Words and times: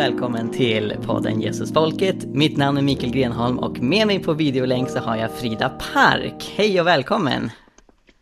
välkommen 0.00 0.50
till 0.50 0.96
podden 1.06 1.40
Jesusfolket. 1.40 2.24
Mitt 2.26 2.56
namn 2.56 2.78
är 2.78 2.82
Mikael 2.82 3.12
Grenholm 3.12 3.58
och 3.58 3.80
med 3.80 4.06
mig 4.06 4.22
på 4.22 4.32
videolänk 4.32 4.90
så 4.90 4.98
har 4.98 5.16
jag 5.16 5.30
Frida 5.30 5.68
Park. 5.68 6.54
Hej 6.56 6.80
och 6.80 6.86
välkommen! 6.86 7.50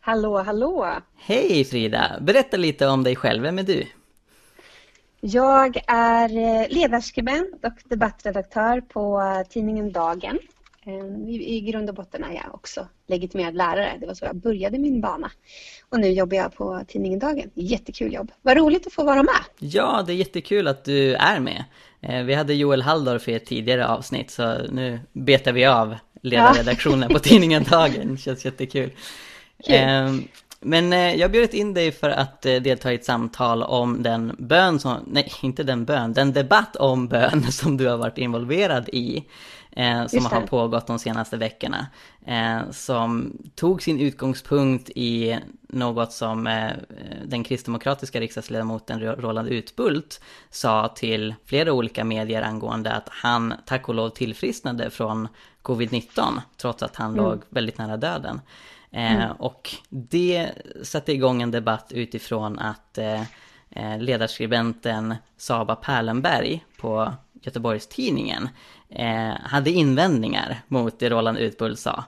Hallå, 0.00 0.42
hallå! 0.42 0.94
Hej 1.16 1.64
Frida! 1.64 2.18
Berätta 2.20 2.56
lite 2.56 2.86
om 2.86 3.04
dig 3.04 3.16
själv, 3.16 3.42
vem 3.42 3.58
är 3.58 3.62
du? 3.62 3.86
Jag 5.20 5.82
är 5.86 6.36
eh, 6.36 6.68
ledarskribent 6.68 7.64
och 7.64 7.72
debattredaktör 7.84 8.80
på 8.80 9.22
tidningen 9.48 9.92
Dagen. 9.92 10.38
Eh, 10.88 11.30
I 11.30 11.60
grund 11.60 11.88
och 11.88 11.94
botten 11.94 12.24
är 12.24 12.34
jag 12.34 12.54
också 12.54 12.88
legitimerad 13.06 13.54
lärare. 13.54 13.96
Det 14.00 14.06
var 14.06 14.14
så 14.14 14.24
jag 14.24 14.36
började 14.36 14.78
min 14.78 15.00
bana. 15.00 15.30
Och 15.88 16.00
nu 16.00 16.08
jobbar 16.08 16.36
jag 16.36 16.54
på 16.54 16.80
tidningen 16.88 17.18
Dagen. 17.18 17.50
Jättekul 17.54 18.12
jobb. 18.12 18.32
Vad 18.42 18.56
roligt 18.56 18.86
att 18.86 18.92
få 18.92 19.04
vara 19.04 19.22
med. 19.22 19.40
Ja, 19.58 20.04
det 20.06 20.12
är 20.12 20.16
jättekul 20.16 20.68
att 20.68 20.84
du 20.84 21.14
är 21.14 21.40
med. 21.40 21.64
Eh, 22.00 22.22
vi 22.22 22.34
hade 22.34 22.54
Joel 22.54 22.82
Halldorf 22.82 23.28
i 23.28 23.34
ett 23.34 23.46
tidigare 23.46 23.88
avsnitt 23.88 24.30
så 24.30 24.58
nu 24.70 25.00
betar 25.12 25.52
vi 25.52 25.64
av 25.64 25.96
ledarredaktionen 26.22 27.08
ja. 27.10 27.14
på 27.14 27.18
tidningen 27.18 27.64
Dagen. 27.64 28.12
Det 28.12 28.18
känns 28.18 28.44
jättekul. 28.44 28.90
Kul. 29.64 29.74
Ehm, 29.74 30.28
men 30.60 30.92
eh, 30.92 31.14
jag 31.14 31.28
har 31.28 31.32
bjudit 31.32 31.54
in 31.54 31.74
dig 31.74 31.92
för 31.92 32.10
att 32.10 32.42
delta 32.42 32.92
i 32.92 32.94
ett 32.94 33.04
samtal 33.04 33.62
om 33.62 34.02
den 34.02 34.36
bön 34.38 34.80
som, 34.80 34.96
nej 35.06 35.32
inte 35.42 35.62
den 35.62 35.84
bön, 35.84 36.12
den 36.12 36.32
debatt 36.32 36.76
om 36.76 37.08
bön 37.08 37.42
som 37.52 37.76
du 37.76 37.86
har 37.86 37.96
varit 37.96 38.18
involverad 38.18 38.88
i 38.88 39.24
eh, 39.70 40.06
som 40.06 40.26
har 40.26 40.40
pågått 40.40 40.86
de 40.86 40.98
senaste 40.98 41.36
veckorna. 41.36 41.86
Eh, 42.26 42.70
som 42.70 43.36
tog 43.54 43.82
sin 43.82 44.00
utgångspunkt 44.00 44.90
i 44.90 45.38
något 45.68 46.12
som 46.12 46.46
eh, 46.46 46.70
den 47.24 47.44
kristdemokratiska 47.44 48.20
riksdagsledamoten 48.20 49.00
Roland 49.00 49.48
Utbult 49.48 50.20
sa 50.50 50.88
till 50.88 51.34
flera 51.44 51.72
olika 51.72 52.04
medier 52.04 52.42
angående 52.42 52.92
att 52.92 53.08
han 53.08 53.54
tack 53.66 53.88
och 53.88 53.94
lov 53.94 54.08
tillfrisknade 54.08 54.90
från 54.90 55.28
covid-19 55.62 56.40
trots 56.56 56.82
att 56.82 56.96
han 56.96 57.12
mm. 57.12 57.24
låg 57.24 57.42
väldigt 57.48 57.78
nära 57.78 57.96
döden. 57.96 58.40
Eh, 58.90 59.12
mm. 59.12 59.36
Och 59.38 59.74
det 59.88 60.50
satte 60.82 61.12
igång 61.12 61.42
en 61.42 61.50
debatt 61.50 61.92
utifrån 61.92 62.58
att 62.58 62.98
eh, 62.98 63.22
eh, 63.70 63.98
ledarskribenten 63.98 65.14
Saba 65.36 65.76
Perlenberg 65.76 66.64
på 66.80 67.12
Göteborgs-Tidningen 67.42 68.48
eh, 68.88 69.32
hade 69.42 69.70
invändningar 69.70 70.62
mot 70.68 70.98
det 70.98 71.10
Roland 71.10 71.38
Utbult 71.38 71.78
sa. 71.78 72.04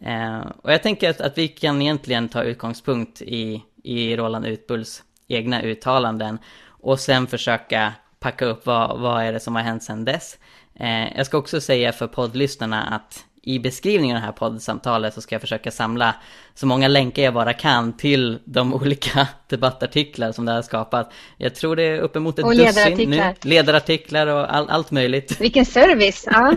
Eh, 0.00 0.40
och 0.62 0.72
jag 0.72 0.82
tänker 0.82 1.10
att, 1.10 1.20
att, 1.20 1.38
vi 1.38 1.48
kan 1.48 1.82
egentligen 1.82 2.28
ta 2.28 2.42
utgångspunkt 2.42 3.22
i, 3.22 3.62
i 3.82 4.16
Roland 4.16 4.46
Utbults 4.46 5.02
egna 5.28 5.62
uttalanden 5.62 6.38
och 6.66 7.00
sen 7.00 7.26
försöka 7.26 7.92
packa 8.20 8.44
upp 8.44 8.66
vad, 8.66 9.00
vad 9.00 9.22
är 9.22 9.32
det 9.32 9.40
som 9.40 9.54
har 9.54 9.62
hänt 9.62 9.82
sedan 9.82 10.04
dess. 10.04 10.38
Eh, 10.74 11.16
jag 11.16 11.26
ska 11.26 11.38
också 11.38 11.60
säga 11.60 11.92
för 11.92 12.06
poddlyssnarna 12.06 12.82
att 12.82 13.24
i 13.44 13.58
beskrivningen 13.58 14.16
av 14.16 14.20
det 14.20 14.26
här 14.26 14.32
poddsamtalet 14.32 15.14
så 15.14 15.20
ska 15.20 15.34
jag 15.34 15.40
försöka 15.40 15.70
samla 15.70 16.14
så 16.54 16.66
många 16.66 16.88
länkar 16.88 17.22
jag 17.22 17.34
bara 17.34 17.52
kan 17.52 17.92
till 17.92 18.38
de 18.44 18.74
olika 18.82 19.28
debattartiklar 19.46 20.32
som 20.32 20.44
det 20.44 20.52
har 20.52 20.62
skapat. 20.62 21.12
Jag 21.36 21.54
tror 21.54 21.76
det 21.76 21.82
är 21.82 21.98
uppemot 21.98 22.38
ett 22.38 22.44
och 22.44 22.54
dussin 22.54 23.10
nu. 23.10 23.34
Ledarartiklar 23.42 24.26
och 24.26 24.54
all, 24.54 24.70
allt 24.70 24.90
möjligt. 24.90 25.36
Vilken 25.40 25.66
service! 25.66 26.24
Ja, 26.26 26.56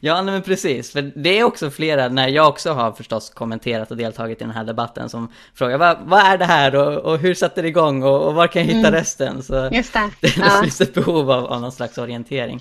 ja 0.00 0.22
men 0.22 0.42
precis. 0.42 0.92
För 0.92 1.02
det 1.02 1.38
är 1.38 1.44
också 1.44 1.70
flera, 1.70 2.08
när 2.08 2.28
jag 2.28 2.48
också 2.48 2.72
har 2.72 2.92
förstås 2.92 3.30
kommenterat 3.30 3.90
och 3.90 3.96
deltagit 3.96 4.40
i 4.40 4.44
den 4.44 4.54
här 4.54 4.64
debatten, 4.64 5.08
som 5.08 5.32
frågar 5.54 5.78
vad, 5.78 5.98
vad 6.04 6.20
är 6.20 6.38
det 6.38 6.44
här 6.44 6.74
och, 6.74 7.12
och 7.12 7.18
hur 7.18 7.34
satte 7.34 7.62
det 7.62 7.68
igång 7.68 8.02
och, 8.02 8.26
och 8.26 8.34
var 8.34 8.46
kan 8.46 8.62
jag 8.62 8.74
hitta 8.74 8.88
mm. 8.88 8.92
resten? 8.92 9.42
Så 9.42 9.68
Just 9.72 9.92
det. 9.92 10.10
det 10.20 10.36
ja. 10.36 10.60
finns 10.62 10.80
ett 10.80 10.94
behov 10.94 11.30
av, 11.30 11.46
av 11.46 11.60
någon 11.60 11.72
slags 11.72 11.98
orientering. 11.98 12.60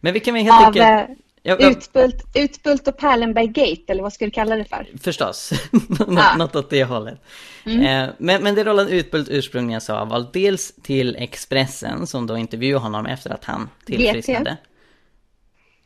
Men 0.00 0.12
vi 0.12 0.20
kan 0.20 0.34
väl 0.34 0.42
helt 0.42 0.66
enkelt... 0.66 1.18
Eh, 1.44 1.50
Ja, 1.50 1.56
ja. 1.60 1.70
Utbult, 1.70 2.24
Utbult 2.34 2.88
och 2.88 2.96
Perlenberg 2.96 3.46
Gate, 3.46 3.82
eller 3.92 4.02
vad 4.02 4.12
ska 4.12 4.24
du 4.24 4.30
kalla 4.30 4.56
det 4.56 4.64
för? 4.64 4.86
Förstås, 5.02 5.52
ja. 6.08 6.36
något 6.36 6.56
åt 6.56 6.70
det 6.70 6.84
hållet. 6.84 7.20
Mm. 7.66 7.80
Eh, 7.80 8.14
men, 8.18 8.42
men 8.42 8.54
det 8.54 8.64
Roland 8.64 8.90
Utbult 8.90 9.28
ursprungligen 9.30 9.80
sa 9.80 10.04
var 10.04 10.26
dels 10.32 10.74
till 10.82 11.16
Expressen, 11.16 12.06
som 12.06 12.26
då 12.26 12.36
intervjuade 12.36 12.82
honom 12.82 13.06
efter 13.06 13.30
att 13.30 13.44
han 13.44 13.70
tillfrisknade. 13.86 14.50
GT. 14.50 14.68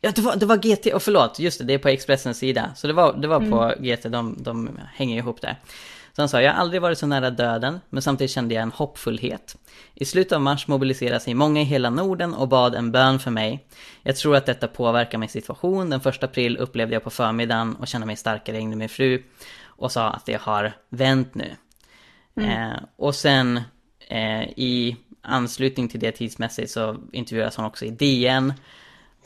Ja, 0.01 0.13
det 0.15 0.23
var, 0.23 0.37
det 0.37 0.47
var 0.47 0.57
GT, 0.57 0.95
och 0.95 1.03
förlåt, 1.03 1.39
just 1.39 1.59
det, 1.59 1.65
det 1.65 1.75
är 1.75 1.79
på 1.79 1.89
Expressens 1.89 2.39
sida. 2.39 2.71
Så 2.77 2.87
det 2.87 2.93
var, 2.93 3.13
det 3.13 3.29
var 3.29 3.41
på 3.41 3.63
mm. 3.63 3.85
GT, 3.85 4.03
de, 4.09 4.37
de 4.39 4.81
hänger 4.95 5.17
ihop 5.17 5.41
där. 5.41 5.57
Så 6.17 6.23
han 6.23 6.29
sa, 6.29 6.43
jag 6.43 6.53
har 6.53 6.61
aldrig 6.61 6.83
varit 6.83 6.99
så 6.99 7.07
nära 7.07 7.31
döden, 7.31 7.81
men 7.91 8.03
samtidigt 8.03 8.31
kände 8.31 8.55
jag 8.55 8.63
en 8.63 8.73
hoppfullhet. 8.73 9.57
I 9.95 10.05
slutet 10.05 10.33
av 10.33 10.41
mars 10.41 10.69
mobiliserade 10.69 11.21
sig 11.21 11.35
många 11.35 11.61
i 11.61 11.65
hela 11.65 11.91
Norden 11.91 12.35
och 12.35 12.49
bad 12.49 12.75
en 12.75 12.93
bön 12.93 13.19
för 13.19 13.31
mig. 13.31 13.67
Jag 14.03 14.17
tror 14.17 14.37
att 14.37 14.47
detta 14.47 14.69
påverkar 14.69 15.19
min 15.19 15.29
situation. 15.29 15.91
Den 15.91 16.01
första 16.01 16.27
april 16.27 16.57
upplevde 16.57 16.95
jag 16.95 17.03
på 17.05 17.11
förmiddagen 17.11 17.77
och 17.77 17.89
kände 17.89 18.07
mig 18.07 18.17
starkare 18.17 18.57
ringde 18.57 18.77
min 18.77 18.89
fru 18.89 19.23
och 19.65 19.93
sa 19.93 20.11
att 20.11 20.27
det 20.27 20.41
har 20.41 20.73
vänt 20.89 21.35
nu. 21.35 21.51
Mm. 22.37 22.51
Eh, 22.51 22.79
och 22.97 23.15
sen 23.15 23.61
eh, 24.09 24.43
i 24.43 24.97
anslutning 25.23 25.89
till 25.89 26.01
det 26.01 26.13
tidsmässigt 26.13 26.71
så 26.71 26.97
intervjuas 27.13 27.57
hon 27.57 27.67
också 27.67 27.85
i 27.85 27.91
DN. 27.91 28.53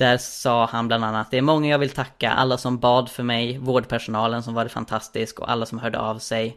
Där 0.01 0.19
sa 0.19 0.67
han 0.67 0.89
bland 0.89 1.05
annat, 1.05 1.31
det 1.31 1.39
är 1.39 1.43
många 1.43 1.69
jag 1.69 1.79
vill 1.79 1.91
tacka, 1.91 2.31
alla 2.31 2.59
som 2.59 2.79
bad 2.79 3.09
för 3.09 3.23
mig, 3.23 3.59
vårdpersonalen 3.59 4.43
som 4.43 4.55
varit 4.55 4.73
fantastisk 4.73 5.41
och 5.41 5.51
alla 5.51 5.67
som 5.67 5.79
hörde 5.79 5.99
av 5.99 6.19
sig. 6.19 6.57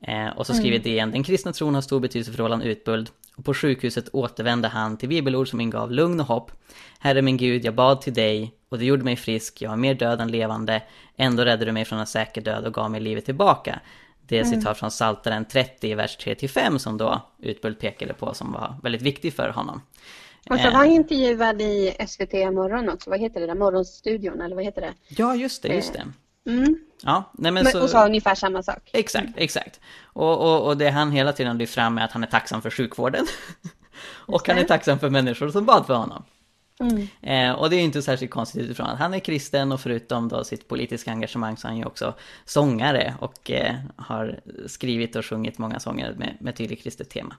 Eh, 0.00 0.28
och 0.28 0.46
så 0.46 0.54
skriver 0.54 0.76
mm. 0.76 0.82
DN, 0.82 1.10
den 1.10 1.22
kristna 1.22 1.52
tron 1.52 1.74
har 1.74 1.82
stor 1.82 2.00
betydelse 2.00 2.32
för 2.32 2.42
Roland 2.42 2.62
Utbuld. 2.62 3.10
Och 3.36 3.44
på 3.44 3.54
sjukhuset 3.54 4.08
återvände 4.12 4.68
han 4.68 4.96
till 4.96 5.08
bibelord 5.08 5.48
som 5.48 5.60
ingav 5.60 5.92
lugn 5.92 6.20
och 6.20 6.26
hopp. 6.26 6.52
Herre 6.98 7.22
min 7.22 7.36
Gud, 7.36 7.64
jag 7.64 7.74
bad 7.74 8.00
till 8.00 8.14
dig 8.14 8.54
och 8.68 8.78
du 8.78 8.84
gjorde 8.84 9.04
mig 9.04 9.16
frisk, 9.16 9.62
jag 9.62 9.70
var 9.70 9.76
mer 9.76 9.94
död 9.94 10.20
än 10.20 10.30
levande. 10.30 10.82
Ändå 11.16 11.44
räddade 11.44 11.64
du 11.64 11.72
mig 11.72 11.84
från 11.84 11.98
en 11.98 12.06
säker 12.06 12.40
död 12.40 12.64
och 12.64 12.74
gav 12.74 12.90
mig 12.90 13.00
livet 13.00 13.24
tillbaka. 13.24 13.80
Det 14.26 14.38
är 14.38 14.44
mm. 14.44 14.60
citat 14.60 14.78
från 14.78 14.90
Psaltaren 14.90 15.44
30, 15.44 15.94
vers 15.94 16.18
3-5 16.20 16.78
som 16.78 16.98
då 16.98 17.22
Utbult 17.38 17.80
pekade 17.80 18.14
på 18.14 18.34
som 18.34 18.52
var 18.52 18.76
väldigt 18.82 19.02
viktig 19.02 19.34
för 19.34 19.48
honom. 19.48 19.80
Och 20.50 20.58
så 20.58 20.64
var 20.64 20.78
han 20.78 20.86
eh. 20.86 20.94
intervjuad 20.94 21.62
i 21.62 21.96
SVT 22.08 22.32
morgon 22.32 22.88
också, 22.88 23.10
vad 23.10 23.20
heter 23.20 23.40
det 23.40 23.46
där, 23.46 23.54
Morgonstudion 23.54 24.40
eller 24.40 24.56
vad 24.56 24.64
heter 24.64 24.80
det? 24.80 24.94
Ja, 25.08 25.34
just 25.34 25.62
det, 25.62 25.68
just 25.68 25.92
det. 25.92 26.04
Mm. 26.50 26.78
Ja, 27.02 27.32
nej 27.34 27.52
men, 27.52 27.64
men 27.64 27.72
så... 27.72 27.82
Och 27.82 27.90
sa 27.90 28.06
ungefär 28.06 28.34
samma 28.34 28.62
sak. 28.62 28.90
Exakt, 28.92 29.26
mm. 29.26 29.34
exakt. 29.36 29.80
Och, 30.02 30.38
och, 30.38 30.66
och 30.66 30.76
det 30.76 30.90
han 30.90 31.12
hela 31.12 31.32
tiden 31.32 31.58
lyft 31.58 31.74
fram 31.74 31.98
är 31.98 32.04
att 32.04 32.12
han 32.12 32.22
är 32.22 32.26
tacksam 32.26 32.62
för 32.62 32.70
sjukvården. 32.70 33.26
och 34.26 34.48
han 34.48 34.58
är 34.58 34.64
tacksam 34.64 34.98
för 34.98 35.10
människor 35.10 35.48
som 35.48 35.66
bad 35.66 35.86
för 35.86 35.94
honom. 35.94 36.24
Mm. 36.80 37.08
Eh, 37.22 37.60
och 37.60 37.70
det 37.70 37.76
är 37.76 37.80
inte 37.80 38.02
särskilt 38.02 38.30
konstigt 38.30 38.62
utifrån 38.62 38.86
att 38.86 38.98
han 38.98 39.14
är 39.14 39.18
kristen 39.18 39.72
och 39.72 39.80
förutom 39.80 40.28
då 40.28 40.44
sitt 40.44 40.68
politiska 40.68 41.10
engagemang 41.10 41.56
så 41.56 41.66
är 41.66 41.68
han 41.68 41.78
ju 41.78 41.84
också 41.84 42.14
sångare 42.44 43.14
och 43.20 43.50
eh, 43.50 43.74
har 43.96 44.40
skrivit 44.66 45.16
och 45.16 45.24
sjungit 45.24 45.58
många 45.58 45.80
sånger 45.80 46.14
med, 46.14 46.36
med 46.40 46.56
tydligt 46.56 46.82
kristet 46.82 47.10
tema. 47.10 47.34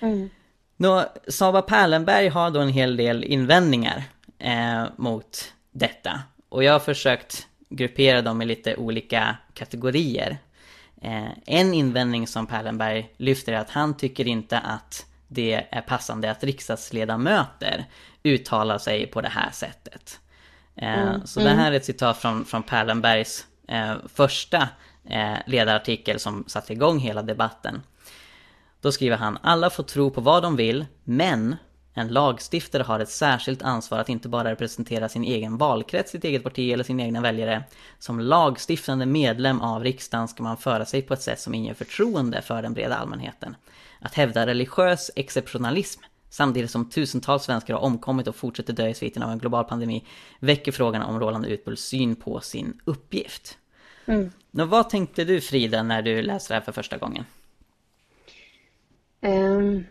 Mm. 0.00 0.30
Nå, 0.76 1.04
Sava 1.28 1.62
Perlenberg 1.62 2.28
har 2.28 2.50
då 2.50 2.60
en 2.60 2.68
hel 2.68 2.96
del 2.96 3.24
invändningar 3.24 4.02
eh, 4.38 4.84
mot 4.96 5.52
detta. 5.70 6.22
Och 6.48 6.64
jag 6.64 6.72
har 6.72 6.80
försökt 6.80 7.46
gruppera 7.68 8.22
dem 8.22 8.42
i 8.42 8.44
lite 8.44 8.76
olika 8.76 9.36
kategorier. 9.54 10.38
Eh, 11.02 11.28
en 11.46 11.74
invändning 11.74 12.26
som 12.26 12.46
Perlenberg 12.46 13.10
lyfter 13.16 13.52
är 13.52 13.58
att 13.58 13.70
han 13.70 13.96
tycker 13.96 14.28
inte 14.28 14.58
att 14.58 15.06
det 15.28 15.66
är 15.70 15.80
passande 15.80 16.30
att 16.30 16.44
riksdagsledamöter 16.44 17.84
uttalar 18.22 18.78
sig 18.78 19.06
på 19.06 19.20
det 19.20 19.28
här 19.28 19.50
sättet. 19.50 20.20
Eh, 20.76 21.02
mm. 21.02 21.26
Så 21.26 21.40
det 21.40 21.50
här 21.50 21.72
är 21.72 21.76
ett 21.76 21.84
citat 21.84 22.18
från, 22.18 22.44
från 22.44 22.62
Perlenbergs 22.62 23.46
eh, 23.68 23.94
första 24.14 24.68
eh, 25.04 25.36
ledarartikel 25.46 26.20
som 26.20 26.44
satte 26.46 26.72
igång 26.72 26.98
hela 26.98 27.22
debatten. 27.22 27.82
Då 28.84 28.92
skriver 28.92 29.16
han, 29.16 29.38
alla 29.42 29.70
får 29.70 29.82
tro 29.82 30.10
på 30.10 30.20
vad 30.20 30.42
de 30.42 30.56
vill, 30.56 30.86
men 31.04 31.56
en 31.94 32.08
lagstiftare 32.08 32.82
har 32.82 33.00
ett 33.00 33.08
särskilt 33.08 33.62
ansvar 33.62 33.98
att 33.98 34.08
inte 34.08 34.28
bara 34.28 34.50
representera 34.50 35.08
sin 35.08 35.24
egen 35.24 35.56
valkrets, 35.56 36.10
sitt 36.10 36.24
eget 36.24 36.42
parti 36.42 36.72
eller 36.72 36.84
sina 36.84 37.02
egna 37.02 37.20
väljare. 37.20 37.64
Som 37.98 38.20
lagstiftande 38.20 39.06
medlem 39.06 39.60
av 39.60 39.84
riksdagen 39.84 40.28
ska 40.28 40.42
man 40.42 40.56
föra 40.56 40.84
sig 40.84 41.02
på 41.02 41.14
ett 41.14 41.22
sätt 41.22 41.40
som 41.40 41.54
inger 41.54 41.74
förtroende 41.74 42.42
för 42.42 42.62
den 42.62 42.74
breda 42.74 42.96
allmänheten. 42.96 43.56
Att 44.00 44.14
hävda 44.14 44.46
religiös 44.46 45.10
exceptionalism 45.16 46.02
samtidigt 46.30 46.70
som 46.70 46.90
tusentals 46.90 47.44
svenskar 47.44 47.74
har 47.74 47.80
omkommit 47.80 48.28
och 48.28 48.36
fortsätter 48.36 48.72
dö 48.72 48.88
i 48.88 48.94
sviten 48.94 49.22
av 49.22 49.30
en 49.30 49.38
global 49.38 49.64
pandemi 49.64 50.04
väcker 50.40 50.72
frågan 50.72 51.02
om 51.02 51.20
Roland 51.20 51.46
Utbults 51.46 51.82
syn 51.82 52.16
på 52.16 52.40
sin 52.40 52.80
uppgift. 52.84 53.58
Mm. 54.06 54.32
Nå, 54.50 54.64
vad 54.64 54.90
tänkte 54.90 55.24
du 55.24 55.40
Frida 55.40 55.82
när 55.82 56.02
du 56.02 56.22
läste 56.22 56.54
det 56.54 56.58
här 56.58 56.64
för 56.64 56.72
första 56.72 56.96
gången? 56.96 57.24
Um, 59.24 59.86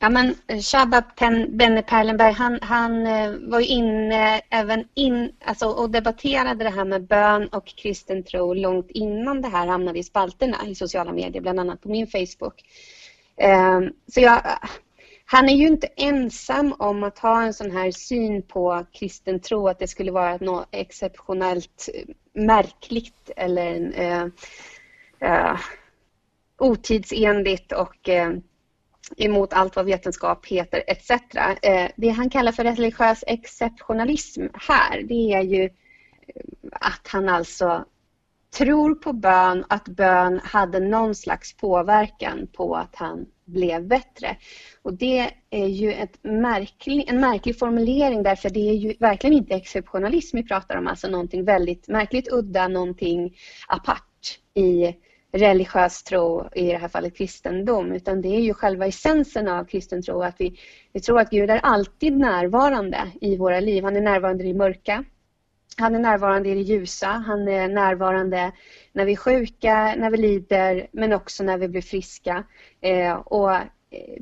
Ja, 0.00 0.08
men 0.08 0.34
eh, 0.46 0.60
Shabab 0.60 1.04
Benne 1.48 1.82
Perlenberg, 1.82 2.32
han, 2.32 2.58
han 2.62 3.06
eh, 3.06 3.32
var 3.32 3.60
ju 3.60 3.66
inne 3.66 4.40
även 4.50 4.88
in, 4.94 5.32
alltså, 5.44 5.66
och 5.66 5.90
debatterade 5.90 6.64
det 6.64 6.70
här 6.70 6.84
med 6.84 7.06
bön 7.06 7.48
och 7.48 7.66
kristen 7.66 8.22
tro 8.22 8.54
långt 8.54 8.90
innan 8.90 9.42
det 9.42 9.48
här 9.48 9.66
hamnade 9.66 9.98
i 9.98 10.02
spalterna 10.02 10.56
i 10.66 10.74
sociala 10.74 11.12
medier, 11.12 11.42
bland 11.42 11.60
annat 11.60 11.80
på 11.80 11.88
min 11.88 12.06
Facebook. 12.06 12.64
Ehm, 13.36 13.92
så 14.06 14.20
jag, 14.20 14.42
han 15.24 15.48
är 15.48 15.56
ju 15.56 15.66
inte 15.66 15.86
ensam 15.96 16.74
om 16.78 17.02
att 17.02 17.18
ha 17.18 17.42
en 17.42 17.54
sån 17.54 17.70
här 17.70 17.90
syn 17.90 18.42
på 18.42 18.86
kristen 18.92 19.40
tro, 19.40 19.68
att 19.68 19.78
det 19.78 19.88
skulle 19.88 20.12
vara 20.12 20.36
något 20.36 20.68
exceptionellt 20.70 21.88
eh, 21.94 22.14
märkligt 22.42 23.30
eller 23.36 23.66
en, 23.66 23.94
uh, 25.22 25.58
otidsenligt 26.58 27.72
och 27.72 28.08
uh, 28.08 28.38
emot 29.16 29.52
allt 29.52 29.76
vad 29.76 29.84
vetenskap 29.84 30.46
heter 30.46 30.84
etc. 30.86 31.10
Eh, 31.62 31.90
det 31.96 32.08
han 32.08 32.30
kallar 32.30 32.52
för 32.52 32.64
religiös 32.64 33.24
exceptionalism 33.26 34.46
här, 34.54 35.02
det 35.02 35.32
är 35.32 35.42
ju 35.42 35.64
eh, 35.64 35.70
att 36.72 37.08
han 37.08 37.28
alltså 37.28 37.84
tror 38.50 38.94
på 38.94 39.12
bön, 39.12 39.64
att 39.68 39.88
bön 39.88 40.40
hade 40.44 40.80
någon 40.80 41.14
slags 41.14 41.56
påverkan 41.56 42.46
på 42.52 42.76
att 42.76 42.96
han 42.96 43.26
blev 43.44 43.86
bättre. 43.86 44.36
Och 44.82 44.94
det 44.94 45.30
är 45.50 45.66
ju 45.66 45.92
ett 45.92 46.24
märklig, 46.24 47.04
en 47.08 47.20
märklig 47.20 47.58
formulering 47.58 48.22
därför 48.22 48.50
det 48.50 48.68
är 48.70 48.74
ju 48.74 48.94
verkligen 49.00 49.36
inte 49.36 49.54
exceptionalism 49.54 50.36
vi 50.36 50.42
pratar 50.42 50.76
om, 50.76 50.86
alltså 50.86 51.08
någonting 51.08 51.44
väldigt 51.44 51.88
märkligt 51.88 52.28
udda, 52.32 52.68
någonting 52.68 53.36
apart 53.68 54.38
i 54.54 54.94
religiös 55.32 56.02
tro, 56.02 56.48
i 56.54 56.66
det 56.66 56.78
här 56.78 56.88
fallet 56.88 57.16
kristendom, 57.16 57.92
utan 57.92 58.22
det 58.22 58.28
är 58.28 58.40
ju 58.40 58.54
själva 58.54 58.86
essensen 58.86 59.48
av 59.48 59.64
kristen 59.64 60.02
tro, 60.02 60.22
att 60.22 60.36
vi, 60.38 60.58
vi 60.92 61.00
tror 61.00 61.20
att 61.20 61.30
Gud 61.30 61.50
är 61.50 61.58
alltid 61.58 62.16
närvarande 62.16 63.12
i 63.20 63.36
våra 63.36 63.60
liv. 63.60 63.84
Han 63.84 63.96
är 63.96 64.00
närvarande 64.00 64.44
i 64.44 64.54
mörka, 64.54 65.04
han 65.76 65.94
är 65.94 65.98
närvarande 65.98 66.48
i 66.48 66.54
det 66.54 66.60
ljusa, 66.60 67.06
han 67.06 67.48
är 67.48 67.68
närvarande 67.68 68.52
när 68.92 69.04
vi 69.04 69.12
är 69.12 69.16
sjuka, 69.16 69.94
när 69.98 70.10
vi 70.10 70.16
lider, 70.16 70.86
men 70.92 71.12
också 71.12 71.44
när 71.44 71.58
vi 71.58 71.68
blir 71.68 71.82
friska. 71.82 72.44
Eh, 72.80 73.14
och 73.14 73.54
eh, 73.54 73.64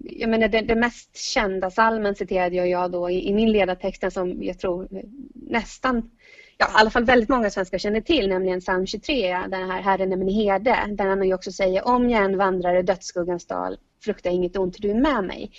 jag 0.02 0.30
menar, 0.30 0.48
den, 0.48 0.66
den 0.66 0.80
mest 0.80 1.16
kända 1.16 1.70
salmen 1.70 2.14
citerade 2.14 2.56
jag, 2.56 2.68
jag 2.68 2.92
då 2.92 3.10
i, 3.10 3.28
i 3.28 3.34
min 3.34 3.52
ledartext 3.52 4.12
som 4.12 4.42
jag 4.42 4.58
tror 4.58 4.88
nästan 5.34 6.10
ja, 6.58 6.66
i 6.66 6.70
alla 6.74 6.90
fall 6.90 7.04
väldigt 7.04 7.28
många 7.28 7.50
svenskar 7.50 7.78
känner 7.78 8.00
till, 8.00 8.28
nämligen 8.28 8.60
psalm 8.60 8.86
23, 8.86 9.38
den 9.48 9.70
här 9.70 9.80
Herren 9.80 10.12
är 10.12 10.16
min 10.16 10.34
herde, 10.34 10.86
där 10.90 11.06
han 11.06 11.26
ju 11.26 11.34
också 11.34 11.52
säger 11.52 11.88
om 11.88 12.10
jag 12.10 12.24
än 12.24 12.38
vandrar 12.38 12.78
i 12.78 12.82
dödsskuggans 12.82 13.46
dal, 13.46 13.78
frukta 14.04 14.30
inget 14.30 14.56
ont, 14.56 14.76
du 14.78 14.90
är 14.90 14.94
med 14.94 15.24
mig. 15.24 15.50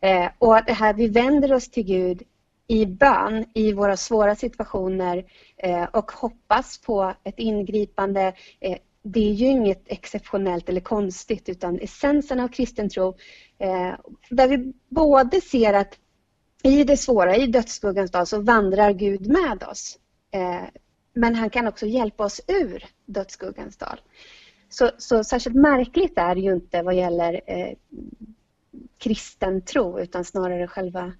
Eh, 0.00 0.28
och 0.38 0.58
det 0.66 0.72
här, 0.72 0.94
vi 0.94 1.08
vänder 1.08 1.52
oss 1.52 1.70
till 1.70 1.84
Gud 1.84 2.22
i 2.66 2.86
bön 2.86 3.44
i 3.54 3.72
våra 3.72 3.96
svåra 3.96 4.34
situationer 4.34 5.24
eh, 5.56 5.84
och 5.84 6.12
hoppas 6.12 6.78
på 6.78 7.14
ett 7.24 7.38
ingripande. 7.38 8.32
Eh, 8.60 8.78
det 9.02 9.30
är 9.30 9.32
ju 9.32 9.46
inget 9.46 9.82
exceptionellt 9.86 10.68
eller 10.68 10.80
konstigt 10.80 11.48
utan 11.48 11.78
essensen 11.80 12.40
av 12.40 12.48
kristen 12.48 12.88
tro 12.88 13.08
eh, 13.58 13.94
där 14.30 14.48
vi 14.48 14.72
både 14.88 15.40
ser 15.40 15.72
att 15.72 15.98
i 16.62 16.84
det 16.84 16.96
svåra, 16.96 17.36
i 17.36 17.46
dödsskuggans 17.46 18.10
dag, 18.10 18.28
så 18.28 18.40
vandrar 18.40 18.92
Gud 18.92 19.26
med 19.26 19.62
oss. 19.62 19.98
Eh, 20.34 20.64
men 21.12 21.34
han 21.34 21.50
kan 21.50 21.66
också 21.66 21.86
hjälpa 21.86 22.24
oss 22.24 22.40
ur 22.48 22.84
dödsskuggans 23.06 23.76
dal. 23.76 24.00
Så, 24.68 24.90
så 24.98 25.24
särskilt 25.24 25.56
märkligt 25.56 26.18
är 26.18 26.34
det 26.34 26.40
ju 26.40 26.52
inte 26.52 26.82
vad 26.82 26.94
gäller 26.94 27.40
eh, 27.46 27.72
kristen 28.98 29.62
tro 29.62 30.00
utan 30.00 30.24
snarare 30.24 30.66
själva 30.66 31.12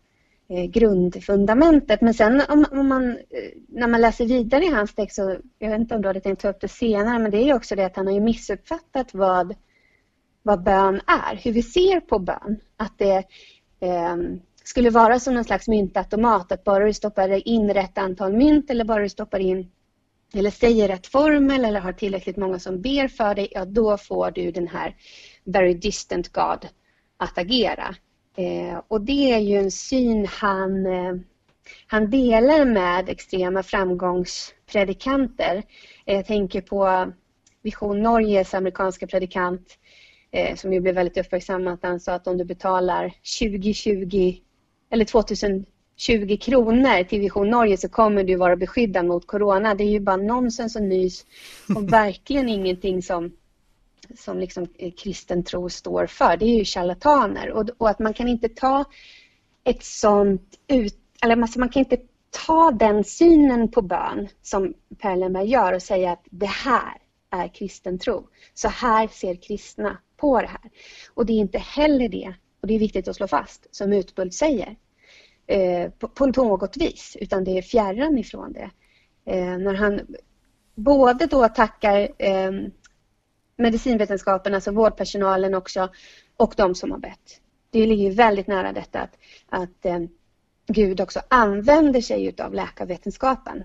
eh, 0.49 0.65
grundfundamentet. 0.65 2.01
Men 2.01 2.15
sen 2.15 2.43
om, 2.49 2.65
om, 2.71 2.89
man, 2.89 3.11
eh, 3.11 3.17
när 3.69 3.89
man 3.89 4.01
läser 4.01 4.27
vidare 4.27 4.65
i 4.65 4.71
hans 4.71 4.95
text, 4.95 5.17
så, 5.17 5.37
jag 5.59 5.71
vet 5.71 5.81
inte 5.81 5.95
om 5.95 6.03
du 6.03 6.09
hade 6.09 6.21
tänkt 6.21 6.43
ta 6.43 6.49
upp 6.49 6.61
det 6.61 6.69
senare, 6.69 7.19
men 7.19 7.31
det 7.31 7.39
är 7.39 7.45
ju 7.45 7.55
också 7.55 7.77
det 7.77 7.85
att 7.85 7.97
han 7.97 8.07
har 8.07 8.15
ju 8.15 8.21
missuppfattat 8.21 9.15
vad, 9.15 9.55
vad 10.43 10.63
bön 10.63 11.01
är, 11.07 11.37
hur 11.37 11.53
vi 11.53 11.63
ser 11.63 12.01
på 12.01 12.19
bön. 12.19 12.61
Att 12.77 12.99
det 12.99 13.25
eh, 13.81 14.17
skulle 14.65 14.91
vara 14.91 15.21
som 15.21 15.37
en 15.37 15.45
slags 15.45 15.69
myntautomat, 15.69 16.53
att 16.53 16.65
bara 16.65 16.87
du 16.87 16.93
stoppar 16.93 17.49
in 17.49 17.75
rätt 17.75 17.99
antal 17.99 18.33
mynt 18.33 18.71
eller 18.71 18.85
bara 18.85 19.03
du 19.03 19.09
stoppar 19.09 19.39
in 19.39 19.71
eller 20.35 20.51
säger 20.51 20.89
rätt 20.89 21.07
formel 21.07 21.65
eller 21.65 21.81
har 21.81 21.93
tillräckligt 21.93 22.37
många 22.37 22.59
som 22.59 22.83
ber 22.83 23.09
för 23.09 23.35
dig, 23.35 23.49
ja 23.51 23.65
då 23.65 23.99
får 23.99 24.31
du 24.31 24.51
den 24.51 24.69
här 24.69 24.97
very 25.45 25.75
distant 25.75 26.33
God 26.33 26.69
att 27.17 27.39
agera. 27.39 27.95
Eh, 28.37 28.81
och 28.89 29.01
det 29.01 29.33
är 29.33 29.39
ju 29.39 29.59
en 29.59 29.71
syn 29.71 30.27
han, 30.27 30.87
eh, 30.87 31.15
han 31.87 32.11
delar 32.11 32.65
med 32.65 33.09
extrema 33.09 33.63
framgångspredikanter. 33.63 35.63
Eh, 36.07 36.17
jag 36.17 36.27
tänker 36.27 36.61
på 36.61 37.13
Vision 37.63 38.03
Norges 38.03 38.55
amerikanska 38.55 39.07
predikant 39.07 39.79
eh, 40.31 40.57
som 40.57 40.73
ju 40.73 40.81
blev 40.81 40.95
väldigt 40.95 41.27
uppmärksammad. 41.27 41.79
Han 41.83 42.01
sa 42.01 42.13
att 42.13 42.27
om 42.27 42.39
du 42.39 42.45
betalar 42.45 43.13
2020 43.41 44.35
eller 44.95 45.05
2020 45.05 46.37
kronor 46.41 47.05
till 47.05 47.21
Vision 47.21 47.51
Norge 47.51 47.77
så 47.77 47.89
kommer 47.89 48.25
du 48.25 48.37
vara 48.37 48.57
beskyddad 48.57 49.07
mot 49.07 49.27
corona. 49.27 49.75
Det 49.75 49.85
är 49.85 49.91
ju 49.91 50.01
bara 50.01 50.17
nonsens 50.17 50.77
och 50.77 50.83
nys 50.83 51.27
och 51.77 51.93
verkligen 51.93 52.49
ingenting 52.49 53.03
som 53.03 53.33
som 54.17 54.39
liksom 54.39 54.67
kristen 55.03 55.45
tro 55.45 55.69
står 55.69 56.07
för. 56.07 56.37
Det 56.37 56.45
är 56.45 56.59
ju 56.59 56.65
charlataner 56.65 57.51
och, 57.51 57.69
och 57.79 57.91
att 57.91 57.99
man 57.99 58.15
kan 58.15 58.29
inte 58.29 58.49
ta 58.49 58.85
ett 59.65 59.85
sånt 59.85 60.59
ut, 60.69 60.99
eller 61.23 61.43
alltså 61.43 61.61
man 61.61 61.69
kan 61.69 61.81
inte 61.81 61.99
ta 62.47 62.71
den 62.71 63.05
synen 63.05 63.71
på 63.71 63.83
bön 63.83 64.29
som 64.43 64.75
Per 64.99 65.17
Lemberg 65.17 65.49
gör 65.49 65.73
och 65.73 65.83
säga 65.83 66.13
att 66.13 66.25
det 66.31 66.47
här 66.47 66.93
är 67.31 67.49
kristen 67.49 67.99
tro. 67.99 68.29
Så 68.55 68.69
här 68.69 69.09
ser 69.09 69.35
kristna 69.35 69.99
på 70.17 70.41
det 70.41 70.47
här. 70.49 70.71
Och 71.15 71.27
det 71.27 71.33
är 71.33 71.39
inte 71.39 71.59
heller 71.59 72.09
det, 72.09 72.35
och 72.61 72.69
det 72.69 72.75
är 72.75 72.79
viktigt 72.79 73.09
att 73.09 73.17
slå 73.17 73.29
fast, 73.29 73.67
som 73.71 73.93
Utbult 73.93 74.35
säger 74.35 74.77
eh, 75.47 75.91
på, 75.91 76.09
på 76.09 76.27
något 76.27 76.77
vis, 76.77 77.17
utan 77.21 77.45
det 77.45 77.59
är 77.59 77.63
fjärran 77.63 78.19
ifrån 78.19 78.53
det. 78.53 78.71
Eh, 79.27 79.59
när 79.59 79.75
han 79.75 80.01
både 80.75 81.27
då 81.27 81.49
tackar 81.49 82.09
eh, 82.19 82.53
medicinvetenskapen, 83.57 84.55
alltså 84.55 84.73
vårdpersonalen 84.73 85.55
också, 85.55 85.89
och 86.37 86.55
de 86.57 86.75
som 86.75 86.91
har 86.91 86.99
bett. 86.99 87.41
Det 87.71 87.87
ligger 87.87 88.11
väldigt 88.11 88.47
nära 88.47 88.73
detta 88.73 89.01
att, 89.01 89.19
att 89.49 89.87
eh, 89.87 90.01
Gud 90.67 91.01
också 91.01 91.21
använder 91.29 92.01
sig 92.01 92.35
av 92.39 92.55
läkarvetenskapen. 92.55 93.65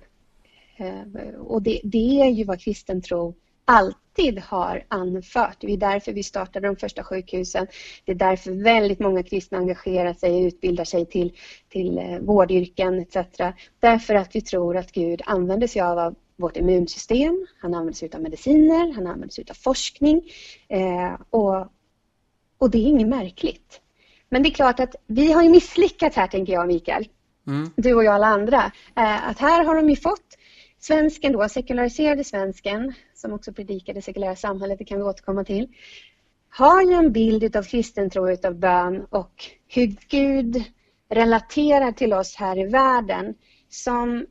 Eh, 0.78 1.30
och 1.40 1.62
det, 1.62 1.82
det, 1.84 2.22
är 2.22 2.30
ju 2.30 2.44
vad 2.44 2.62
kristen 2.62 3.02
tro 3.02 3.36
alltid 3.70 4.40
har 4.40 4.84
anfört. 4.88 5.58
Det 5.60 5.74
är 5.74 5.78
därför 5.78 6.14
vi 6.14 6.24
startade 6.24 6.68
de 6.68 6.76
första 6.76 7.04
sjukhusen. 7.04 7.68
Det 8.06 8.12
är 8.12 8.16
därför 8.16 8.64
väldigt 8.64 9.00
många 9.00 9.24
kristna 9.24 9.58
engagerar 9.58 10.14
sig 10.14 10.36
och 10.36 10.48
utbildar 10.48 10.84
sig 10.84 11.06
till, 11.06 11.34
till 11.70 11.98
eh, 11.98 12.20
vårdyrken 12.20 13.00
etc. 13.00 13.18
Därför 13.80 14.16
att 14.16 14.36
vi 14.36 14.42
tror 14.42 14.78
att 14.78 14.92
Gud 14.92 15.22
använder 15.26 15.68
sig 15.68 15.82
av 15.82 16.16
vårt 16.36 16.58
immunsystem, 16.58 17.48
han 17.62 17.74
använder 17.74 17.94
sig 17.94 18.10
av 18.14 18.22
mediciner, 18.22 18.94
han 18.94 19.08
använder 19.08 19.30
sig 19.30 19.46
av 19.50 19.54
forskning 19.54 20.22
eh, 20.68 21.14
och, 21.30 21.68
och 22.58 22.70
det 22.70 22.78
är 22.78 22.88
inget 22.88 23.08
märkligt. 23.08 23.82
Men 24.30 24.44
det 24.44 24.50
är 24.50 24.54
klart 24.54 24.80
att 24.80 24.96
vi 25.08 25.32
har 25.32 25.44
ju 25.44 25.50
misslyckats 25.50 26.16
här 26.16 26.28
tänker 26.28 26.54
jag 26.54 26.68
Mikael, 26.68 27.08
mm. 27.48 27.70
du 27.76 27.94
och 27.94 28.04
jag 28.04 28.12
och 28.12 28.16
alla 28.16 28.28
andra. 28.28 28.72
Eh, 28.96 29.30
att 29.30 29.40
här 29.40 29.64
har 29.64 29.76
de 29.76 29.90
ju 29.90 29.96
fått 29.96 30.36
svensken 30.80 31.34
då, 31.34 31.50
sekulariserade 31.50 32.24
svensken 32.24 32.94
som 33.14 33.34
också 33.34 33.54
predikar 33.54 33.94
det 33.94 34.02
sekulära 34.02 34.36
samhället, 34.36 34.78
det 34.78 34.86
kan 34.86 34.98
vi 34.98 35.04
återkomma 35.04 35.44
till, 35.44 35.68
har 36.50 36.82
ju 36.82 36.94
en 36.94 37.12
bild 37.12 37.56
av 37.56 37.64
kristen 37.64 38.10
tro 38.10 38.30
utav 38.30 38.56
bön 38.56 39.06
och 39.10 39.46
hur 39.68 39.96
Gud 40.08 40.64
relaterar 41.10 41.92
till 41.92 42.14
oss 42.14 42.36
här 42.36 42.60
i 42.60 42.66
världen 42.66 43.36
som 43.70 44.26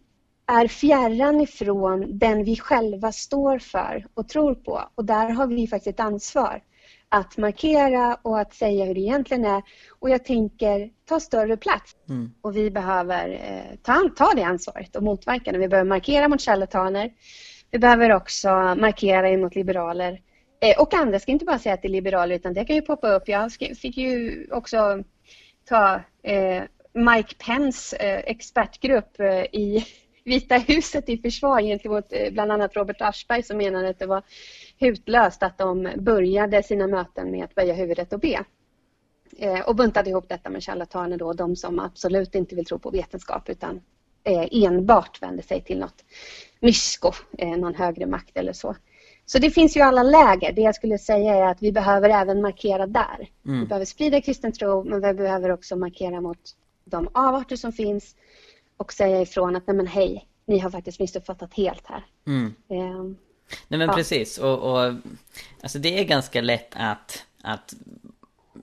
är 0.46 0.68
fjärran 0.68 1.40
ifrån 1.40 2.18
den 2.18 2.44
vi 2.44 2.56
själva 2.56 3.12
står 3.12 3.58
för 3.58 4.06
och 4.14 4.28
tror 4.28 4.54
på. 4.54 4.82
Och 4.94 5.04
där 5.04 5.30
har 5.30 5.46
vi 5.46 5.66
faktiskt 5.66 5.94
ett 5.94 6.00
ansvar 6.00 6.62
att 7.08 7.36
markera 7.36 8.18
och 8.22 8.40
att 8.40 8.54
säga 8.54 8.84
hur 8.84 8.94
det 8.94 9.00
egentligen 9.00 9.44
är. 9.44 9.62
Och 9.98 10.10
jag 10.10 10.24
tänker 10.24 10.90
ta 11.04 11.20
större 11.20 11.56
plats. 11.56 11.96
Mm. 12.08 12.30
Och 12.40 12.56
vi 12.56 12.70
behöver 12.70 13.28
eh, 13.28 13.76
ta, 13.82 14.10
ta 14.16 14.32
det 14.36 14.42
ansvaret 14.42 14.96
och 14.96 15.02
motverka 15.02 15.52
det. 15.52 15.58
Vi 15.58 15.68
behöver 15.68 15.88
markera 15.88 16.28
mot 16.28 16.42
charlataner. 16.42 17.12
Vi 17.70 17.78
behöver 17.78 18.12
också 18.12 18.48
markera 18.78 19.36
mot 19.36 19.54
liberaler. 19.54 20.20
Eh, 20.60 20.82
och 20.82 20.94
andra 20.94 21.18
ska 21.18 21.32
inte 21.32 21.44
bara 21.44 21.58
säga 21.58 21.74
att 21.74 21.82
det 21.82 21.88
är 21.88 21.92
liberaler 21.92 22.36
utan 22.36 22.54
det 22.54 22.64
kan 22.64 22.76
ju 22.76 22.82
poppa 22.82 23.08
upp. 23.08 23.28
Jag 23.28 23.52
fick 23.52 23.96
ju 23.96 24.46
också 24.50 25.02
ta 25.68 26.00
eh, 26.22 26.62
Mike 26.92 27.34
Pence 27.46 27.96
eh, 27.96 28.18
expertgrupp 28.18 29.20
eh, 29.20 29.42
i 29.42 29.86
Vita 30.24 30.58
huset 30.58 31.08
i 31.08 31.18
försvar 31.18 31.62
gentemot 31.62 32.12
eh, 32.12 32.32
bland 32.32 32.52
annat 32.52 32.76
Robert 32.76 33.00
Aschberg 33.00 33.42
som 33.42 33.56
menade 33.56 33.88
att 33.88 33.98
det 33.98 34.06
var 34.06 34.22
hutlöst 34.78 35.42
att 35.42 35.58
de 35.58 35.92
började 35.96 36.62
sina 36.62 36.86
möten 36.86 37.30
med 37.30 37.44
att 37.44 37.54
böja 37.54 37.74
huvudet 37.74 38.12
och 38.12 38.20
be. 38.20 38.44
Eh, 39.38 39.60
och 39.60 39.76
buntade 39.76 40.10
ihop 40.10 40.28
detta 40.28 40.50
med 40.50 40.64
charlataner 40.64 41.16
då, 41.16 41.32
de 41.32 41.56
som 41.56 41.78
absolut 41.78 42.34
inte 42.34 42.54
vill 42.54 42.64
tro 42.64 42.78
på 42.78 42.90
vetenskap 42.90 43.48
utan 43.48 43.80
enbart 44.50 45.22
vänder 45.22 45.42
sig 45.42 45.60
till 45.62 45.78
något 45.78 46.04
mysko, 46.60 47.12
någon 47.58 47.74
högre 47.74 48.06
makt 48.06 48.36
eller 48.36 48.52
så. 48.52 48.76
Så 49.26 49.38
det 49.38 49.50
finns 49.50 49.76
ju 49.76 49.80
alla 49.80 50.02
läger. 50.02 50.52
Det 50.52 50.62
jag 50.62 50.74
skulle 50.74 50.98
säga 50.98 51.34
är 51.34 51.42
att 51.42 51.62
vi 51.62 51.72
behöver 51.72 52.08
även 52.08 52.42
markera 52.42 52.86
där. 52.86 53.30
Mm. 53.46 53.60
Vi 53.60 53.66
behöver 53.66 53.84
sprida 53.84 54.20
kristen 54.20 54.52
tro 54.52 54.84
men 54.84 55.00
vi 55.00 55.14
behöver 55.14 55.50
också 55.50 55.76
markera 55.76 56.20
mot 56.20 56.38
de 56.84 57.08
avarter 57.14 57.56
som 57.56 57.72
finns 57.72 58.14
och 58.76 58.92
säga 58.92 59.20
ifrån 59.20 59.56
att 59.56 59.66
nej 59.66 59.76
men 59.76 59.86
hej, 59.86 60.28
ni 60.46 60.58
har 60.58 60.70
faktiskt 60.70 61.00
missuppfattat 61.00 61.54
helt 61.54 61.86
här. 61.86 62.04
Mm. 62.26 62.54
Nej 63.68 63.78
men 63.78 63.88
ja. 63.88 63.94
precis 63.94 64.38
och, 64.38 64.58
och 64.58 64.94
alltså 65.62 65.78
det 65.78 65.98
är 66.00 66.04
ganska 66.04 66.40
lätt 66.40 66.72
att, 66.72 67.24
att 67.42 67.74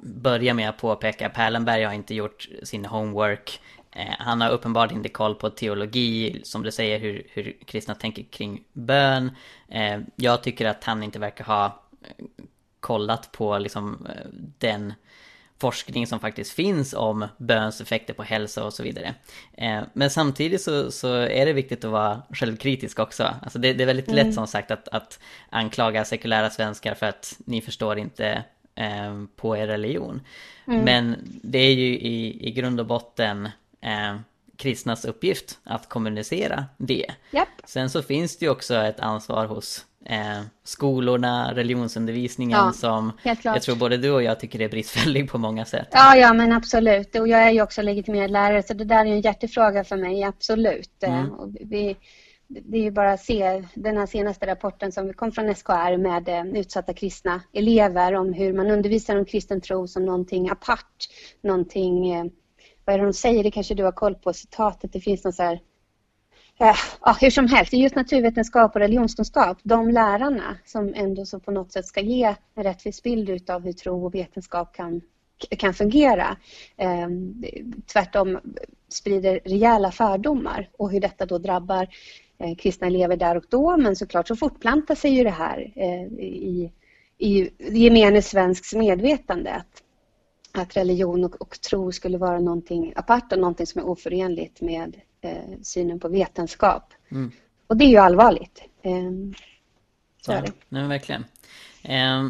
börja 0.01 0.54
med 0.54 0.70
att 0.70 0.77
påpeka 0.77 1.30
Perlenberg 1.30 1.84
har 1.84 1.94
inte 1.94 2.15
gjort 2.15 2.48
sin 2.63 2.86
homework 2.86 3.60
Eh, 3.96 4.15
han 4.20 4.42
har 4.42 4.50
uppenbarligen 4.50 4.98
inte 4.98 5.10
koll 5.10 5.36
på 5.36 5.50
teologi, 5.50 6.42
som 6.44 6.63
du 6.63 6.72
säger, 6.72 7.00
hur, 7.00 7.27
hur 7.30 7.58
kristna 7.65 7.96
tänker 7.96 8.24
kring 8.24 8.63
bön. 8.74 9.32
Eh, 9.68 10.00
jag 10.15 10.44
tycker 10.44 10.65
att 10.65 10.84
han 10.84 11.04
inte 11.04 11.20
verkar 11.20 11.46
ha 11.46 11.65
eh, 11.65 12.25
kollat 12.80 13.32
på 13.32 13.58
liksom 13.58 14.08
den 14.58 14.94
forskning 15.60 16.08
som 16.08 16.20
faktiskt 16.20 16.52
finns 16.52 16.94
om 16.94 17.28
böns 17.38 17.82
effekter 17.82 18.14
på 18.14 18.24
hälsa 18.24 18.64
och 18.64 18.74
så 18.74 18.84
vidare. 18.84 19.16
Men 19.94 20.10
samtidigt 20.10 20.62
så, 20.62 20.92
så 20.92 21.14
är 21.14 21.46
det 21.46 21.54
viktigt 21.54 21.86
att 21.86 21.92
vara 21.92 22.22
självkritisk 22.30 23.00
också. 23.00 23.36
Alltså 23.42 23.60
det, 23.60 23.74
det 23.74 23.84
är 23.84 23.88
väldigt 23.88 24.08
mm. 24.08 24.26
lätt 24.26 24.36
som 24.36 24.48
sagt 24.48 24.72
att, 24.72 24.88
att 24.88 25.20
anklaga 25.50 26.06
sekulära 26.06 26.50
svenskar 26.50 26.94
för 26.94 27.06
att 27.06 27.38
ni 27.46 27.62
förstår 27.62 27.98
inte 27.98 28.44
eh, 28.76 29.24
på 29.36 29.58
er 29.58 29.68
religion. 29.68 30.22
Mm. 30.68 30.82
Men 30.82 31.16
det 31.44 31.60
är 31.60 31.74
ju 31.74 31.98
i, 31.98 32.48
i 32.48 32.52
grund 32.52 32.80
och 32.80 32.86
botten 32.86 33.50
eh, 33.82 34.16
kristnas 34.58 35.06
uppgift 35.06 35.60
att 35.64 35.90
kommunicera 35.90 36.66
det. 36.78 37.12
Yep. 37.32 37.48
Sen 37.66 37.90
så 37.90 38.02
finns 38.02 38.38
det 38.38 38.46
ju 38.46 38.52
också 38.52 38.76
ett 38.76 39.00
ansvar 39.00 39.46
hos 39.46 39.86
eh, 40.06 40.42
skolorna, 40.64 41.54
religionsundervisningen 41.54 42.58
ja, 42.58 42.72
som 42.72 43.12
jag 43.44 43.62
tror 43.62 43.76
både 43.76 43.98
du 43.98 44.12
och 44.12 44.24
jag 44.24 44.40
tycker 44.40 44.62
är 44.62 44.70
bristfällig 44.70 45.32
på 45.32 45.38
många 45.38 45.66
sätt. 45.66 45.88
Ja, 45.92 46.16
ja 46.16 46.34
men 46.34 46.52
absolut. 46.52 47.16
Och 47.16 47.28
jag 47.28 47.44
är 47.44 47.52
ju 47.52 47.62
också 47.62 47.82
legitimerad 47.82 48.32
lärare 48.32 48.64
så 48.64 48.74
det 48.74 48.86
där 48.86 49.06
är 49.06 49.10
en 49.10 49.22
hjärtefråga 49.22 49.84
för 49.84 49.98
mig, 49.98 50.24
absolut. 50.24 51.04
Eh, 51.04 51.20
mm. 51.20 51.56
Vi, 51.60 51.98
det 52.48 52.78
är 52.78 52.82
ju 52.82 52.92
bara 52.92 53.14
att 53.14 53.22
se 53.22 53.64
den 53.74 53.98
här 53.98 54.06
senaste 54.06 54.48
rapporten 54.48 54.92
som 54.92 55.14
kom 55.14 55.32
från 55.32 55.56
SKR 55.56 55.98
med 55.98 56.30
eh, 56.30 56.60
utsatta 56.60 56.94
kristna 56.94 57.42
elever 57.54 58.16
om 58.16 58.34
hur 58.34 58.54
man 58.54 58.72
undervisar 58.72 59.16
om 59.16 59.26
kristen 59.26 59.62
tro 59.62 59.88
som 59.88 60.06
någonting 60.06 60.50
apart, 60.50 61.08
någonting 61.42 62.14
eh, 62.14 62.26
vad 62.86 62.94
är 62.94 63.00
det 63.00 63.06
de 63.06 63.14
säger, 63.14 63.44
det 63.44 63.52
kanske 63.52 63.74
du 63.74 63.84
har 63.84 63.92
koll 63.92 64.16
på, 64.16 64.34
citatet, 64.34 64.94
det 64.94 65.00
finns 65.00 65.24
någon 65.24 65.34
så 65.34 65.44
här 65.44 65.60
Eh, 66.60 66.76
ja, 67.02 67.18
hur 67.22 67.30
som 67.30 67.48
helst, 67.48 67.74
just 67.74 67.96
naturvetenskap 67.96 68.76
och 68.76 68.82
religionskunskap, 68.82 69.58
de 69.64 69.90
lärarna 69.90 70.58
som 70.66 70.94
ändå 70.96 71.26
så 71.26 71.40
på 71.40 71.52
något 71.52 71.72
sätt 71.72 71.86
ska 71.86 72.02
ge 72.02 72.36
en 72.56 72.64
rättvis 72.64 73.04
bild 73.04 73.50
av 73.50 73.66
hur 73.66 73.74
tro 73.74 74.06
och 74.06 74.16
vetenskap 74.16 74.76
kan, 74.76 75.02
kan 75.58 75.74
fungera. 75.74 76.38
Eh, 76.78 77.08
tvärtom 77.94 78.40
sprider 78.90 79.40
rejäla 79.46 79.92
fördomar 79.92 80.70
och 80.78 80.92
hur 80.92 81.00
detta 81.00 81.26
då 81.26 81.38
drabbar 81.38 81.88
eh, 82.40 82.56
kristna 82.56 82.88
elever 82.88 83.18
där 83.18 83.38
och 83.38 83.46
då 83.50 83.78
men 83.78 83.96
såklart 83.96 84.28
så 84.28 84.36
fortplantar 84.36 84.96
sig 84.96 85.12
ju 85.12 85.24
det 85.24 85.30
här 85.30 85.74
eh, 85.76 86.04
i, 86.20 86.72
i 87.18 87.50
gemene 87.60 88.22
svensks 88.22 88.74
medvetande 88.74 89.54
att 89.54 89.82
att 90.58 90.78
religion 90.78 91.24
och, 91.24 91.42
och, 91.42 91.62
tro 91.62 91.92
skulle 91.92 92.18
vara 92.18 92.40
någonting 92.40 92.94
apart 92.96 93.32
och 93.32 93.40
någonting 93.40 93.68
som 93.68 93.82
är 93.82 93.86
oförenligt 93.86 94.62
med 94.62 95.02
eh, 95.22 95.60
synen 95.64 96.00
på 96.00 96.08
vetenskap. 96.08 96.94
Mm. 97.12 97.32
Och 97.68 97.78
det 97.78 97.86
är 97.86 97.90
ju 97.90 97.98
allvarligt. 97.98 98.64
Eh, 98.82 99.12
så 100.22 100.32
ja, 100.32 100.38
är 100.38 100.42
det. 100.42 100.52
Nej, 100.70 100.88
verkligen. 100.88 101.26
Eh, 101.84 102.30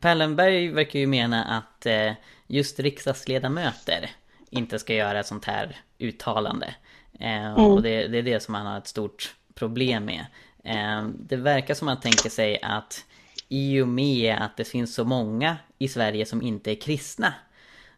Pallenberg 0.00 0.68
verkar 0.68 0.98
ju 0.98 1.06
mena 1.06 1.44
att 1.44 1.86
eh, 1.86 2.12
just 2.46 2.80
riksdagsledamöter 2.80 4.10
inte 4.50 4.78
ska 4.78 4.94
göra 4.94 5.20
ett 5.20 5.26
sånt 5.26 5.44
här 5.44 5.76
uttalande. 5.98 6.74
Eh, 7.20 7.46
mm. 7.46 7.64
Och 7.64 7.82
det, 7.82 8.08
det, 8.08 8.18
är 8.18 8.22
det 8.22 8.42
som 8.42 8.54
han 8.54 8.66
har 8.66 8.78
ett 8.78 8.86
stort 8.86 9.34
problem 9.54 10.04
med. 10.04 10.26
Eh, 10.64 11.08
det 11.18 11.36
verkar 11.36 11.74
som 11.74 11.88
att 11.88 11.94
han 11.94 12.02
tänker 12.02 12.30
sig 12.30 12.58
att 12.62 13.04
i 13.52 13.80
och 13.80 13.88
med 13.88 14.36
att 14.40 14.56
det 14.56 14.64
finns 14.64 14.94
så 14.94 15.04
många 15.04 15.56
i 15.78 15.88
Sverige 15.88 16.26
som 16.26 16.42
inte 16.42 16.70
är 16.70 16.74
kristna 16.74 17.34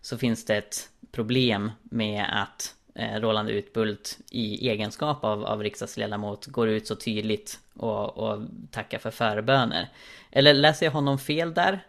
så 0.00 0.18
finns 0.18 0.44
det 0.44 0.56
ett 0.56 0.88
problem 1.12 1.70
med 1.82 2.26
att 2.32 2.74
eh, 2.94 3.20
Roland 3.20 3.50
Utbult 3.50 4.18
i 4.30 4.68
egenskap 4.68 5.24
av, 5.24 5.44
av 5.44 5.62
riksdagsledamot 5.62 6.46
går 6.46 6.68
ut 6.68 6.86
så 6.86 6.96
tydligt 6.96 7.58
och, 7.74 8.18
och 8.18 8.42
tackar 8.70 8.98
för 8.98 9.10
förböner. 9.10 9.88
Eller 10.30 10.54
läser 10.54 10.86
jag 10.86 10.92
honom 10.92 11.18
fel 11.18 11.54
där? 11.54 11.86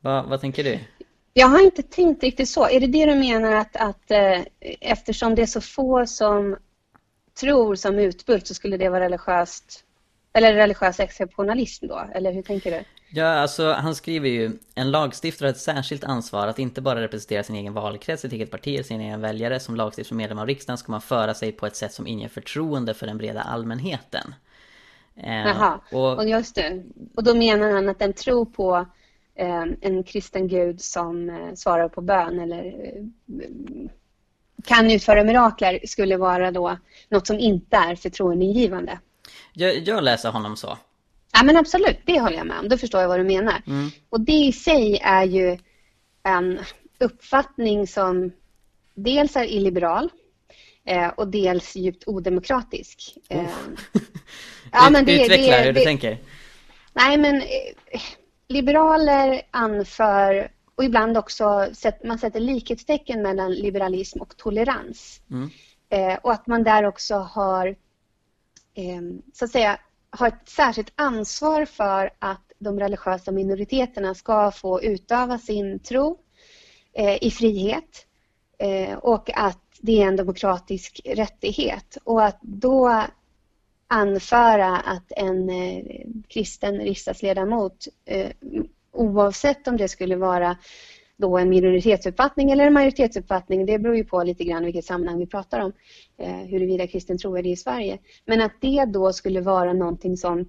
Va, 0.00 0.22
vad 0.28 0.40
tänker 0.40 0.64
du? 0.64 0.78
Jag 1.32 1.46
har 1.46 1.64
inte 1.64 1.82
tänkt 1.82 2.22
riktigt 2.22 2.48
så. 2.48 2.68
Är 2.68 2.80
det 2.80 2.86
det 2.86 3.06
du 3.06 3.14
menar 3.14 3.52
att, 3.52 3.76
att 3.76 4.10
eh, 4.10 4.40
eftersom 4.80 5.34
det 5.34 5.42
är 5.42 5.46
så 5.46 5.60
få 5.60 6.06
som 6.06 6.56
tror 7.40 7.74
som 7.74 7.98
Utbult 7.98 8.46
så 8.46 8.54
skulle 8.54 8.76
det 8.76 8.88
vara 8.88 9.04
religiöst 9.04 9.84
eller 10.32 10.54
religiös 10.54 11.00
exceptionalism 11.00 11.86
då, 11.86 12.02
eller 12.14 12.32
hur 12.32 12.42
tänker 12.42 12.70
du? 12.70 12.84
Ja, 13.10 13.26
alltså 13.26 13.72
han 13.72 13.94
skriver 13.94 14.28
ju 14.28 14.50
En 14.74 14.90
lagstiftare 14.90 15.46
har 15.46 15.50
ett 15.50 15.58
särskilt 15.58 16.04
ansvar 16.04 16.46
att 16.46 16.58
inte 16.58 16.80
bara 16.80 17.00
representera 17.00 17.42
sin 17.42 17.56
egen 17.56 17.72
valkrets, 17.72 18.22
sitt 18.22 18.32
eget 18.32 18.50
parti 18.50 18.74
eller 18.74 18.82
sina 18.82 19.04
egna 19.04 19.18
väljare. 19.18 19.60
Som 19.60 19.76
lagstiftare 19.76 20.16
medlem 20.16 20.38
av 20.38 20.46
riksdagen 20.46 20.78
ska 20.78 20.92
man 20.92 21.00
föra 21.00 21.34
sig 21.34 21.52
på 21.52 21.66
ett 21.66 21.76
sätt 21.76 21.92
som 21.92 22.06
inger 22.06 22.28
förtroende 22.28 22.94
för 22.94 23.06
den 23.06 23.18
breda 23.18 23.42
allmänheten. 23.42 24.34
Eh, 25.16 25.46
Jaha, 25.46 25.80
och, 25.92 26.16
och 26.16 26.28
just 26.28 26.54
det. 26.54 26.82
Och 27.14 27.24
då 27.24 27.34
menar 27.34 27.70
han 27.70 27.88
att 27.88 28.02
en 28.02 28.12
tro 28.12 28.46
på 28.46 28.86
eh, 29.34 29.64
en 29.80 30.04
kristen 30.04 30.48
gud 30.48 30.80
som 30.80 31.30
eh, 31.30 31.54
svarar 31.54 31.88
på 31.88 32.00
bön 32.00 32.40
eller 32.40 32.64
eh, 32.66 33.02
kan 34.64 34.90
utföra 34.90 35.24
mirakler 35.24 35.80
skulle 35.86 36.16
vara 36.16 36.50
då 36.50 36.76
något 37.08 37.26
som 37.26 37.38
inte 37.38 37.76
är 37.76 37.96
förtroendeingivande. 37.96 38.98
Jag, 39.58 39.88
jag 39.88 40.04
läser 40.04 40.30
honom 40.30 40.56
så. 40.56 40.78
Ja 41.32 41.42
men 41.42 41.56
absolut, 41.56 41.98
det 42.04 42.20
håller 42.20 42.36
jag 42.36 42.46
med 42.46 42.58
om. 42.58 42.68
Då 42.68 42.78
förstår 42.78 43.00
jag 43.00 43.08
vad 43.08 43.20
du 43.20 43.24
menar. 43.24 43.62
Mm. 43.66 43.90
Och 44.08 44.20
det 44.20 44.32
i 44.32 44.52
sig 44.52 44.98
är 45.02 45.24
ju 45.24 45.58
en 46.22 46.58
uppfattning 46.98 47.86
som 47.86 48.32
dels 48.94 49.36
är 49.36 49.44
illiberal 49.44 50.10
eh, 50.84 51.08
och 51.08 51.28
dels 51.28 51.76
djupt 51.76 52.04
odemokratisk. 52.06 53.18
Oh. 53.30 53.36
Eh, 53.36 53.50
ja, 54.72 54.90
men 54.90 55.04
det, 55.04 55.22
Utveckla 55.22 55.56
det, 55.56 55.62
hur 55.62 55.72
det, 55.72 55.80
du 55.80 55.84
tänker. 55.84 56.18
Nej 56.92 57.16
men 57.16 57.36
eh, 57.36 58.00
liberaler 58.48 59.42
anför 59.50 60.50
och 60.74 60.84
ibland 60.84 61.18
också 61.18 61.68
man 62.04 62.18
sätter 62.18 62.40
likhetstecken 62.40 63.22
mellan 63.22 63.52
liberalism 63.54 64.20
och 64.20 64.36
tolerans. 64.36 65.20
Mm. 65.30 65.50
Eh, 65.90 66.18
och 66.22 66.32
att 66.32 66.46
man 66.46 66.64
där 66.64 66.84
också 66.84 67.14
har 67.14 67.76
Eh, 68.78 69.02
så 69.32 69.44
att 69.44 69.50
säga, 69.50 69.78
har 70.10 70.28
ett 70.28 70.48
särskilt 70.48 70.92
ansvar 70.94 71.64
för 71.64 72.10
att 72.18 72.52
de 72.58 72.80
religiösa 72.80 73.32
minoriteterna 73.32 74.14
ska 74.14 74.50
få 74.50 74.82
utöva 74.82 75.38
sin 75.38 75.78
tro 75.78 76.18
eh, 76.92 77.24
i 77.24 77.30
frihet 77.30 78.06
eh, 78.58 78.98
och 78.98 79.30
att 79.34 79.58
det 79.80 80.02
är 80.02 80.06
en 80.06 80.16
demokratisk 80.16 81.00
rättighet. 81.04 81.98
Och 82.04 82.24
att 82.24 82.38
då 82.42 83.04
anföra 83.88 84.76
att 84.76 85.12
en 85.16 85.50
kristen 86.28 86.78
riksdagsledamot 86.78 87.88
oavsett 88.92 89.68
om 89.68 89.76
det 89.76 89.88
skulle 89.88 90.16
vara 90.16 90.56
då 91.18 91.38
en 91.38 91.48
minoritetsuppfattning 91.48 92.50
eller 92.50 92.66
en 92.66 92.72
majoritetsuppfattning. 92.72 93.66
Det 93.66 93.78
beror 93.78 93.96
ju 93.96 94.04
på 94.04 94.22
lite 94.22 94.44
grann 94.44 94.64
vilket 94.64 94.84
sammanhang 94.84 95.18
vi 95.18 95.26
pratar 95.26 95.60
om, 95.60 95.72
eh, 96.18 96.36
huruvida 96.36 96.86
kristen 96.86 97.18
tro 97.18 97.36
är 97.36 97.42
det 97.42 97.48
i 97.48 97.56
Sverige. 97.56 97.98
Men 98.24 98.40
att 98.40 98.52
det 98.60 98.84
då 98.84 99.12
skulle 99.12 99.40
vara 99.40 99.72
någonting 99.72 100.16
som 100.16 100.48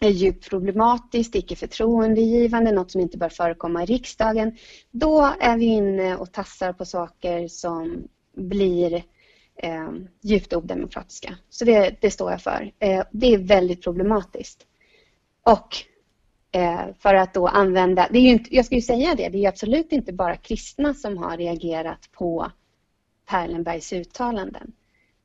är 0.00 0.08
djupt 0.08 0.50
problematiskt, 0.50 1.34
icke 1.34 1.56
förtroendegivande, 1.56 2.72
något 2.72 2.90
som 2.90 3.00
inte 3.00 3.18
bör 3.18 3.28
förekomma 3.28 3.82
i 3.82 3.86
riksdagen. 3.86 4.56
Då 4.90 5.32
är 5.40 5.56
vi 5.56 5.64
inne 5.64 6.16
och 6.16 6.32
tassar 6.32 6.72
på 6.72 6.84
saker 6.84 7.48
som 7.48 8.08
blir 8.36 8.94
eh, 9.56 9.92
djupt 10.22 10.54
odemokratiska. 10.54 11.36
Så 11.50 11.64
det, 11.64 11.96
det 12.00 12.10
står 12.10 12.30
jag 12.30 12.40
för. 12.40 12.72
Eh, 12.78 13.04
det 13.10 13.34
är 13.34 13.38
väldigt 13.38 13.82
problematiskt. 13.82 14.66
Och 15.42 15.76
för 16.98 17.14
att 17.14 17.34
då 17.34 17.46
använda, 17.46 18.08
det 18.10 18.18
är 18.18 18.22
inte, 18.22 18.56
jag 18.56 18.64
ska 18.64 18.74
ju 18.74 18.80
säga 18.80 19.14
det, 19.14 19.28
det 19.28 19.44
är 19.44 19.48
absolut 19.48 19.92
inte 19.92 20.12
bara 20.12 20.36
kristna 20.36 20.94
som 20.94 21.18
har 21.18 21.36
reagerat 21.36 22.08
på 22.12 22.50
Perlenbergs 23.28 23.92
uttalanden. 23.92 24.72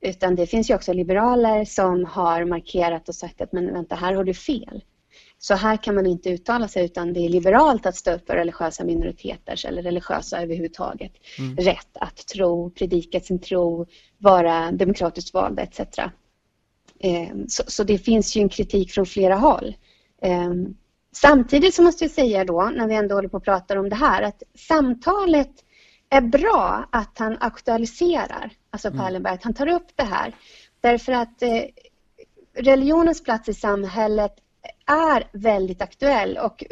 Utan 0.01 0.35
det 0.35 0.47
finns 0.47 0.69
ju 0.69 0.75
också 0.75 0.93
liberaler 0.93 1.65
som 1.65 2.05
har 2.05 2.45
markerat 2.45 3.09
och 3.09 3.15
sagt 3.15 3.41
att 3.41 3.51
men 3.51 3.73
vänta, 3.73 3.95
här 3.95 4.13
har 4.13 4.23
du 4.23 4.33
fel. 4.33 4.83
Så 5.37 5.53
här 5.53 5.77
kan 5.77 5.95
man 5.95 6.05
inte 6.05 6.29
uttala 6.29 6.67
sig 6.67 6.85
utan 6.85 7.13
det 7.13 7.19
är 7.19 7.29
liberalt 7.29 7.85
att 7.85 7.95
stå 7.95 8.11
upp 8.11 8.27
för 8.27 8.35
religiösa 8.35 8.83
minoriteters 8.83 9.65
eller 9.65 9.81
religiösa 9.81 10.41
överhuvudtaget 10.41 11.11
mm. 11.39 11.55
rätt 11.55 11.89
att 11.93 12.17
tro, 12.27 12.69
predika 12.69 13.19
sin 13.19 13.39
tro, 13.39 13.85
vara 14.17 14.71
demokratiskt 14.71 15.33
valda 15.33 15.63
etc. 15.63 15.79
Eh, 16.99 17.29
så, 17.47 17.63
så 17.67 17.83
det 17.83 17.97
finns 17.97 18.35
ju 18.35 18.41
en 18.41 18.49
kritik 18.49 18.91
från 18.91 19.05
flera 19.05 19.35
håll. 19.35 19.75
Samtidigt 21.15 21.75
så 21.75 21.83
måste 21.83 22.03
jag 22.03 22.11
säga 22.11 22.45
då, 22.45 22.71
när 22.75 22.87
vi 22.87 22.95
ändå 22.95 23.15
håller 23.15 23.29
på 23.29 23.37
att 23.37 23.43
prata 23.43 23.79
om 23.79 23.89
det 23.89 23.95
här, 23.95 24.21
att 24.21 24.43
samtalet 24.55 25.51
är 26.09 26.21
bra 26.21 26.89
att 26.91 27.19
han 27.19 27.37
aktualiserar, 27.39 28.51
alltså 28.69 28.87
mm. 28.87 28.99
Perlenberg, 28.99 29.33
att 29.33 29.43
han 29.43 29.53
tar 29.53 29.67
upp 29.67 29.87
det 29.95 30.03
här. 30.03 30.35
Därför 30.81 31.11
att 31.11 31.41
eh, 31.41 31.63
religionens 32.57 33.23
plats 33.23 33.49
i 33.49 33.53
samhället 33.53 34.35
är 34.85 35.27
väldigt 35.31 35.81
aktuell 35.81 36.37
och 36.37 36.63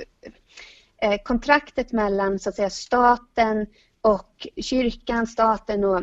eh, 1.02 1.22
kontraktet 1.24 1.92
mellan 1.92 2.40
så 2.40 2.50
att 2.50 2.56
säga, 2.56 2.70
staten 2.70 3.68
och 4.02 4.48
kyrkan, 4.62 5.28
staten 5.28 5.84
och 5.84 6.02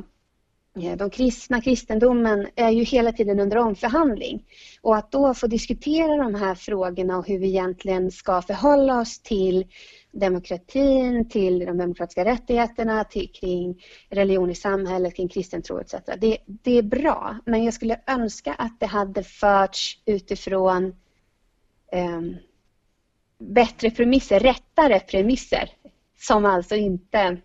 Eh, 0.82 0.96
de 0.96 1.10
kristna, 1.10 1.60
kristendomen 1.60 2.46
är 2.56 2.70
ju 2.70 2.82
hela 2.84 3.12
tiden 3.12 3.40
under 3.40 3.56
omförhandling. 3.56 4.44
Och 4.80 4.96
att 4.96 5.12
då 5.12 5.34
få 5.34 5.46
diskutera 5.46 6.16
de 6.16 6.34
här 6.34 6.54
frågorna 6.54 7.18
och 7.18 7.28
hur 7.28 7.38
vi 7.38 7.48
egentligen 7.48 8.10
ska 8.10 8.42
förhålla 8.42 9.00
oss 9.00 9.18
till 9.18 9.66
demokratin, 10.12 11.28
till 11.28 11.58
de 11.58 11.78
demokratiska 11.78 12.24
rättigheterna, 12.24 13.04
till, 13.04 13.32
kring 13.32 13.82
religion 14.10 14.50
i 14.50 14.54
samhället, 14.54 15.16
kring 15.16 15.28
kristen 15.28 15.62
tro 15.62 15.78
etc. 15.80 15.94
Det, 16.18 16.38
det 16.46 16.78
är 16.78 16.82
bra, 16.82 17.36
men 17.46 17.64
jag 17.64 17.74
skulle 17.74 18.00
önska 18.06 18.54
att 18.54 18.80
det 18.80 18.86
hade 18.86 19.22
förts 19.22 20.02
utifrån 20.06 20.94
eh, 21.92 22.20
bättre 23.38 23.90
premisser, 23.90 24.40
rättare 24.40 25.00
premisser 25.00 25.70
som 26.18 26.44
alltså 26.44 26.74
inte 26.74 27.36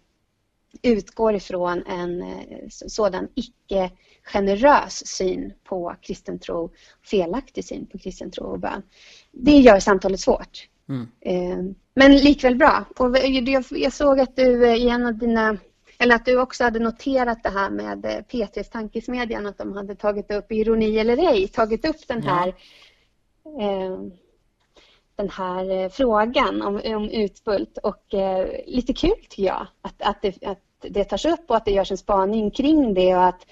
utgår 0.82 1.36
ifrån 1.36 1.84
en 1.88 2.22
eh, 2.22 2.68
sådan 2.70 3.28
icke-generös 3.36 5.08
syn 5.08 5.54
på 5.64 5.96
kristen 6.02 6.40
tro, 6.40 6.72
felaktig 7.06 7.66
syn 7.66 7.86
på 7.86 7.98
kristen 7.98 8.32
tro 8.32 8.46
och 8.46 8.60
bön. 8.60 8.82
Det 9.32 9.58
gör 9.58 9.80
samtalet 9.80 10.20
svårt. 10.20 10.68
Mm. 10.90 11.08
Eh, 11.22 11.74
men 11.94 12.18
likväl 12.18 12.56
bra. 12.56 12.86
Och 12.98 13.18
jag 13.70 13.94
såg 13.94 14.20
att 14.20 14.36
du 14.36 14.68
i 14.68 14.90
en 14.90 15.06
av 15.06 15.18
dina 15.18 15.58
eller 16.02 16.16
att 16.16 16.26
du 16.26 16.40
också 16.40 16.64
hade 16.64 16.80
noterat 16.80 17.44
det 17.44 17.50
här 17.50 17.70
med 17.70 18.06
eh, 18.06 18.18
P3s 18.32 18.72
tankesmedjan, 18.72 19.46
att 19.46 19.58
de 19.58 19.74
hade 19.74 19.96
tagit 19.96 20.32
upp, 20.32 20.52
ironi 20.52 21.00
eller 21.00 21.18
ej, 21.18 21.48
tagit 21.48 21.86
upp 21.86 22.08
den 22.08 22.24
här, 22.24 22.56
ja. 23.44 23.62
eh, 23.62 24.00
den 25.22 25.30
här 25.30 25.90
frågan 25.90 26.62
om, 26.62 26.82
om 26.86 27.10
Utbult. 27.10 27.78
Och 27.78 28.14
eh, 28.14 28.48
lite 28.66 28.94
kul 28.94 29.26
tycker 29.30 29.44
jag 29.44 29.68
att, 29.82 30.02
att, 30.02 30.22
det, 30.22 30.44
att 30.44 30.60
det 30.82 31.04
tas 31.04 31.26
upp 31.26 31.46
och 31.48 31.56
att 31.56 31.66
det 31.66 31.72
görs 31.72 31.92
en 31.92 31.98
spaning 31.98 32.52
kring 32.52 32.94
det 32.94 33.16
och 33.16 33.26
att 33.26 33.46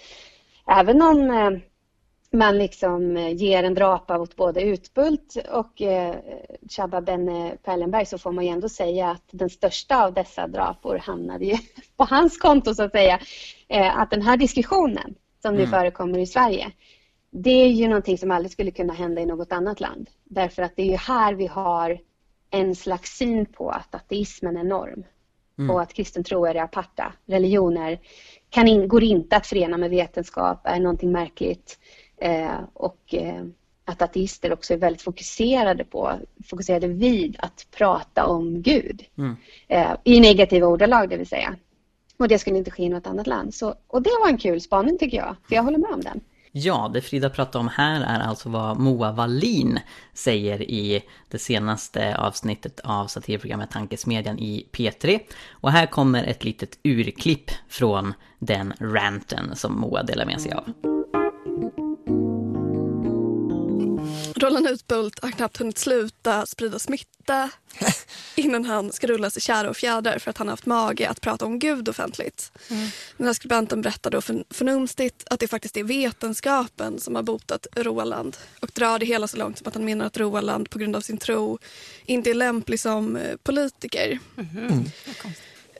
även 0.67 1.01
om 1.01 1.31
eh, 1.31 1.51
man 2.31 2.57
liksom 2.57 3.17
eh, 3.17 3.35
ger 3.35 3.63
en 3.63 3.73
drapa 3.73 4.17
åt 4.17 4.35
både 4.35 4.61
Utbult 4.61 5.37
och 5.51 5.81
eh, 5.81 6.15
Shabba 6.69 7.01
Benne 7.01 7.57
Perlenberg 7.63 8.05
så 8.05 8.17
får 8.17 8.31
man 8.31 8.45
ju 8.45 8.51
ändå 8.51 8.69
säga 8.69 9.09
att 9.09 9.23
den 9.31 9.49
största 9.49 10.05
av 10.05 10.13
dessa 10.13 10.47
drapor 10.47 10.97
hamnade 10.97 11.45
ju 11.45 11.57
på 11.97 12.03
hans 12.03 12.37
konto 12.37 12.73
så 12.73 12.83
att 12.83 12.91
säga. 12.91 13.19
Att 13.95 14.11
den 14.11 14.21
här 14.21 14.37
diskussionen 14.37 15.15
som 15.41 15.55
nu 15.55 15.59
mm. 15.59 15.71
förekommer 15.71 16.19
i 16.19 16.25
Sverige 16.25 16.71
det 17.31 17.63
är 17.63 17.67
ju 17.67 17.87
någonting 17.87 18.17
som 18.17 18.31
aldrig 18.31 18.51
skulle 18.51 18.71
kunna 18.71 18.93
hända 18.93 19.21
i 19.21 19.25
något 19.25 19.51
annat 19.51 19.79
land. 19.79 20.09
Därför 20.23 20.61
att 20.61 20.75
det 20.75 20.81
är 20.81 20.91
ju 20.91 20.97
här 20.97 21.33
vi 21.33 21.47
har 21.47 21.99
en 22.51 22.75
slags 22.75 23.17
syn 23.17 23.45
på 23.45 23.69
att 23.69 23.95
ateismen 23.95 24.57
är 24.57 24.63
norm 24.63 25.03
mm. 25.57 25.69
och 25.69 25.81
att 25.81 25.93
kristen 25.93 26.23
tro 26.23 26.45
är 26.45 26.53
det 26.53 26.63
aparta. 26.63 27.13
Religioner 27.25 27.99
kan 28.49 28.67
in, 28.67 28.87
går 28.87 29.03
inte 29.03 29.35
att 29.35 29.47
förena 29.47 29.77
med 29.77 29.89
vetenskap, 29.89 30.61
är 30.63 30.79
någonting 30.79 31.11
märkligt. 31.11 31.79
Eh, 32.17 32.59
och 32.73 33.13
eh, 33.13 33.43
att 33.85 34.01
ateister 34.01 34.53
också 34.53 34.73
är 34.73 34.77
väldigt 34.77 35.01
fokuserade 35.01 35.83
på, 35.83 36.13
fokuserade 36.45 36.87
vid 36.87 37.35
att 37.39 37.67
prata 37.71 38.25
om 38.25 38.61
Gud. 38.61 39.03
Mm. 39.17 39.35
Eh, 39.67 39.91
I 40.03 40.19
negativa 40.19 40.67
ordalag, 40.67 41.09
det 41.09 41.17
vill 41.17 41.27
säga. 41.27 41.55
Och 42.17 42.27
det 42.27 42.39
skulle 42.39 42.57
inte 42.57 42.71
ske 42.71 42.83
i 42.83 42.89
något 42.89 43.07
annat 43.07 43.27
land. 43.27 43.53
Så, 43.53 43.75
och 43.87 44.01
det 44.01 44.09
var 44.23 44.29
en 44.29 44.37
kul 44.37 44.61
spaning 44.61 44.97
tycker 44.97 45.17
jag, 45.17 45.35
för 45.47 45.55
jag 45.55 45.63
håller 45.63 45.77
med 45.77 45.91
om 45.91 46.01
den. 46.01 46.21
Ja, 46.51 46.91
det 46.93 47.01
Frida 47.01 47.29
pratar 47.29 47.59
om 47.59 47.67
här 47.67 48.01
är 48.01 48.19
alltså 48.19 48.49
vad 48.49 48.79
Moa 48.79 49.11
Wallin 49.11 49.79
säger 50.13 50.61
i 50.61 51.03
det 51.29 51.37
senaste 51.37 52.17
avsnittet 52.17 52.79
av 52.83 53.07
satirprogrammet 53.07 53.71
Tankesmedjan 53.71 54.39
i 54.39 54.65
P3. 54.71 55.19
Och 55.51 55.71
här 55.71 55.85
kommer 55.85 56.23
ett 56.23 56.43
litet 56.43 56.79
urklipp 56.83 57.51
från 57.67 58.13
den 58.39 58.73
ranten 58.79 59.55
som 59.55 59.79
Moa 59.79 60.03
delar 60.03 60.25
med 60.25 60.41
sig 60.41 60.51
av. 60.51 60.98
Roland 64.39 64.67
Utbult 64.67 65.19
har 65.23 65.31
knappt 65.31 65.57
hunnit 65.57 65.77
sluta 65.77 66.45
sprida 66.45 66.79
smitta 66.79 67.49
innan 68.35 68.65
han 68.65 68.91
ska 68.91 69.07
rullas 69.07 69.37
i 69.37 69.39
kära 69.39 69.69
och 69.69 69.77
fjädrar 69.77 70.19
för 70.19 70.29
att 70.29 70.37
han 70.37 70.47
har 70.47 70.51
haft 70.51 70.65
mage 70.65 71.09
att 71.09 71.21
prata 71.21 71.45
om 71.45 71.59
Gud 71.59 71.89
offentligt. 71.89 72.51
Mm. 72.69 72.89
Den 73.17 73.25
här 73.25 73.33
skribenten 73.33 73.81
berättar 73.81 74.11
då 74.11 74.21
för, 74.21 74.43
förnumstigt 74.49 75.23
att 75.29 75.39
det 75.39 75.47
faktiskt 75.47 75.77
är 75.77 75.83
vetenskapen 75.83 76.99
som 76.99 77.15
har 77.15 77.23
botat 77.23 77.67
Roland 77.75 78.37
och 78.59 78.71
drar 78.73 78.99
det 78.99 79.05
hela 79.05 79.27
så 79.27 79.37
långt 79.37 79.57
som 79.57 79.67
att 79.67 79.73
han 79.73 79.85
menar 79.85 80.05
att 80.05 80.17
Roland 80.17 80.69
på 80.69 80.79
grund 80.79 80.95
av 80.95 81.01
sin 81.01 81.17
tro 81.17 81.59
inte 82.05 82.29
är 82.29 82.33
lämplig 82.33 82.79
som 82.79 83.15
eh, 83.15 83.35
politiker. 83.43 84.19
Mm. 84.37 84.57
Mm. 84.57 84.85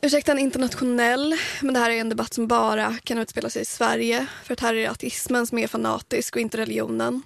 Ursäkta 0.02 0.32
en 0.32 0.39
internationell, 0.39 1.38
men 1.62 1.74
det 1.74 1.80
här 1.80 1.89
är 1.89 1.95
en 1.95 2.10
debatt 2.10 2.34
som 2.34 2.48
bara 2.48 2.98
kan 3.04 3.17
utspela 3.17 3.50
sig 3.50 3.62
i 3.62 3.65
Sverige. 3.65 4.28
För 4.43 4.54
att 4.54 4.60
här 4.60 4.74
är 4.74 4.82
det 4.82 4.88
ateismen 4.88 5.48
som 5.48 5.58
är 5.58 5.67
fanatisk 5.67 6.36
och 6.36 6.41
inte 6.41 6.58
religionen. 6.58 7.22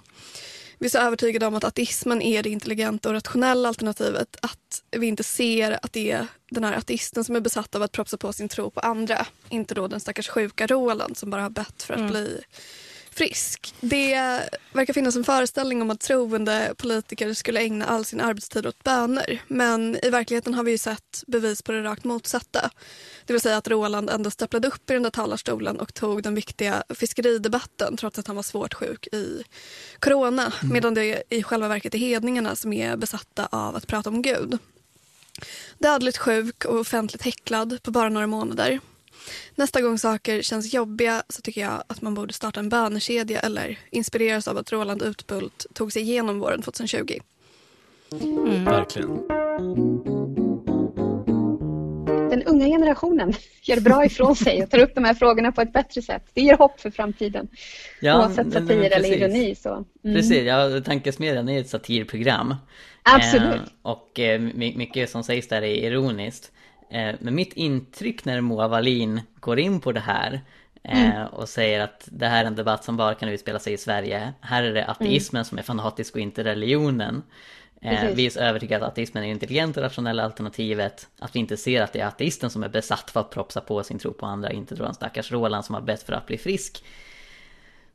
Vi 0.78 0.86
är 0.86 0.90
så 0.90 0.98
övertygade 0.98 1.46
om 1.46 1.54
att 1.54 1.64
ateismen 1.64 2.22
är 2.22 2.42
det 2.42 2.50
intelligenta 2.50 3.08
och 3.08 3.14
rationella 3.14 3.68
alternativet 3.68 4.36
att 4.42 4.82
vi 4.90 5.06
inte 5.06 5.24
ser 5.24 5.78
att 5.84 5.92
det 5.92 6.10
är 6.10 6.26
den 6.50 6.64
här 6.64 6.76
ateisten 6.76 7.24
som 7.24 7.36
är 7.36 7.40
besatt 7.40 7.74
av 7.74 7.82
att 7.82 7.92
propsa 7.92 8.16
på 8.16 8.32
sin 8.32 8.48
tro 8.48 8.70
på 8.70 8.80
andra. 8.80 9.26
Inte 9.48 9.74
då 9.74 9.88
den 9.88 10.00
stackars 10.00 10.28
sjuka 10.28 10.66
Roland 10.66 11.16
som 11.16 11.30
bara 11.30 11.42
har 11.42 11.50
bett 11.50 11.82
för 11.82 11.94
att 11.94 12.00
mm. 12.00 12.10
bli 12.10 12.40
frisk. 13.16 13.74
Det 13.80 14.14
verkar 14.72 14.92
finnas 14.92 15.16
en 15.16 15.24
föreställning 15.24 15.82
om 15.82 15.90
att 15.90 16.00
troende 16.00 16.74
politiker 16.78 17.34
skulle 17.34 17.60
ägna 17.60 17.86
all 17.86 18.04
sin 18.04 18.20
arbetstid 18.20 18.66
åt 18.66 18.84
böner. 18.84 19.42
Men 19.48 19.98
i 20.02 20.10
verkligheten 20.10 20.54
har 20.54 20.64
vi 20.64 20.70
ju 20.70 20.78
sett 20.78 21.24
bevis 21.26 21.62
på 21.62 21.72
det 21.72 21.82
rakt 21.82 22.04
motsatta. 22.04 22.70
Det 23.26 23.32
vill 23.32 23.42
säga 23.42 23.56
att 23.56 23.68
Roland 23.68 24.10
ändå 24.10 24.30
stapplade 24.30 24.68
upp 24.68 24.90
i 24.90 24.92
den 24.92 25.02
där 25.02 25.10
talarstolen 25.10 25.80
och 25.80 25.94
tog 25.94 26.22
den 26.22 26.34
viktiga 26.34 26.84
fiskeridebatten 26.88 27.96
trots 27.96 28.18
att 28.18 28.26
han 28.26 28.36
var 28.36 28.42
svårt 28.42 28.74
sjuk 28.74 29.06
i 29.06 29.42
corona. 29.98 30.52
Mm. 30.62 30.72
Medan 30.72 30.94
det 30.94 31.22
i 31.30 31.42
själva 31.42 31.68
verket 31.68 31.94
är 31.94 31.98
hedningarna 31.98 32.56
som 32.56 32.72
är 32.72 32.96
besatta 32.96 33.48
av 33.50 33.76
att 33.76 33.86
prata 33.86 34.10
om 34.10 34.22
Gud. 34.22 34.58
Dödligt 35.78 36.18
sjuk 36.18 36.64
och 36.64 36.78
offentligt 36.78 37.22
häcklad 37.22 37.82
på 37.82 37.90
bara 37.90 38.08
några 38.08 38.26
månader. 38.26 38.80
Nästa 39.54 39.80
gång 39.80 39.98
saker 39.98 40.42
känns 40.42 40.74
jobbiga 40.74 41.22
så 41.28 41.42
tycker 41.42 41.60
jag 41.60 41.82
att 41.86 42.02
man 42.02 42.14
borde 42.14 42.32
starta 42.32 42.60
en 42.60 42.68
bönekedja 42.68 43.40
eller 43.40 43.78
inspireras 43.90 44.48
av 44.48 44.58
att 44.58 44.72
Roland 44.72 45.02
Utbult 45.02 45.66
tog 45.72 45.92
sig 45.92 46.02
igenom 46.02 46.38
våren 46.38 46.62
2020. 46.62 47.18
Mm. 48.22 48.64
Verkligen. 48.64 49.18
Den 52.30 52.42
unga 52.42 52.66
generationen 52.66 53.32
gör 53.62 53.80
bra 53.80 54.04
ifrån 54.04 54.36
sig 54.36 54.62
och 54.62 54.70
tar 54.70 54.78
upp 54.78 54.94
de 54.94 55.04
här 55.04 55.14
frågorna 55.14 55.52
på 55.52 55.60
ett 55.60 55.72
bättre 55.72 56.02
sätt. 56.02 56.22
Det 56.34 56.40
ger 56.40 56.56
hopp 56.56 56.80
för 56.80 56.90
framtiden. 56.90 57.48
Ja, 58.00 58.18
Oavsett 58.18 58.52
satir 58.52 58.90
eller 58.90 59.12
ironi. 59.12 59.54
Så. 59.54 59.84
Mm. 60.04 60.16
Precis, 60.16 60.42
ja, 60.42 60.80
Tankesmedjan 60.80 61.48
är 61.48 61.60
ett 61.60 61.68
satirprogram. 61.68 62.54
Absolut. 63.02 63.54
Eh, 63.54 63.60
och 63.82 64.20
eh, 64.20 64.40
mycket 64.40 65.10
som 65.10 65.24
sägs 65.24 65.48
där 65.48 65.62
är 65.62 65.84
ironiskt. 65.84 66.52
Eh, 66.94 67.14
men 67.20 67.34
mitt 67.34 67.52
intryck 67.52 68.24
när 68.24 68.40
Moa 68.40 68.68
Wallin 68.68 69.20
går 69.40 69.58
in 69.58 69.80
på 69.80 69.92
det 69.92 70.00
här 70.00 70.40
eh, 70.82 71.14
mm. 71.14 71.26
och 71.26 71.48
säger 71.48 71.80
att 71.80 72.08
det 72.12 72.26
här 72.26 72.42
är 72.42 72.46
en 72.46 72.54
debatt 72.54 72.84
som 72.84 72.96
bara 72.96 73.14
kan 73.14 73.28
utspela 73.28 73.58
sig 73.58 73.72
i 73.72 73.76
Sverige. 73.76 74.32
Här 74.40 74.62
är 74.62 74.74
det 74.74 74.86
ateismen 74.86 75.40
mm. 75.40 75.44
som 75.44 75.58
är 75.58 75.62
fanatisk 75.62 76.14
och 76.14 76.20
inte 76.20 76.44
religionen. 76.44 77.22
Eh, 77.80 78.00
Precis. 78.00 78.18
Vi 78.18 78.26
är 78.26 78.30
så 78.30 78.40
övertygade 78.40 78.86
att 78.86 78.92
ateismen 78.92 79.22
är 79.22 79.26
det 79.26 79.32
intelligenta 79.32 79.80
och 79.80 79.84
rationella 79.84 80.24
alternativet. 80.24 81.08
Att 81.18 81.34
vi 81.34 81.40
inte 81.40 81.56
ser 81.56 81.82
att 81.82 81.92
det 81.92 82.00
är 82.00 82.06
ateisten 82.06 82.50
som 82.50 82.62
är 82.62 82.68
besatt 82.68 83.10
för 83.10 83.20
att 83.20 83.30
propsa 83.30 83.60
på 83.60 83.82
sin 83.82 83.98
tro 83.98 84.12
på 84.12 84.26
andra, 84.26 84.50
inte 84.50 84.74
då 84.74 84.84
en 84.84 84.94
stackars 84.94 85.32
Roland 85.32 85.64
som 85.64 85.74
har 85.74 85.82
bett 85.82 86.02
för 86.02 86.12
att 86.12 86.26
bli 86.26 86.38
frisk. 86.38 86.84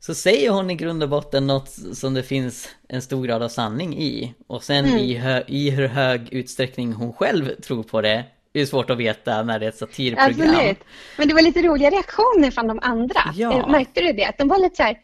Så 0.00 0.14
säger 0.14 0.50
hon 0.50 0.70
i 0.70 0.74
grund 0.74 1.02
och 1.02 1.08
botten 1.08 1.46
något 1.46 1.68
som 1.92 2.14
det 2.14 2.22
finns 2.22 2.68
en 2.88 3.02
stor 3.02 3.26
grad 3.26 3.42
av 3.42 3.48
sanning 3.48 3.98
i. 3.98 4.34
Och 4.46 4.64
sen 4.64 4.84
mm. 4.84 4.98
i, 4.98 5.42
i 5.46 5.70
hur 5.70 5.88
hög 5.88 6.32
utsträckning 6.32 6.92
hon 6.92 7.12
själv 7.12 7.60
tror 7.60 7.82
på 7.82 8.00
det 8.00 8.24
det 8.52 8.60
är 8.60 8.66
svårt 8.66 8.90
att 8.90 8.98
veta 8.98 9.42
när 9.42 9.58
det 9.58 9.66
är 9.66 9.68
ett 9.68 9.76
satirprogram. 9.76 10.50
Absolut. 10.50 10.84
Men 11.18 11.28
det 11.28 11.34
var 11.34 11.42
lite 11.42 11.62
roliga 11.62 11.90
reaktioner 11.90 12.50
från 12.50 12.66
de 12.66 12.78
andra. 12.82 13.20
Ja. 13.34 13.58
Eh, 13.58 13.68
märkte 13.68 14.00
du 14.00 14.12
det? 14.12 14.24
Att 14.24 14.38
de 14.38 14.48
var 14.48 14.58
lite 14.58 14.76
så 14.76 14.82
här, 14.82 14.98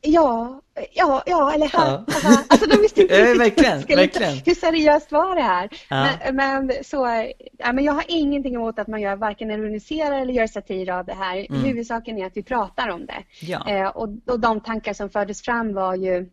ja, 0.00 0.60
ja, 0.92 1.22
ja, 1.26 1.52
eller 1.54 1.68
ha, 1.68 1.86
ja. 1.86 2.04
Aha. 2.24 2.44
Alltså 2.48 2.66
de 2.66 2.76
visste 2.76 3.02
inte 3.02 3.14
riktigt 3.34 3.40
verkligen, 3.40 3.98
verkligen. 3.98 4.38
hur 4.46 4.54
seriöst 4.54 5.12
var 5.12 5.36
det 5.36 5.42
här. 5.42 5.68
Ja. 5.88 6.08
Men, 6.32 6.66
men, 6.66 6.84
så, 6.84 7.26
ja, 7.58 7.72
men 7.72 7.84
jag 7.84 7.92
har 7.92 8.04
ingenting 8.08 8.54
emot 8.54 8.78
att 8.78 8.88
man 8.88 9.00
gör 9.00 9.16
varken 9.16 9.50
ironiserar 9.50 10.20
eller 10.20 10.32
gör 10.32 10.46
satir 10.46 10.90
av 10.90 11.04
det 11.04 11.14
här. 11.14 11.46
Mm. 11.50 11.64
Huvudsaken 11.64 12.18
är 12.18 12.26
att 12.26 12.36
vi 12.36 12.42
pratar 12.42 12.88
om 12.88 13.06
det. 13.06 13.24
Ja. 13.40 13.68
Eh, 13.68 13.86
och, 13.86 14.08
och 14.26 14.40
de 14.40 14.60
tankar 14.60 14.92
som 14.92 15.10
fördes 15.10 15.42
fram 15.42 15.74
var 15.74 15.94
ju 15.94 16.30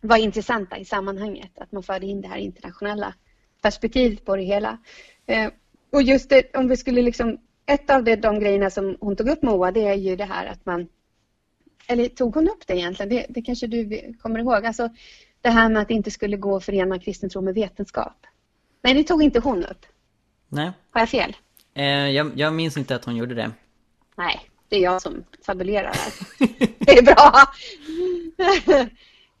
var 0.00 0.16
intressanta 0.16 0.78
i 0.78 0.84
sammanhanget. 0.84 1.58
Att 1.58 1.72
man 1.72 1.82
förde 1.82 2.06
in 2.06 2.20
det 2.20 2.28
här 2.28 2.38
internationella 2.38 3.14
perspektivet 3.62 4.24
på 4.24 4.36
det 4.36 4.42
hela. 4.42 4.78
Eh, 5.26 5.48
och 5.92 6.02
just 6.02 6.28
det, 6.28 6.56
om 6.56 6.68
vi 6.68 6.76
skulle 6.76 7.02
liksom, 7.02 7.38
ett 7.66 7.90
av 7.90 8.04
de, 8.04 8.16
de 8.16 8.40
grejerna 8.40 8.70
som 8.70 8.96
hon 9.00 9.16
tog 9.16 9.28
upp 9.28 9.42
Moa, 9.42 9.70
det 9.70 9.88
är 9.88 9.94
ju 9.94 10.16
det 10.16 10.24
här 10.24 10.46
att 10.46 10.66
man, 10.66 10.88
eller 11.86 12.08
tog 12.08 12.34
hon 12.34 12.48
upp 12.48 12.66
det 12.66 12.74
egentligen? 12.74 13.10
Det, 13.10 13.26
det 13.28 13.42
kanske 13.42 13.66
du 13.66 14.14
kommer 14.22 14.38
ihåg. 14.38 14.66
Alltså 14.66 14.88
det 15.40 15.50
här 15.50 15.68
med 15.68 15.82
att 15.82 15.88
det 15.88 15.94
inte 15.94 16.10
skulle 16.10 16.36
gå 16.36 16.56
att 16.56 16.64
förena 16.64 16.98
kristen 16.98 17.30
tro 17.30 17.40
med 17.40 17.54
vetenskap. 17.54 18.26
Nej, 18.82 18.94
det 18.94 19.04
tog 19.04 19.22
inte 19.22 19.40
hon 19.40 19.64
upp. 19.64 19.86
Nej. 20.48 20.72
Har 20.90 21.00
jag 21.00 21.08
fel? 21.08 21.36
Eh, 21.74 21.84
jag, 21.84 22.30
jag 22.36 22.54
minns 22.54 22.76
inte 22.76 22.94
att 22.94 23.04
hon 23.04 23.16
gjorde 23.16 23.34
det. 23.34 23.50
Nej, 24.16 24.40
det 24.68 24.76
är 24.76 24.80
jag 24.80 25.02
som 25.02 25.24
fabulerar 25.46 25.92
här. 25.94 26.12
det 26.78 26.98
är 26.98 27.02
bra. 27.02 27.32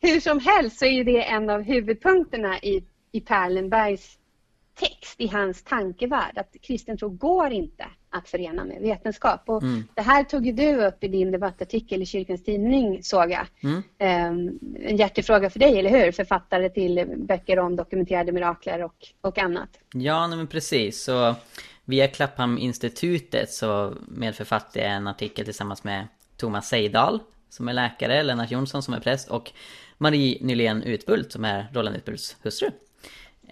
Hur 0.00 0.20
som 0.20 0.40
helst 0.40 0.78
så 0.78 0.84
är 0.84 1.04
det 1.04 1.24
en 1.24 1.50
av 1.50 1.62
huvudpunkterna 1.62 2.58
i, 2.58 2.84
i 3.12 3.20
Perlenbergs 3.20 4.18
text, 4.74 5.20
i 5.20 5.26
hans 5.26 5.62
tankevärld, 5.62 6.38
att 6.38 6.56
kristen 6.62 6.98
tro 6.98 7.08
går 7.08 7.50
inte 7.50 7.84
att 8.10 8.28
förena 8.28 8.64
med 8.64 8.80
vetenskap. 8.80 9.42
Och 9.46 9.62
mm. 9.62 9.84
Det 9.94 10.02
här 10.02 10.24
tog 10.24 10.54
du 10.54 10.86
upp 10.86 11.04
i 11.04 11.08
din 11.08 11.30
debattartikel 11.30 12.02
i 12.02 12.06
Kyrkans 12.06 12.44
Tidning, 12.44 13.02
såg 13.02 13.30
jag. 13.30 13.46
Mm. 13.62 13.76
Um, 13.76 14.58
en 14.84 14.96
hjärtefråga 14.96 15.50
för 15.50 15.58
dig, 15.58 15.78
eller 15.78 15.90
hur? 15.90 16.12
Författare 16.12 16.68
till 16.68 17.14
böcker 17.16 17.58
om 17.58 17.76
dokumenterade 17.76 18.32
mirakler 18.32 18.82
och, 18.84 18.94
och 19.20 19.38
annat. 19.38 19.68
Ja, 19.92 20.28
men 20.28 20.46
precis. 20.46 21.02
Så 21.02 21.34
via 21.84 22.08
Clapham-institutet 22.08 23.52
så 23.52 23.94
medförfattade 24.08 24.84
jag 24.84 24.94
en 24.94 25.06
artikel 25.06 25.44
tillsammans 25.44 25.84
med 25.84 26.06
Thomas 26.36 26.68
Seidal 26.68 27.18
som 27.48 27.68
är 27.68 27.72
läkare, 27.72 28.22
Lennart 28.22 28.50
Jonsson 28.50 28.82
som 28.82 28.94
är 28.94 29.00
präst 29.00 29.30
och 29.30 29.52
Marie 29.98 30.38
Nylén 30.40 30.82
Utbult 30.82 31.32
som 31.32 31.44
är 31.44 31.66
Roland 31.72 31.96
Utbults 31.96 32.36
hustru. 32.42 32.70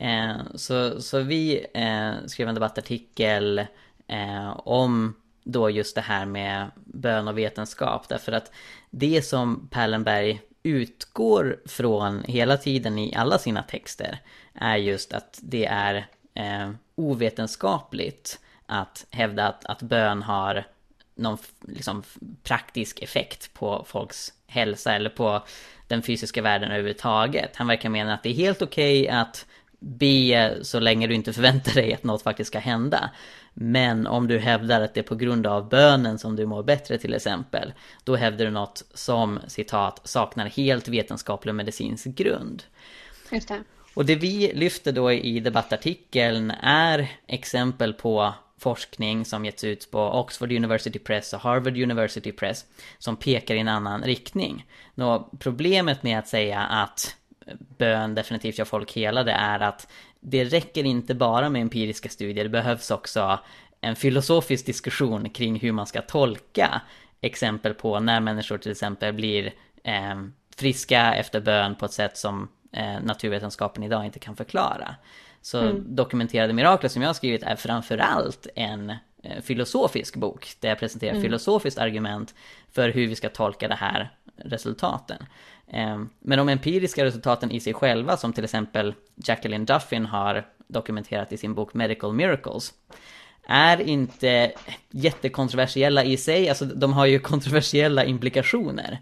Eh, 0.01 0.37
så, 0.55 1.03
så 1.03 1.21
vi 1.21 1.67
eh, 1.75 2.13
skrev 2.27 2.49
en 2.49 2.55
debattartikel 2.55 3.59
eh, 4.07 4.51
om 4.65 5.15
då 5.45 5.71
just 5.71 5.95
det 5.95 6.01
här 6.01 6.27
med 6.27 6.71
bön 6.75 7.29
och 7.29 7.39
vetenskap 7.39 8.09
därför 8.09 8.33
att 8.33 8.53
det 8.91 9.23
som 9.23 9.69
Pallenberg 9.71 10.41
utgår 10.63 11.61
från 11.67 12.25
hela 12.25 12.57
tiden 12.57 12.99
i 12.99 13.15
alla 13.15 13.39
sina 13.39 13.63
texter 13.63 14.19
är 14.55 14.77
just 14.77 15.13
att 15.13 15.39
det 15.43 15.67
är 15.67 16.07
eh, 16.35 16.71
ovetenskapligt 16.95 18.41
att 18.67 19.07
hävda 19.11 19.49
att, 19.49 19.65
att 19.65 19.83
bön 19.83 20.23
har 20.23 20.65
någon 21.15 21.39
liksom, 21.61 22.03
praktisk 22.43 23.03
effekt 23.03 23.55
på 23.55 23.85
folks 23.89 24.33
hälsa 24.47 24.95
eller 24.95 25.11
på 25.11 25.43
den 25.89 26.03
fysiska 26.03 26.43
världen 26.43 26.71
överhuvudtaget. 26.71 27.57
Han 27.57 27.67
verkar 27.67 27.89
mena 27.89 28.15
att 28.15 28.23
det 28.23 28.29
är 28.31 28.35
helt 28.35 28.63
okej 28.63 29.03
okay 29.03 29.17
att 29.17 29.47
be 29.81 30.59
så 30.63 30.81
länge 30.81 31.07
du 31.07 31.15
inte 31.15 31.33
förväntar 31.33 31.75
dig 31.75 31.95
att 31.95 32.05
något 32.05 32.23
faktiskt 32.23 32.49
ska 32.49 32.59
hända. 32.59 33.11
Men 33.55 34.07
om 34.07 34.29
du 34.29 34.39
hävdar 34.39 34.81
att 34.81 34.95
det 34.95 35.01
är 35.01 35.05
på 35.05 35.15
grund 35.15 35.47
av 35.47 35.69
bönen 35.69 36.19
som 36.19 36.37
du 36.37 36.47
mår 36.47 36.63
bättre 36.63 36.99
till 36.99 37.15
exempel, 37.15 37.73
då 38.05 38.17
hävdar 38.17 38.45
du 38.45 38.51
något 38.51 38.85
som 38.95 39.41
citat 39.47 40.01
saknar 40.05 40.47
helt 40.47 40.89
vetenskaplig 40.89 41.53
och 41.53 41.57
medicinsk 41.57 42.07
grund. 42.07 42.63
Just 43.31 43.49
det. 43.49 43.63
Och 43.95 44.07
det 44.07 44.15
vi 44.15 44.53
lyfter 44.55 44.93
då 44.93 45.13
i 45.13 45.41
debattartikeln 45.41 46.51
är 46.63 47.09
exempel 47.27 47.93
på 47.93 48.35
forskning 48.59 49.25
som 49.25 49.45
getts 49.45 49.65
ut 49.65 49.91
på 49.91 50.01
Oxford 50.01 50.53
University 50.53 50.99
Press 50.99 51.33
och 51.33 51.41
Harvard 51.41 51.77
University 51.77 52.33
Press 52.33 52.65
som 52.99 53.17
pekar 53.17 53.55
i 53.55 53.59
en 53.59 53.69
annan 53.69 54.03
riktning. 54.03 54.67
Nå, 54.95 55.31
problemet 55.39 56.03
med 56.03 56.19
att 56.19 56.29
säga 56.29 56.61
att 56.61 57.17
bön 57.59 58.15
definitivt 58.15 58.59
gör 58.59 58.65
folk 58.65 58.97
helade 58.97 59.33
är 59.33 59.61
att 59.61 59.93
det 60.21 60.45
räcker 60.45 60.85
inte 60.85 61.15
bara 61.15 61.49
med 61.49 61.63
empiriska 61.63 62.09
studier, 62.09 62.45
det 62.45 62.51
behövs 62.51 62.91
också 62.91 63.39
en 63.81 63.97
filosofisk 63.97 64.67
diskussion 64.67 65.31
kring 65.31 65.61
hur 65.61 65.73
man 65.73 65.87
ska 65.87 66.03
tolka 66.03 66.81
exempel 67.21 67.75
på 67.75 68.01
när 68.01 68.21
människor 68.21 68.59
till 68.59 68.73
exempel 68.73 69.13
blir 69.13 69.53
eh, 69.85 70.23
friska 70.57 71.15
efter 71.15 71.41
bön 71.41 71.75
på 71.75 71.85
ett 71.85 71.93
sätt 71.93 72.17
som 72.17 72.49
eh, 72.73 73.01
naturvetenskapen 73.03 73.83
idag 73.83 74.05
inte 74.05 74.19
kan 74.19 74.37
förklara. 74.37 74.95
Så 75.43 75.61
mm. 75.61 75.97
Dokumenterade 75.97 76.53
mirakler 76.53 76.89
som 76.89 77.03
jag 77.03 77.09
har 77.09 77.15
skrivit 77.15 77.43
är 77.43 77.57
framförallt 77.57 78.47
en 78.55 78.95
filosofisk 79.43 80.17
bok 80.17 80.49
där 80.61 80.69
jag 80.69 80.79
presenterar 80.79 81.11
mm. 81.11 81.23
filosofiskt 81.23 81.79
argument 81.79 82.35
för 82.73 82.89
hur 82.89 83.07
vi 83.07 83.17
ska 83.17 83.29
tolka 83.29 83.69
de 83.69 83.75
här 83.75 84.11
resultaten. 84.37 85.27
Eh, 85.67 86.01
men 86.21 86.39
de 86.39 86.49
empiriska 86.49 87.05
resultaten 87.05 87.51
i 87.51 87.61
sig 87.61 87.75
själva 87.75 88.17
som 88.17 88.33
till 88.33 88.45
exempel 88.45 88.95
Jacqueline 89.15 89.65
Duffin 89.65 90.07
har 90.07 90.47
dokumenterat 90.67 91.33
i 91.33 91.37
sin 91.37 91.55
bok 91.55 91.75
Medical 91.75 92.13
Miracles 92.13 92.75
är 93.47 93.81
inte 93.81 94.53
jättekontroversiella 94.91 96.05
i 96.05 96.17
sig, 96.17 96.49
alltså 96.49 96.65
de 96.65 96.93
har 96.93 97.07
ju 97.07 97.19
kontroversiella 97.19 98.05
implikationer. 98.05 98.99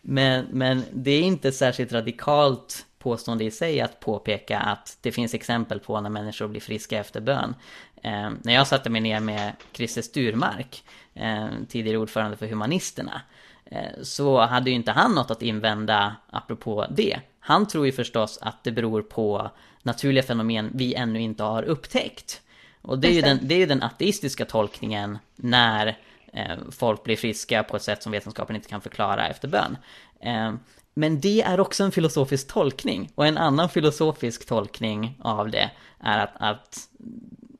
Men, 0.00 0.46
men 0.50 0.84
det 0.92 1.10
är 1.10 1.22
inte 1.22 1.52
särskilt 1.52 1.92
radikalt 1.92 2.86
påstående 2.98 3.44
i 3.44 3.50
sig 3.50 3.80
att 3.80 4.00
påpeka 4.00 4.58
att 4.58 4.98
det 5.00 5.12
finns 5.12 5.34
exempel 5.34 5.80
på 5.80 6.00
när 6.00 6.10
människor 6.10 6.48
blir 6.48 6.60
friska 6.60 6.98
efter 6.98 7.20
bön. 7.20 7.54
Eh, 8.02 8.30
när 8.42 8.54
jag 8.54 8.66
satte 8.66 8.90
mig 8.90 9.00
ner 9.00 9.20
med 9.20 9.52
Christer 9.72 10.02
Sturmark, 10.02 10.84
eh, 11.14 11.48
tidigare 11.68 11.98
ordförande 11.98 12.36
för 12.36 12.46
Humanisterna, 12.46 13.22
eh, 13.64 14.02
så 14.02 14.40
hade 14.40 14.70
ju 14.70 14.76
inte 14.76 14.92
han 14.92 15.14
något 15.14 15.30
att 15.30 15.42
invända 15.42 16.16
apropå 16.30 16.86
det. 16.90 17.20
Han 17.40 17.68
tror 17.68 17.86
ju 17.86 17.92
förstås 17.92 18.38
att 18.42 18.64
det 18.64 18.72
beror 18.72 19.02
på 19.02 19.50
naturliga 19.82 20.22
fenomen 20.22 20.70
vi 20.74 20.94
ännu 20.94 21.20
inte 21.20 21.42
har 21.42 21.62
upptäckt. 21.62 22.40
Och 22.82 22.98
det 22.98 23.08
är 23.08 23.12
ju 23.12 23.20
den, 23.20 23.38
det 23.42 23.54
är 23.54 23.58
ju 23.58 23.66
den 23.66 23.82
ateistiska 23.82 24.44
tolkningen 24.44 25.18
när 25.36 25.98
eh, 26.32 26.56
folk 26.70 27.04
blir 27.04 27.16
friska 27.16 27.62
på 27.62 27.76
ett 27.76 27.82
sätt 27.82 28.02
som 28.02 28.12
vetenskapen 28.12 28.56
inte 28.56 28.68
kan 28.68 28.80
förklara 28.80 29.28
efter 29.28 29.48
bön. 29.48 29.76
Eh, 30.20 30.54
men 30.94 31.20
det 31.20 31.42
är 31.42 31.60
också 31.60 31.84
en 31.84 31.92
filosofisk 31.92 32.48
tolkning. 32.48 33.10
Och 33.14 33.26
en 33.26 33.38
annan 33.38 33.68
filosofisk 33.68 34.46
tolkning 34.46 35.18
av 35.20 35.50
det 35.50 35.70
är 36.00 36.18
att, 36.18 36.32
att 36.36 36.88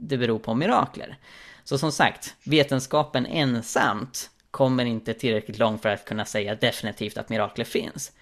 det 0.00 0.18
beror 0.18 0.38
på 0.38 0.54
mirakler. 0.54 1.16
Så 1.64 1.78
som 1.78 1.92
sagt, 1.92 2.34
vetenskapen 2.44 3.26
ensamt 3.26 4.30
kommer 4.50 4.84
inte 4.84 5.14
tillräckligt 5.14 5.58
långt 5.58 5.82
för 5.82 5.88
att 5.88 6.04
kunna 6.04 6.24
säga 6.24 6.54
definitivt 6.54 7.18
att 7.18 7.28
mirakler 7.28 7.64
finns. 7.64 8.12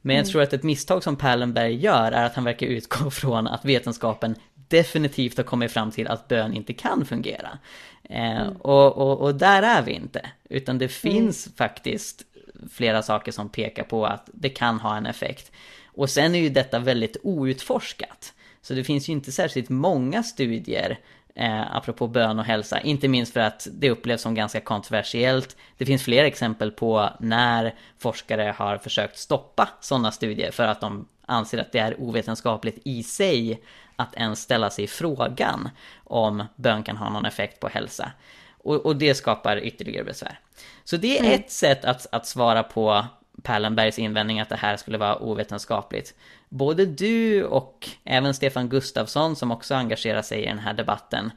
Men 0.00 0.16
jag 0.16 0.22
mm. 0.22 0.32
tror 0.32 0.42
att 0.42 0.52
ett 0.52 0.62
misstag 0.62 1.02
som 1.02 1.16
Perlenberg 1.16 1.74
gör 1.74 2.12
är 2.12 2.24
att 2.24 2.34
han 2.34 2.44
verkar 2.44 2.66
utgå 2.66 3.10
från 3.10 3.46
att 3.46 3.64
vetenskapen 3.64 4.34
definitivt 4.54 5.36
har 5.36 5.44
kommit 5.44 5.72
fram 5.72 5.90
till 5.90 6.08
att 6.08 6.28
bön 6.28 6.54
inte 6.54 6.72
kan 6.72 7.04
fungera. 7.04 7.58
Eh, 8.04 8.40
mm. 8.40 8.56
och, 8.56 8.96
och, 8.96 9.20
och, 9.20 9.34
där 9.34 9.62
är 9.62 9.82
vi 9.82 9.92
inte. 9.92 10.30
Utan 10.48 10.78
det 10.78 10.88
finns 10.88 11.46
mm. 11.46 11.56
faktiskt 11.56 12.22
flera 12.70 13.02
saker 13.02 13.32
som 13.32 13.48
pekar 13.48 13.84
på 13.84 14.06
att 14.06 14.30
det 14.32 14.48
kan 14.48 14.80
ha 14.80 14.96
en 14.96 15.06
effekt. 15.06 15.52
Och 15.86 16.10
sen 16.10 16.34
är 16.34 16.38
ju 16.38 16.48
detta 16.48 16.78
väldigt 16.78 17.16
outforskat. 17.22 18.32
Så 18.62 18.74
det 18.74 18.84
finns 18.84 19.08
ju 19.08 19.12
inte 19.12 19.32
särskilt 19.32 19.68
många 19.68 20.22
studier 20.22 20.98
eh, 21.34 21.76
apropå 21.76 22.06
bön 22.06 22.38
och 22.38 22.44
hälsa, 22.44 22.80
inte 22.80 23.08
minst 23.08 23.32
för 23.32 23.40
att 23.40 23.68
det 23.72 23.90
upplevs 23.90 24.22
som 24.22 24.34
ganska 24.34 24.60
kontroversiellt. 24.60 25.56
Det 25.78 25.86
finns 25.86 26.02
fler 26.02 26.24
exempel 26.24 26.70
på 26.70 27.08
när 27.20 27.74
forskare 27.98 28.54
har 28.56 28.78
försökt 28.78 29.18
stoppa 29.18 29.68
sådana 29.80 30.12
studier 30.12 30.50
för 30.50 30.66
att 30.66 30.80
de 30.80 31.08
anser 31.26 31.58
att 31.58 31.72
det 31.72 31.78
är 31.78 32.00
ovetenskapligt 32.00 32.78
i 32.84 33.02
sig 33.02 33.62
att 33.96 34.14
ens 34.14 34.40
ställa 34.40 34.70
sig 34.70 34.86
frågan 34.86 35.68
om 36.04 36.44
bön 36.56 36.82
kan 36.82 36.96
ha 36.96 37.10
någon 37.10 37.24
effekt 37.24 37.60
på 37.60 37.68
hälsa. 37.68 38.12
Och, 38.58 38.86
och 38.86 38.96
det 38.96 39.14
skapar 39.14 39.56
ytterligare 39.56 40.04
besvär. 40.04 40.38
Så 40.84 40.96
det 40.96 41.18
är 41.18 41.24
mm. 41.24 41.32
ett 41.32 41.50
sätt 41.50 41.84
att, 41.84 42.06
att 42.12 42.26
svara 42.26 42.62
på 42.62 43.06
Perlenbergs 43.42 43.98
invändning 43.98 44.40
att 44.40 44.48
det 44.48 44.56
här 44.56 44.76
skulle 44.76 44.98
vara 44.98 45.18
ovetenskapligt. 45.18 46.14
Både 46.52 46.86
du 46.86 47.44
och 47.44 47.88
även 48.04 48.34
Stefan 48.34 48.68
Gustafsson 48.68 49.36
som 49.36 49.50
också 49.50 49.74
engagerar 49.74 50.22
sig 50.22 50.42
i 50.42 50.46
den 50.46 50.58
här 50.58 50.74
debatten 50.74 51.30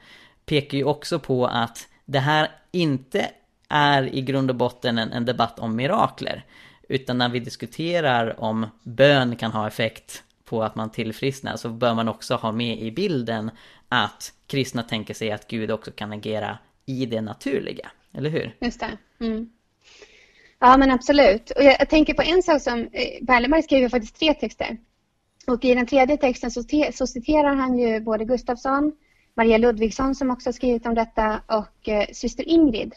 pekar 0.45 0.77
ju 0.77 0.83
också 0.83 1.19
på 1.19 1.45
att 1.45 1.87
det 2.05 2.19
här 2.19 2.51
inte 2.71 3.29
är 3.69 4.15
i 4.15 4.21
grund 4.21 4.49
och 4.49 4.55
botten 4.55 4.97
en, 4.97 5.11
en 5.11 5.25
debatt 5.25 5.59
om 5.59 5.75
mirakler. 5.75 6.45
Utan 6.89 7.17
när 7.17 7.29
vi 7.29 7.39
diskuterar 7.39 8.39
om 8.39 8.67
bön 8.83 9.35
kan 9.35 9.51
ha 9.51 9.67
effekt 9.67 10.23
på 10.45 10.63
att 10.63 10.75
man 10.75 10.91
tillfrisknar 10.91 11.57
så 11.57 11.69
bör 11.69 11.93
man 11.93 12.07
också 12.07 12.35
ha 12.35 12.51
med 12.51 12.79
i 12.79 12.91
bilden 12.91 13.51
att 13.89 14.33
kristna 14.47 14.83
tänker 14.83 15.13
sig 15.13 15.31
att 15.31 15.47
Gud 15.47 15.71
också 15.71 15.91
kan 15.91 16.11
agera 16.11 16.57
i 16.85 17.05
det 17.05 17.21
naturliga, 17.21 17.91
eller 18.13 18.29
hur? 18.29 18.55
Just 18.59 18.79
det. 18.79 18.97
Mm. 19.25 19.49
Ja, 20.59 20.77
men 20.77 20.91
absolut. 20.91 21.51
Och 21.51 21.63
jag, 21.63 21.75
jag, 21.79 21.89
tänker 21.89 22.13
på 22.13 22.21
en 22.21 22.43
sak 22.43 22.61
som 22.61 22.79
eh, 22.79 23.21
Berlemark 23.21 23.63
skriver 23.63 23.89
faktiskt 23.89 24.19
tre 24.19 24.33
texter. 24.33 24.77
Och 25.47 25.65
i 25.65 25.75
den 25.75 25.85
tredje 25.85 26.17
texten 26.17 26.51
så, 26.51 26.63
så 26.93 27.07
citerar 27.07 27.55
han 27.55 27.77
ju 27.77 27.99
både 27.99 28.25
Gustafsson, 28.25 28.91
Maria 29.37 29.57
Ludvigsson 29.57 30.15
som 30.15 30.31
också 30.31 30.47
har 30.47 30.53
skrivit 30.53 30.85
om 30.85 30.95
detta 30.95 31.41
och 31.47 31.89
eh, 31.89 32.07
syster 32.11 32.49
Ingrid. 32.49 32.95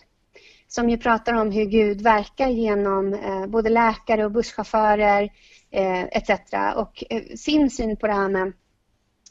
som 0.69 0.91
ju 0.91 0.99
pratar 0.99 1.35
om 1.35 1.51
hur 1.51 1.65
Gud 1.65 2.01
verkar 2.01 2.49
genom 2.49 3.15
eh, 3.15 3.47
både 3.47 3.69
läkare 3.69 4.25
och 4.25 4.33
busschaufförer 4.33 5.31
eh, 5.71 6.03
etc. 6.03 6.31
Och 6.77 7.05
eh, 7.11 7.23
sin 7.37 7.71
syn 7.71 7.97
på 7.97 8.07
det 8.07 8.13
här 8.13 8.29
med 8.29 8.53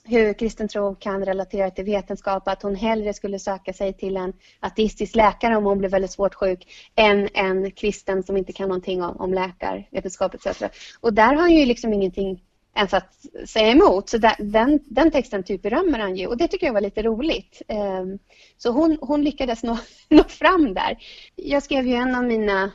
hur 0.04 0.34
kristen 0.34 0.68
tro 0.68 0.96
kan 0.96 1.26
relatera 1.26 1.72
till 1.72 1.86
vetenskap, 1.86 2.48
att 2.48 2.64
hon 2.64 2.76
hellre 2.76 3.14
skulle 3.14 3.40
söka 3.40 3.74
sig 3.74 3.94
till 3.94 4.18
en 4.18 4.34
ateistisk 4.60 5.16
läkare 5.16 5.58
om 5.58 5.66
hon 5.66 5.78
blev 5.78 5.92
väldigt 5.92 6.12
svårt 6.12 6.36
sjuk 6.36 6.68
än 6.96 7.30
en 7.34 7.72
kristen 7.72 8.24
som 8.24 8.38
inte 8.38 8.54
kan 8.54 8.68
någonting 8.68 9.04
om, 9.04 9.18
om 9.18 9.34
läkarvetenskap 9.34 10.34
etc. 10.34 10.64
Och 11.00 11.14
där 11.14 11.34
har 11.34 11.42
han 11.42 11.54
ju 11.54 11.66
liksom 11.66 11.94
ingenting 11.94 12.42
ens 12.78 12.94
att 12.94 13.26
säga 13.46 13.72
emot. 13.72 14.10
Så 14.10 14.18
den, 14.40 14.80
den 14.86 15.12
texten 15.12 15.44
typ 15.44 15.62
berömmer 15.62 16.00
han 16.00 16.16
ju 16.16 16.28
och 16.28 16.38
det 16.38 16.48
tycker 16.48 16.66
jag 16.66 16.74
var 16.74 16.82
lite 16.82 17.04
roligt. 17.04 17.62
Ehm, 17.68 18.20
så 18.58 18.72
hon, 18.72 18.98
hon 19.02 19.24
lyckades 19.24 19.64
nå, 19.64 19.78
nå 20.10 20.24
fram 20.24 20.74
där. 20.74 20.98
Jag 21.36 21.64
skrev 21.64 21.88
ju 21.88 21.94
en 21.94 22.16
av 22.16 22.24
mina, 22.24 22.72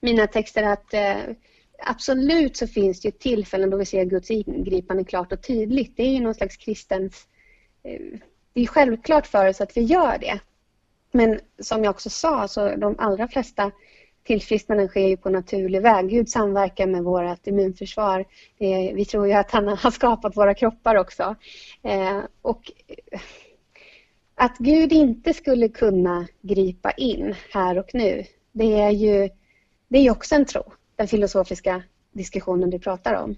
mina 0.00 0.26
texter 0.26 0.62
att 0.62 0.94
eh, 0.94 1.16
absolut 1.86 2.56
så 2.56 2.66
finns 2.66 3.00
det 3.00 3.08
ju 3.08 3.12
tillfällen 3.12 3.70
då 3.70 3.76
vi 3.76 3.84
ser 3.84 4.04
Guds 4.04 4.30
ingripande 4.30 5.04
klart 5.04 5.32
och 5.32 5.42
tydligt. 5.42 5.96
Det 5.96 6.02
är 6.02 6.12
ju 6.12 6.20
någon 6.20 6.34
slags 6.34 6.56
kristens... 6.56 7.26
Eh, 7.82 8.18
det 8.52 8.60
är 8.60 8.66
självklart 8.66 9.26
för 9.26 9.48
oss 9.48 9.60
att 9.60 9.76
vi 9.76 9.80
gör 9.80 10.18
det. 10.18 10.40
Men 11.12 11.40
som 11.58 11.84
jag 11.84 11.90
också 11.90 12.10
sa, 12.10 12.48
så 12.48 12.76
de 12.76 12.94
allra 12.98 13.28
flesta 13.28 13.72
tillfrisknanden 14.24 14.88
sker 14.88 15.08
ju 15.08 15.16
på 15.16 15.30
naturlig 15.30 15.82
väg. 15.82 16.08
Gud 16.08 16.28
samverkar 16.28 16.86
med 16.86 17.02
vårt 17.04 17.46
immunförsvar. 17.46 18.20
Eh, 18.58 18.94
vi 18.94 19.04
tror 19.04 19.26
ju 19.26 19.32
att 19.32 19.50
han 19.50 19.68
har 19.68 19.90
skapat 19.90 20.36
våra 20.36 20.54
kroppar 20.54 20.94
också. 20.94 21.34
Eh, 21.82 22.18
och 22.42 22.72
eh, 22.86 23.20
att 24.34 24.58
Gud 24.58 24.92
inte 24.92 25.34
skulle 25.34 25.68
kunna 25.68 26.26
gripa 26.42 26.90
in 26.90 27.34
här 27.52 27.78
och 27.78 27.90
nu, 27.94 28.24
det 28.52 28.80
är 28.80 28.90
ju 28.90 29.28
det 29.88 29.98
är 29.98 30.10
också 30.10 30.34
en 30.34 30.44
tro 30.44 30.72
den 30.96 31.08
filosofiska 31.08 31.82
diskussionen 32.12 32.70
du 32.70 32.78
pratar 32.78 33.14
om. 33.14 33.36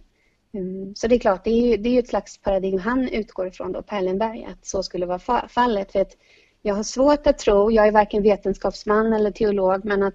Mm, 0.55 0.95
så 0.95 1.09
det 1.09 1.15
är 1.15 1.19
klart, 1.19 1.45
det 1.45 1.51
är 1.51 1.67
ju, 1.67 1.77
det 1.77 1.89
är 1.89 1.99
ett 1.99 2.09
slags 2.09 2.39
paradigm 2.39 2.79
han 2.79 3.09
utgår 3.09 3.47
ifrån 3.47 3.73
då, 3.73 3.83
Perlenberg, 3.83 4.45
att 4.45 4.67
så 4.67 4.83
skulle 4.83 5.07
vara 5.07 5.49
fallet. 5.49 5.93
För 5.93 6.01
att 6.01 6.17
jag 6.63 6.75
har 6.75 6.83
svårt 6.83 7.27
att 7.27 7.39
tro, 7.39 7.71
jag 7.71 7.87
är 7.87 7.93
varken 7.93 8.23
vetenskapsman 8.23 9.13
eller 9.13 9.31
teolog, 9.31 9.85
men 9.85 10.03
att 10.03 10.15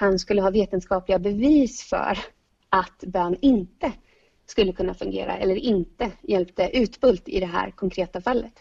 han 0.00 0.18
skulle 0.18 0.42
ha 0.42 0.50
vetenskapliga 0.50 1.18
bevis 1.18 1.82
för 1.82 2.18
att 2.68 3.04
bön 3.06 3.36
inte 3.40 3.92
skulle 4.46 4.72
kunna 4.72 4.94
fungera 4.94 5.36
eller 5.36 5.54
inte 5.56 6.10
hjälpte 6.22 6.70
Utbult 6.72 7.28
i 7.28 7.40
det 7.40 7.46
här 7.46 7.70
konkreta 7.70 8.20
fallet. 8.20 8.52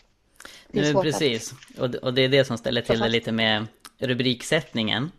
Det 0.67 0.80
är 0.80 0.93
precis, 0.93 1.54
att... 1.78 1.95
och 1.95 2.13
det 2.13 2.21
är 2.21 2.30
det 2.30 2.45
som 2.45 2.58
ställer 2.58 2.82
till 2.82 2.99
det 2.99 3.10
lite 3.10 3.32
med 3.32 3.67
rubriksättningen. 3.97 5.12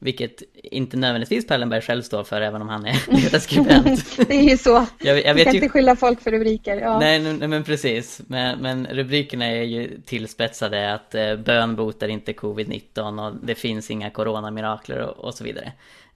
Vilket 0.00 0.42
inte 0.54 0.96
nödvändigtvis 0.96 1.46
Perlenberg 1.46 1.80
själv 1.80 2.02
står 2.02 2.24
för 2.24 2.40
även 2.40 2.62
om 2.62 2.68
han 2.68 2.86
är 2.86 3.12
ledarskribent. 3.22 4.16
det 4.28 4.34
är 4.34 4.50
ju 4.50 4.56
så. 4.56 4.86
Jag, 4.98 5.24
jag 5.24 5.34
vet 5.34 5.44
kan 5.44 5.54
ju... 5.54 5.60
inte 5.60 5.68
skylla 5.68 5.96
folk 5.96 6.20
för 6.20 6.30
rubriker. 6.30 6.76
Ja. 6.76 6.98
Nej, 6.98 7.18
nej, 7.20 7.48
men 7.48 7.64
precis. 7.64 8.20
Men, 8.26 8.58
men, 8.58 8.86
rubrikerna 8.86 9.46
är 9.46 9.62
ju 9.62 10.00
tillspetsade 10.00 10.94
att 10.94 11.14
eh, 11.14 11.36
bön 11.36 11.76
botar 11.76 12.08
inte 12.08 12.32
covid-19 12.32 13.26
och 13.26 13.36
det 13.42 13.54
finns 13.54 13.90
inga 13.90 14.10
coronamirakler 14.10 14.98
och, 14.98 15.24
och 15.24 15.34
så 15.34 15.44
vidare. 15.44 15.72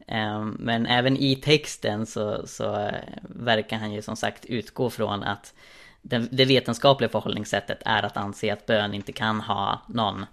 Eh, 0.07 0.45
men 0.45 0.87
även 0.87 1.17
i 1.17 1.37
texten 1.37 2.07
så, 2.07 2.47
så 2.47 2.75
eh, 2.75 2.95
verkar 3.23 3.77
han 3.77 3.93
ju 3.93 4.03
som 4.03 4.17
sagt 4.17 4.45
utgå 4.45 4.91
från 4.91 5.23
att 5.23 5.55
det, 6.03 6.19
det 6.31 6.45
vetenskapliga 6.45 7.11
förhållningssättet 7.11 7.79
är 7.85 8.03
att 8.03 8.17
anse 8.17 8.53
att 8.53 8.67
bön 8.67 8.95
inte 8.95 9.13
kan 9.13 9.41
ha 9.41 9.83
någon 9.89 10.27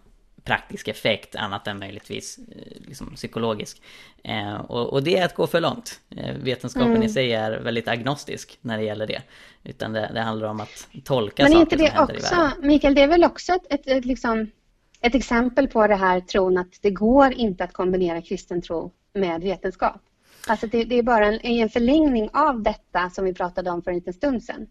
praktisk 0.50 0.88
effekt 0.88 1.36
annat 1.36 1.68
än 1.68 1.80
möjligtvis 1.80 2.38
eh, 2.38 2.88
liksom, 2.88 3.16
psykologisk. 3.16 3.82
Eh, 4.24 4.56
och, 4.56 4.94
och, 4.94 5.04
det 5.04 5.18
är 5.18 5.26
att 5.26 5.36
gå 5.36 5.48
för 5.48 5.62
långt. 5.62 6.00
Eh, 6.18 6.36
vetenskapen 6.36 6.92
mm. 6.92 7.04
i 7.04 7.10
sig 7.10 7.34
är 7.34 7.60
väldigt 7.60 7.88
agnostisk 7.88 8.58
när 8.62 8.78
det 8.78 8.84
gäller 8.84 9.08
det. 9.08 9.22
Utan 9.64 9.94
det, 9.94 10.12
det 10.14 10.22
handlar 10.22 10.48
om 10.48 10.60
att 10.60 10.88
tolka 11.04 11.44
Men 11.44 11.52
saker 11.52 11.62
inte 11.62 11.76
det 11.76 11.88
som 11.88 11.98
händer 11.98 12.16
också, 12.16 12.36
i 12.36 12.38
världen. 12.38 12.68
Mikael, 12.68 12.96
det 12.96 13.02
är 13.02 13.08
väl 13.08 13.24
också 13.24 13.54
ett, 13.54 13.66
ett, 13.70 13.88
ett, 13.88 14.06
liksom, 14.06 14.52
ett 15.02 15.16
exempel 15.16 15.68
på 15.68 15.88
det 15.88 15.96
här 15.96 16.22
tron 16.22 16.58
att 16.58 16.82
det 16.82 16.92
går 16.92 17.34
inte 17.34 17.64
att 17.64 17.74
kombinera 17.74 18.22
kristen 18.22 18.62
tro 18.62 18.92
med 19.14 19.42
vetenskap. 19.42 20.02
Alltså 20.48 20.68
det, 20.68 20.84
det 20.84 20.96
är 20.96 21.04
bara 21.04 21.26
en, 21.26 21.40
en 21.42 21.70
förlängning 21.70 22.30
av 22.34 22.64
detta 22.64 23.10
som 23.10 23.26
vi 23.26 23.34
pratade 23.34 23.72
om 23.72 23.82
för 23.82 23.92
en 23.92 23.98
liten 23.98 24.14
stund 24.14 24.44
sedan. 24.44 24.68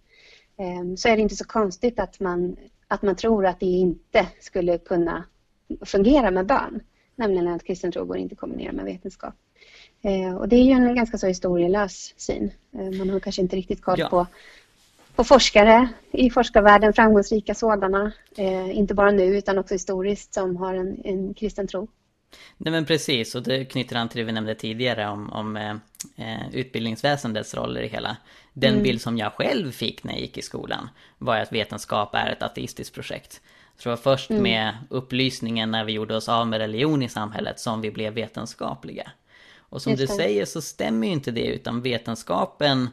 Eh, 0.59 0.97
så 0.97 1.09
är 1.09 1.17
det 1.17 1.23
inte 1.23 1.37
så 1.37 1.45
konstigt 1.45 2.01
att 2.01 2.21
man, 2.21 2.57
att 2.89 3.03
man 3.03 3.17
tror 3.17 3.47
att 3.47 3.61
det 3.61 3.67
inte 3.67 4.27
skulle 4.41 4.79
kunna 4.79 5.25
fungera 5.81 6.31
med 6.31 6.47
bön. 6.47 6.81
Nämligen 7.17 7.49
att 7.49 7.65
kristen 7.65 7.93
tro 7.93 8.05
går 8.05 8.17
inte 8.17 8.33
att 8.33 8.39
kombinera 8.39 8.73
med 8.73 8.85
vetenskap. 8.85 9.35
Eh, 10.03 10.37
och 10.37 10.49
det 10.49 10.57
är 10.57 10.65
ju 10.65 10.73
en 10.73 10.95
ganska 10.95 11.19
så 11.19 11.27
historielös 11.27 12.15
syn. 12.17 12.51
Eh, 12.73 12.99
man 12.99 13.11
har 13.11 13.21
kanske 13.21 13.43
inte 13.43 13.57
riktigt 13.57 13.83
koll 13.83 13.99
ja. 13.99 14.09
på, 14.09 14.27
på 15.15 15.25
forskare 15.25 15.89
i 16.11 16.31
forskarvärlden, 16.31 16.93
framgångsrika 16.93 17.55
sådana. 17.55 18.13
Eh, 18.37 18.79
inte 18.79 18.95
bara 18.95 19.11
nu 19.11 19.25
utan 19.25 19.59
också 19.59 19.75
historiskt 19.75 20.35
som 20.35 20.57
har 20.57 20.75
en, 20.75 21.01
en 21.05 21.35
kristen 21.35 21.67
tro. 21.67 21.89
Nej 22.57 22.73
men 22.73 22.85
precis, 22.85 23.35
och 23.35 23.43
det 23.43 23.65
knyter 23.65 23.97
an 23.97 24.09
till 24.09 24.19
det 24.19 24.25
vi 24.25 24.33
nämnde 24.33 24.55
tidigare 24.55 25.09
om, 25.09 25.33
om 25.33 25.57
eh, 25.57 26.49
utbildningsväsendets 26.53 27.55
roll 27.55 27.79
i 27.79 27.89
hela. 27.89 28.17
Den 28.53 28.73
mm. 28.73 28.83
bild 28.83 29.01
som 29.01 29.19
jag 29.19 29.33
själv 29.33 29.71
fick 29.71 30.05
när 30.05 30.13
jag 30.13 30.21
gick 30.21 30.39
i 30.39 30.43
skolan 30.43 30.89
var 31.19 31.37
att 31.37 31.53
vetenskap 31.53 32.15
är 32.15 32.31
ett 32.31 32.43
ateistiskt 32.43 32.95
projekt. 32.95 33.41
Så 33.79 33.89
det 33.89 33.91
var 33.91 33.97
först 33.97 34.31
mm. 34.31 34.43
med 34.43 34.75
upplysningen 34.89 35.71
när 35.71 35.85
vi 35.85 35.93
gjorde 35.93 36.17
oss 36.17 36.29
av 36.29 36.47
med 36.47 36.59
religion 36.59 37.03
i 37.03 37.09
samhället 37.09 37.61
som 37.61 37.81
vi 37.81 37.91
blev 37.91 38.13
vetenskapliga. 38.13 39.11
Och 39.59 39.83
som 39.83 39.97
du 39.97 40.07
säger 40.07 40.45
så 40.45 40.63
stämmer 40.63 41.07
ju 41.07 41.13
inte 41.13 41.31
det 41.31 41.47
utan 41.47 41.83
vetenskapen 41.83 42.89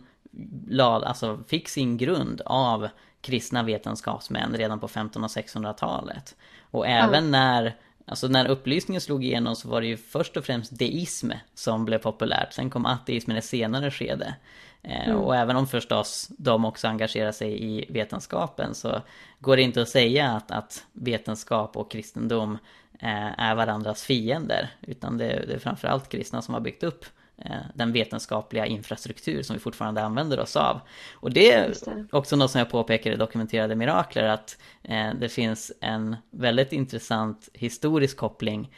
la, 0.67 1.05
alltså 1.05 1.39
fick 1.47 1.69
sin 1.69 1.97
grund 1.97 2.41
av 2.45 2.87
kristna 3.21 3.63
vetenskapsmän 3.63 4.53
redan 4.57 4.79
på 4.79 4.85
1500 4.85 5.25
och 5.25 5.31
1600-talet. 5.31 6.35
Och 6.71 6.87
även 6.87 7.13
mm. 7.13 7.31
när 7.31 7.75
Alltså 8.07 8.27
när 8.27 8.47
upplysningen 8.47 9.01
slog 9.01 9.23
igenom 9.23 9.55
så 9.55 9.69
var 9.69 9.81
det 9.81 9.87
ju 9.87 9.97
först 9.97 10.37
och 10.37 10.45
främst 10.45 10.79
deism 10.79 11.31
som 11.53 11.85
blev 11.85 11.97
populärt. 11.97 12.53
Sen 12.53 12.69
kom 12.69 12.85
ateismen 12.85 13.35
i 13.35 13.39
ett 13.39 13.45
senare 13.45 13.91
skede. 13.91 14.35
Eh, 14.87 15.09
mm. 15.09 15.17
Och 15.17 15.35
även 15.35 15.55
om 15.55 15.67
förstås 15.67 16.27
de 16.37 16.65
också 16.65 16.87
engagerar 16.87 17.31
sig 17.31 17.63
i 17.63 17.85
vetenskapen 17.89 18.75
så 18.75 19.01
går 19.39 19.55
det 19.55 19.61
inte 19.61 19.81
att 19.81 19.89
säga 19.89 20.29
att, 20.29 20.51
att 20.51 20.85
vetenskap 20.93 21.77
och 21.77 21.91
kristendom 21.91 22.57
eh, 22.99 23.39
är 23.39 23.55
varandras 23.55 24.03
fiender. 24.03 24.69
Utan 24.81 25.17
det, 25.17 25.45
det 25.47 25.53
är 25.53 25.59
framförallt 25.59 26.09
kristna 26.09 26.41
som 26.41 26.53
har 26.53 26.61
byggt 26.61 26.83
upp 26.83 27.05
eh, 27.37 27.51
den 27.73 27.91
vetenskapliga 27.91 28.65
infrastruktur 28.65 29.43
som 29.43 29.53
vi 29.53 29.59
fortfarande 29.59 30.03
använder 30.03 30.39
oss 30.39 30.55
av. 30.55 30.79
Och 31.13 31.31
det 31.31 31.51
är 31.51 31.73
också 32.11 32.35
något 32.35 32.51
som 32.51 32.59
jag 32.59 32.69
påpekar 32.69 33.11
i 33.11 33.15
Dokumenterade 33.15 33.75
Mirakler 33.75 34.23
att 34.23 34.57
det 35.19 35.29
finns 35.29 35.71
en 35.81 36.15
väldigt 36.31 36.73
intressant 36.73 37.49
historisk 37.53 38.17
koppling 38.17 38.71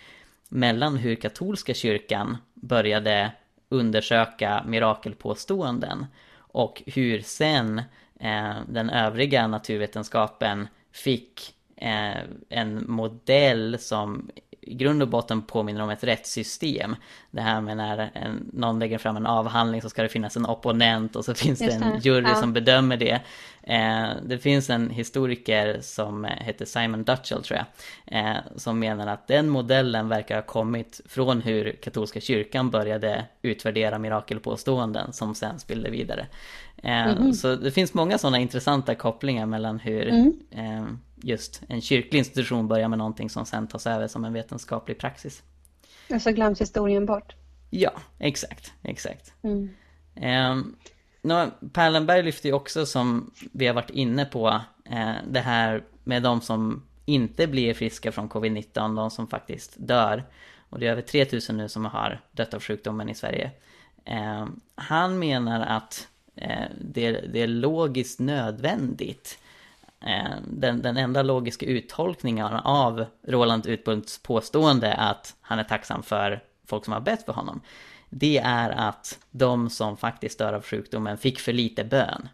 mellan 0.49 0.97
hur 0.97 1.15
katolska 1.15 1.73
kyrkan 1.73 2.37
började 2.53 3.31
undersöka 3.69 4.63
mirakelpåståenden 4.67 6.05
och 6.37 6.83
hur 6.85 7.21
sen 7.21 7.81
eh, 8.19 8.55
den 8.69 8.89
övriga 8.89 9.47
naturvetenskapen 9.47 10.67
fick 10.91 11.55
eh, 11.75 12.21
en 12.49 12.91
modell 12.91 13.79
som 13.79 14.29
i 14.67 14.73
grund 14.73 15.01
och 15.01 15.07
botten 15.07 15.41
påminner 15.41 15.81
om 15.81 15.89
ett 15.89 16.03
rättssystem. 16.03 16.95
Det 17.31 17.41
här 17.41 17.61
med 17.61 17.77
när 17.77 18.11
en, 18.13 18.49
någon 18.53 18.79
lägger 18.79 18.97
fram 18.97 19.17
en 19.17 19.25
avhandling 19.25 19.81
så 19.81 19.89
ska 19.89 20.01
det 20.01 20.09
finnas 20.09 20.37
en 20.37 20.45
opponent 20.45 21.15
och 21.15 21.25
så 21.25 21.33
finns 21.33 21.61
Just 21.61 21.79
det 21.79 21.85
en 21.85 21.99
jury 21.99 22.27
ja. 22.29 22.35
som 22.35 22.53
bedömer 22.53 22.97
det. 22.97 23.21
Eh, 23.63 24.07
det 24.25 24.37
finns 24.37 24.69
en 24.69 24.89
historiker 24.89 25.77
som 25.81 26.27
heter 26.37 26.65
Simon 26.65 27.03
Dutchell 27.03 27.43
tror 27.43 27.59
jag. 27.59 27.65
Eh, 28.19 28.37
som 28.55 28.79
menar 28.79 29.07
att 29.07 29.27
den 29.27 29.49
modellen 29.49 30.09
verkar 30.09 30.35
ha 30.35 30.41
kommit 30.41 31.01
från 31.05 31.41
hur 31.41 31.71
katolska 31.71 32.21
kyrkan 32.21 32.69
började 32.69 33.25
utvärdera 33.41 33.99
mirakelpåståenden 33.99 35.13
som 35.13 35.35
sen 35.35 35.59
spillde 35.59 35.89
vidare. 35.89 36.27
Eh, 36.83 37.07
mm. 37.07 37.33
Så 37.33 37.55
det 37.55 37.71
finns 37.71 37.93
många 37.93 38.17
sådana 38.17 38.39
intressanta 38.39 38.95
kopplingar 38.95 39.45
mellan 39.45 39.79
hur 39.79 40.07
mm. 40.07 40.99
Just 41.23 41.61
en 41.67 41.81
kyrklig 41.81 42.19
institution 42.19 42.67
börjar 42.67 42.87
med 42.87 42.97
någonting 42.97 43.29
som 43.29 43.45
sen 43.45 43.67
tas 43.67 43.87
över 43.87 44.07
som 44.07 44.25
en 44.25 44.33
vetenskaplig 44.33 44.99
praxis. 44.99 45.43
Och 46.09 46.21
så 46.21 46.31
glöms 46.31 46.61
historien 46.61 47.05
bort. 47.05 47.35
Ja, 47.69 47.91
exakt, 48.19 48.73
exakt. 48.83 49.33
Mm. 49.41 49.69
Um, 50.51 50.75
no, 51.21 51.51
Perlenberg 51.73 52.23
lyfter 52.23 52.49
ju 52.49 52.55
också 52.55 52.85
som 52.85 53.31
vi 53.51 53.67
har 53.67 53.73
varit 53.73 53.89
inne 53.89 54.25
på 54.25 54.61
eh, 54.85 55.15
det 55.29 55.39
här 55.39 55.83
med 56.03 56.23
de 56.23 56.41
som 56.41 56.83
inte 57.05 57.47
blir 57.47 57.73
friska 57.73 58.11
från 58.11 58.29
covid-19, 58.29 58.95
de 58.95 59.11
som 59.11 59.27
faktiskt 59.27 59.73
dör. 59.77 60.23
Och 60.69 60.79
det 60.79 60.87
är 60.87 60.91
över 60.91 61.01
3000 61.01 61.57
nu 61.57 61.69
som 61.69 61.85
har 61.85 62.21
dött 62.31 62.53
av 62.53 62.61
sjukdomen 62.61 63.09
i 63.09 63.15
Sverige. 63.15 63.51
Eh, 64.05 64.47
han 64.75 65.19
menar 65.19 65.61
att 65.61 66.07
eh, 66.35 66.65
det, 66.81 67.11
det, 67.11 67.41
är 67.41 67.47
logiskt 67.47 68.19
nödvändigt 68.19 69.39
Eh, 70.01 70.35
den, 70.47 70.81
den 70.81 70.97
enda 70.97 71.21
logiska 71.21 71.65
uttolkningen 71.65 72.45
av 72.53 73.05
Roland 73.27 73.67
Utbults 73.67 74.23
påstående 74.23 74.93
att 74.93 75.35
han 75.41 75.59
är 75.59 75.63
tacksam 75.63 76.03
för 76.03 76.43
folk 76.65 76.85
som 76.85 76.93
har 76.93 77.01
bett 77.01 77.25
för 77.25 77.33
honom, 77.33 77.61
det 78.09 78.37
är 78.37 78.69
att 78.69 79.19
de 79.31 79.69
som 79.69 79.97
faktiskt 79.97 80.39
dör 80.39 80.53
av 80.53 80.63
sjukdomen 80.63 81.17
fick 81.17 81.39
för 81.39 81.53
lite 81.53 81.83
bön. 81.83 82.29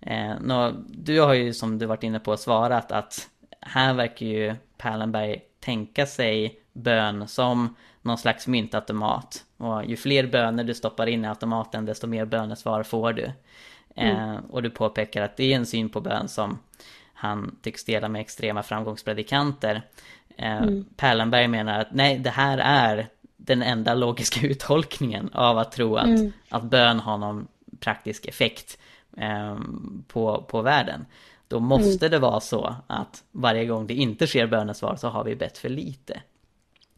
Eh, 0.00 0.34
nå, 0.40 0.72
du 0.88 1.20
har 1.20 1.34
ju 1.34 1.54
som 1.54 1.78
du 1.78 1.86
varit 1.86 2.02
inne 2.02 2.20
på 2.20 2.36
svarat 2.36 2.92
att 2.92 3.28
här 3.60 3.94
verkar 3.94 4.26
ju 4.26 4.54
Pallenberg 4.78 5.42
tänka 5.60 6.06
sig 6.06 6.60
bön 6.72 7.28
som 7.28 7.76
någon 8.02 8.18
slags 8.18 8.46
myntautomat. 8.46 9.44
Och 9.56 9.84
ju 9.84 9.96
fler 9.96 10.26
böner 10.26 10.64
du 10.64 10.74
stoppar 10.74 11.06
in 11.06 11.24
i 11.24 11.28
automaten 11.28 11.84
desto 11.84 12.06
mer 12.06 12.24
bönesvar 12.24 12.82
får 12.82 13.12
du. 13.12 13.32
Mm. 13.96 14.16
Eh, 14.16 14.40
och 14.50 14.62
du 14.62 14.70
påpekar 14.70 15.22
att 15.22 15.36
det 15.36 15.52
är 15.52 15.56
en 15.56 15.66
syn 15.66 15.88
på 15.88 16.00
bön 16.00 16.28
som 16.28 16.58
han 17.14 17.56
tycks 17.62 17.84
dela 17.84 18.08
med 18.08 18.20
extrema 18.20 18.62
framgångspredikanter. 18.62 19.82
Eh, 20.36 20.56
mm. 20.56 20.84
Perlenberg 20.96 21.48
menar 21.48 21.80
att 21.80 21.92
nej, 21.92 22.18
det 22.18 22.30
här 22.30 22.58
är 22.58 23.08
den 23.36 23.62
enda 23.62 23.94
logiska 23.94 24.46
uttolkningen 24.46 25.30
av 25.32 25.58
att 25.58 25.72
tro 25.72 25.96
att, 25.96 26.06
mm. 26.06 26.32
att 26.48 26.62
bön 26.62 27.00
har 27.00 27.18
någon 27.18 27.48
praktisk 27.80 28.26
effekt 28.26 28.78
eh, 29.16 29.58
på, 30.08 30.44
på 30.48 30.62
världen. 30.62 31.06
Då 31.48 31.60
måste 31.60 32.06
mm. 32.06 32.10
det 32.10 32.18
vara 32.18 32.40
så 32.40 32.76
att 32.86 33.24
varje 33.32 33.66
gång 33.66 33.86
det 33.86 33.94
inte 33.94 34.26
sker 34.26 34.46
bönesvar 34.46 34.96
så 34.96 35.08
har 35.08 35.24
vi 35.24 35.36
bett 35.36 35.58
för 35.58 35.68
lite. 35.68 36.20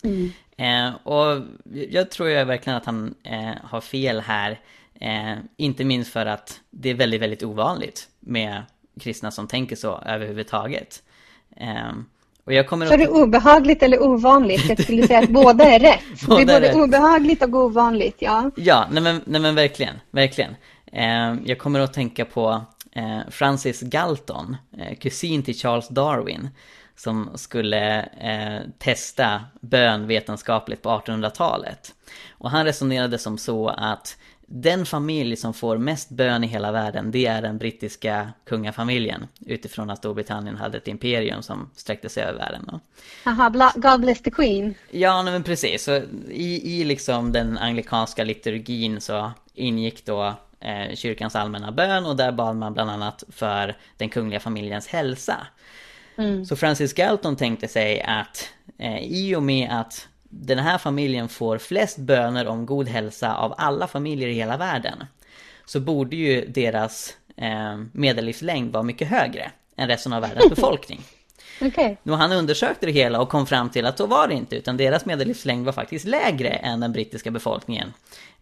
Mm. 0.02 0.32
Eh, 0.56 0.94
och 1.06 1.42
jag 1.90 2.10
tror 2.10 2.28
ju 2.28 2.44
verkligen 2.44 2.76
att 2.76 2.86
han 2.86 3.14
eh, 3.22 3.54
har 3.62 3.80
fel 3.80 4.20
här. 4.20 4.60
Eh, 5.04 5.38
inte 5.56 5.84
minst 5.84 6.12
för 6.12 6.26
att 6.26 6.60
det 6.70 6.90
är 6.90 6.94
väldigt, 6.94 7.22
väldigt 7.22 7.42
ovanligt 7.42 8.08
med 8.20 8.62
kristna 9.00 9.30
som 9.30 9.48
tänker 9.48 9.76
så 9.76 9.98
överhuvudtaget. 10.06 11.02
Eh, 11.56 11.92
och 12.44 12.52
jag 12.52 12.68
kommer 12.68 12.92
är 12.92 12.98
det 12.98 13.08
obehagligt 13.08 13.82
eller 13.82 14.02
ovanligt? 14.02 14.68
Jag 14.68 14.82
skulle 14.82 15.06
säga 15.06 15.18
att 15.18 15.28
båda 15.28 15.64
är 15.64 15.78
rätt. 15.78 16.00
båda 16.26 16.44
det 16.44 16.52
är 16.52 16.60
både 16.60 16.68
rätt. 16.68 16.76
obehagligt 16.76 17.42
och 17.42 17.54
ovanligt, 17.54 18.16
ja. 18.18 18.50
Ja, 18.56 18.86
nej 18.90 19.02
men, 19.02 19.20
nej 19.24 19.40
men 19.40 19.54
verkligen, 19.54 19.94
verkligen. 20.10 20.56
Eh, 20.92 21.34
jag 21.44 21.58
kommer 21.58 21.80
att 21.80 21.92
tänka 21.92 22.24
på 22.24 22.60
eh, 22.92 23.20
Francis 23.30 23.80
Galton, 23.80 24.56
eh, 24.78 24.98
kusin 24.98 25.42
till 25.42 25.54
Charles 25.54 25.88
Darwin, 25.88 26.48
som 26.96 27.30
skulle 27.34 28.02
eh, 28.02 28.70
testa 28.78 29.44
bön 29.60 30.06
vetenskapligt 30.06 30.82
på 30.82 30.88
1800-talet. 30.88 31.94
Och 32.30 32.50
han 32.50 32.64
resonerade 32.64 33.18
som 33.18 33.38
så 33.38 33.68
att 33.68 34.16
den 34.46 34.86
familj 34.86 35.36
som 35.36 35.54
får 35.54 35.78
mest 35.78 36.10
bön 36.10 36.44
i 36.44 36.46
hela 36.46 36.72
världen, 36.72 37.10
det 37.10 37.26
är 37.26 37.42
den 37.42 37.58
brittiska 37.58 38.32
kungafamiljen. 38.44 39.26
Utifrån 39.46 39.90
att 39.90 39.98
Storbritannien 39.98 40.56
hade 40.56 40.78
ett 40.78 40.88
imperium 40.88 41.42
som 41.42 41.70
sträckte 41.76 42.08
sig 42.08 42.22
över 42.22 42.38
världen. 42.38 42.80
Jaha, 43.24 43.72
God 43.74 44.00
bless 44.00 44.22
the 44.22 44.30
Queen. 44.30 44.74
Ja, 44.90 45.22
men 45.22 45.42
precis. 45.42 45.84
Så 45.84 45.96
i, 46.30 46.80
I 46.80 46.84
liksom 46.84 47.32
den 47.32 47.58
anglikanska 47.58 48.24
liturgin 48.24 49.00
så 49.00 49.32
ingick 49.54 50.06
då 50.06 50.34
eh, 50.60 50.94
kyrkans 50.94 51.36
allmänna 51.36 51.72
bön 51.72 52.06
och 52.06 52.16
där 52.16 52.32
bad 52.32 52.56
man 52.56 52.74
bland 52.74 52.90
annat 52.90 53.24
för 53.28 53.76
den 53.96 54.08
kungliga 54.08 54.40
familjens 54.40 54.86
hälsa. 54.86 55.46
Mm. 56.16 56.44
Så 56.44 56.56
Francis 56.56 56.92
Galton 56.92 57.36
tänkte 57.36 57.68
sig 57.68 58.00
att 58.00 58.48
eh, 58.78 58.98
i 58.98 59.36
och 59.36 59.42
med 59.42 59.68
att 59.70 60.08
den 60.40 60.58
här 60.58 60.78
familjen 60.78 61.28
får 61.28 61.58
flest 61.58 61.98
böner 61.98 62.46
om 62.46 62.66
god 62.66 62.88
hälsa 62.88 63.36
av 63.36 63.54
alla 63.58 63.86
familjer 63.86 64.28
i 64.28 64.34
hela 64.34 64.56
världen 64.56 65.04
så 65.64 65.80
borde 65.80 66.16
ju 66.16 66.46
deras 66.46 67.16
eh, 67.36 67.76
medellivslängd 67.92 68.72
vara 68.72 68.82
mycket 68.82 69.08
högre 69.08 69.50
än 69.76 69.88
resten 69.88 70.12
av 70.12 70.22
världens 70.22 70.50
befolkning. 70.50 71.00
Okay. 71.60 71.96
Nu 72.02 72.12
han 72.12 72.32
undersökte 72.32 72.86
det 72.86 72.92
hela 72.92 73.20
och 73.20 73.28
kom 73.28 73.46
fram 73.46 73.70
till 73.70 73.86
att 73.86 73.98
så 73.98 74.06
var 74.06 74.28
det 74.28 74.34
inte 74.34 74.56
utan 74.56 74.76
deras 74.76 75.06
medellivslängd 75.06 75.66
var 75.66 75.72
faktiskt 75.72 76.04
lägre 76.04 76.48
än 76.48 76.80
den 76.80 76.92
brittiska 76.92 77.30
befolkningen 77.30 77.92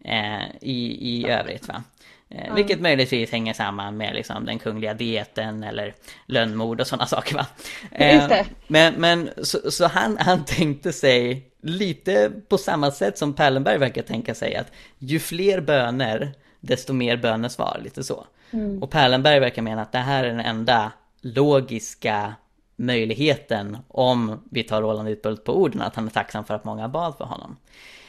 eh, 0.03 0.43
i, 0.61 1.09
i 1.11 1.27
övrigt. 1.29 1.67
Va? 1.67 1.83
Mm. 2.29 2.55
Vilket 2.55 2.81
möjligtvis 2.81 3.31
hänger 3.31 3.53
samman 3.53 3.97
med 3.97 4.15
liksom 4.15 4.45
den 4.45 4.59
kungliga 4.59 4.93
dieten 4.93 5.63
eller 5.63 5.95
lönnmord 6.25 6.81
och 6.81 6.87
sådana 6.87 7.05
saker 7.05 7.35
va. 7.35 7.45
Eh, 7.91 8.45
men, 8.67 8.93
men 8.93 9.29
så, 9.43 9.71
så, 9.71 9.87
han, 9.87 10.17
han 10.17 10.45
tänkte 10.45 10.93
sig 10.93 11.47
lite 11.63 12.31
på 12.47 12.57
samma 12.57 12.91
sätt 12.91 13.17
som 13.17 13.33
Pallenberg 13.33 13.77
verkar 13.77 14.01
tänka 14.01 14.35
sig 14.35 14.55
att 14.55 14.71
ju 14.97 15.19
fler 15.19 15.61
böner 15.61 16.33
desto 16.59 16.93
mer 16.93 17.17
bönesvar, 17.17 17.79
lite 17.83 18.03
så. 18.03 18.25
Mm. 18.51 18.83
Och 18.83 18.91
Pallenberg 18.91 19.39
verkar 19.39 19.61
mena 19.61 19.81
att 19.81 19.91
det 19.91 19.97
här 19.97 20.23
är 20.23 20.27
den 20.27 20.39
enda 20.39 20.91
logiska 21.21 22.33
möjligheten 22.75 23.77
om 23.87 24.43
vi 24.51 24.63
tar 24.63 24.81
Roland 24.81 25.09
Utbult 25.09 25.43
på 25.43 25.57
orden, 25.57 25.81
att 25.81 25.95
han 25.95 26.05
är 26.05 26.11
tacksam 26.11 26.45
för 26.45 26.53
att 26.53 26.63
många 26.63 26.89
bad 26.89 27.17
för 27.17 27.25
honom. 27.25 27.57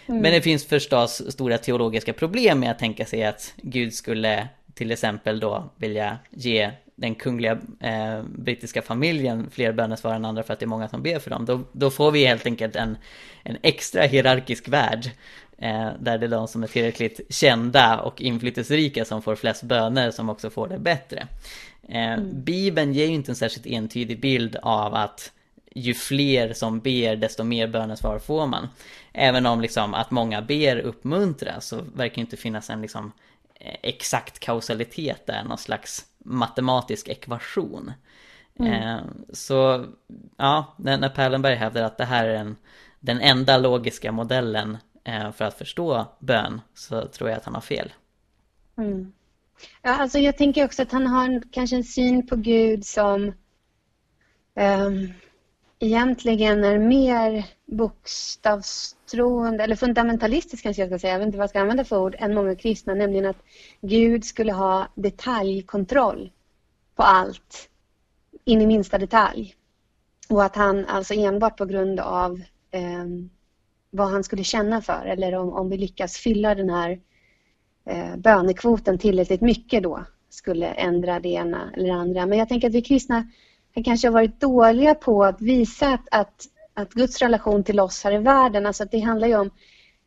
Mm. 0.07 0.21
Men 0.21 0.33
det 0.33 0.41
finns 0.41 0.65
förstås 0.65 1.23
stora 1.33 1.59
teologiska 1.59 2.13
problem 2.13 2.61
med 2.61 2.71
att 2.71 2.79
tänka 2.79 3.07
sig 3.07 3.25
att 3.25 3.53
Gud 3.57 3.95
skulle 3.95 4.49
till 4.75 4.91
exempel 4.91 5.41
då 5.41 5.71
vilja 5.77 6.19
ge 6.31 6.71
den 6.97 7.15
kungliga 7.15 7.59
eh, 7.81 8.23
brittiska 8.23 8.83
familjen 8.83 9.51
fler 9.51 9.73
bönesvar 9.73 10.15
än 10.15 10.25
andra 10.25 10.43
för 10.43 10.53
att 10.53 10.59
det 10.59 10.65
är 10.65 10.69
många 10.69 10.89
som 10.89 11.03
ber 11.03 11.19
för 11.19 11.31
dem. 11.31 11.45
Då, 11.45 11.61
då 11.73 11.91
får 11.91 12.11
vi 12.11 12.27
helt 12.27 12.47
enkelt 12.47 12.77
en, 12.77 12.97
en 13.43 13.57
extra 13.63 14.03
hierarkisk 14.03 14.69
värld. 14.69 15.11
Eh, 15.59 15.89
där 16.01 16.19
det 16.19 16.27
är 16.27 16.31
de 16.31 16.49
som 16.49 16.63
är 16.63 16.67
tillräckligt 16.67 17.21
kända 17.29 18.01
och 18.01 18.23
inflytelserika 18.23 19.05
som 19.05 19.23
får 19.23 19.35
flest 19.35 19.63
böner 19.63 20.11
som 20.11 20.31
också 20.31 20.51
får 20.51 20.69
det 20.69 20.79
bättre. 20.79 21.27
Eh, 21.89 22.13
mm. 22.13 22.45
Bibeln 22.45 22.93
ger 22.93 23.07
ju 23.07 23.15
inte 23.15 23.33
en 23.33 23.37
särskilt 23.37 23.67
entydig 23.67 24.21
bild 24.21 24.57
av 24.63 24.95
att 24.95 25.33
ju 25.75 25.95
fler 25.95 26.53
som 26.53 26.81
ber 26.81 27.17
desto 27.17 27.45
mer 27.45 27.69
bönesvar 27.69 28.19
får 28.19 28.47
man. 28.47 28.69
Även 29.13 29.47
om 29.47 29.61
liksom 29.61 29.95
att 29.95 30.11
många 30.11 30.43
ber 30.43 30.79
uppmuntras 30.79 31.67
så 31.67 31.81
verkar 31.95 32.21
inte 32.21 32.37
finnas 32.37 32.71
en 32.71 32.83
liksom 32.83 33.13
exakt 33.83 34.39
kausalitet 34.39 35.27
där, 35.27 35.45
någon 35.45 35.59
slags 35.59 36.05
matematisk 36.19 37.09
ekvation. 37.09 37.93
Mm. 38.59 38.73
Eh, 38.73 39.05
så 39.33 39.87
ja, 40.37 40.75
när, 40.79 41.09
Perlenberg 41.09 41.55
hävdar 41.55 41.83
att 41.83 41.99
det 41.99 42.05
här 42.05 42.29
är 42.29 42.35
en, 42.35 42.57
den 43.01 43.21
enda 43.21 43.59
logiska 43.59 44.13
modellen 44.13 44.79
eh, 45.05 45.33
för 45.33 45.45
att 45.45 45.59
förstå 45.59 46.07
bön 46.19 46.61
så 46.75 47.09
tror 47.09 47.31
jag 47.31 47.37
att 47.37 47.45
han 47.45 47.55
har 47.55 47.61
fel. 47.61 47.93
Mm. 48.77 49.13
Ja, 49.83 49.91
alltså 49.97 50.19
jag 50.19 50.37
tänker 50.39 50.65
också 50.65 50.83
att 50.83 50.93
han 50.93 51.07
har 51.07 51.43
kanske 51.53 51.77
en 51.77 51.85
syn 51.85 52.27
på 52.27 52.37
Gud 52.37 52.87
som 52.87 53.33
um, 54.55 55.13
egentligen 55.79 56.65
är 56.65 56.79
mer 56.79 57.47
bokstavstroende 57.67 59.65
eller 59.65 59.77
fundamentalistisk 59.77 60.63
kanske 60.63 60.83
jag 60.83 60.89
ska 60.89 60.99
säga, 60.99 61.13
jag 61.13 61.19
vet 61.19 61.27
inte 61.27 61.39
vad 61.39 61.43
jag 61.43 61.51
ska 61.51 61.61
använda 61.61 61.85
för 61.85 61.99
ord, 61.99 62.17
än 62.19 62.35
många 62.35 62.55
kristna, 62.55 62.95
nämligen 62.95 63.27
att 63.27 63.43
Gud 63.81 64.25
skulle 64.25 64.53
ha 64.53 64.89
detaljkontroll 64.95 66.31
på 66.95 67.03
allt 67.03 67.71
in 68.45 68.63
i 68.63 68.67
minsta 68.67 68.99
detalj. 68.99 69.55
Och 70.29 70.45
att 70.45 70.57
han 70.57 70.87
alltså 70.87 71.15
enbart 71.15 71.59
på 71.59 71.65
grund 71.65 72.01
av 72.01 72.43
eh, 72.71 73.05
vad 73.91 74.09
han 74.09 74.25
skulle 74.25 74.45
känna 74.45 74.83
för 74.83 75.07
eller 75.07 75.35
om, 75.35 75.53
om 75.53 75.69
vi 75.69 75.77
lyckas 75.77 76.17
fylla 76.17 76.55
den 76.55 76.71
här 76.71 77.01
eh, 77.87 78.17
bönekvoten 78.17 78.99
tillräckligt 78.99 79.41
mycket 79.41 79.83
då 79.83 80.05
skulle 80.29 80.67
ändra 80.67 81.21
det 81.21 81.29
ena 81.29 81.71
eller 81.75 81.87
det 81.87 81.95
andra. 81.95 82.27
Men 82.27 82.39
jag 82.39 82.49
tänker 82.49 82.69
att 82.69 82.75
vi 82.75 82.83
kristna 82.83 83.29
vi 83.75 83.83
kanske 83.85 84.09
har 84.09 84.13
varit 84.13 84.41
dåliga 84.41 84.95
på 84.95 85.25
att 85.25 85.41
visa 85.41 85.89
att, 85.89 86.09
att, 86.11 86.47
att 86.75 86.93
Guds 86.93 87.19
relation 87.19 87.65
till 87.65 87.81
oss 87.81 88.05
här 88.05 88.13
i 88.13 88.19
världen, 88.19 88.67
alltså 88.67 88.83
att 88.83 88.91
det 88.91 89.01
handlar 89.01 89.29
ju 89.29 89.37
om 89.37 89.51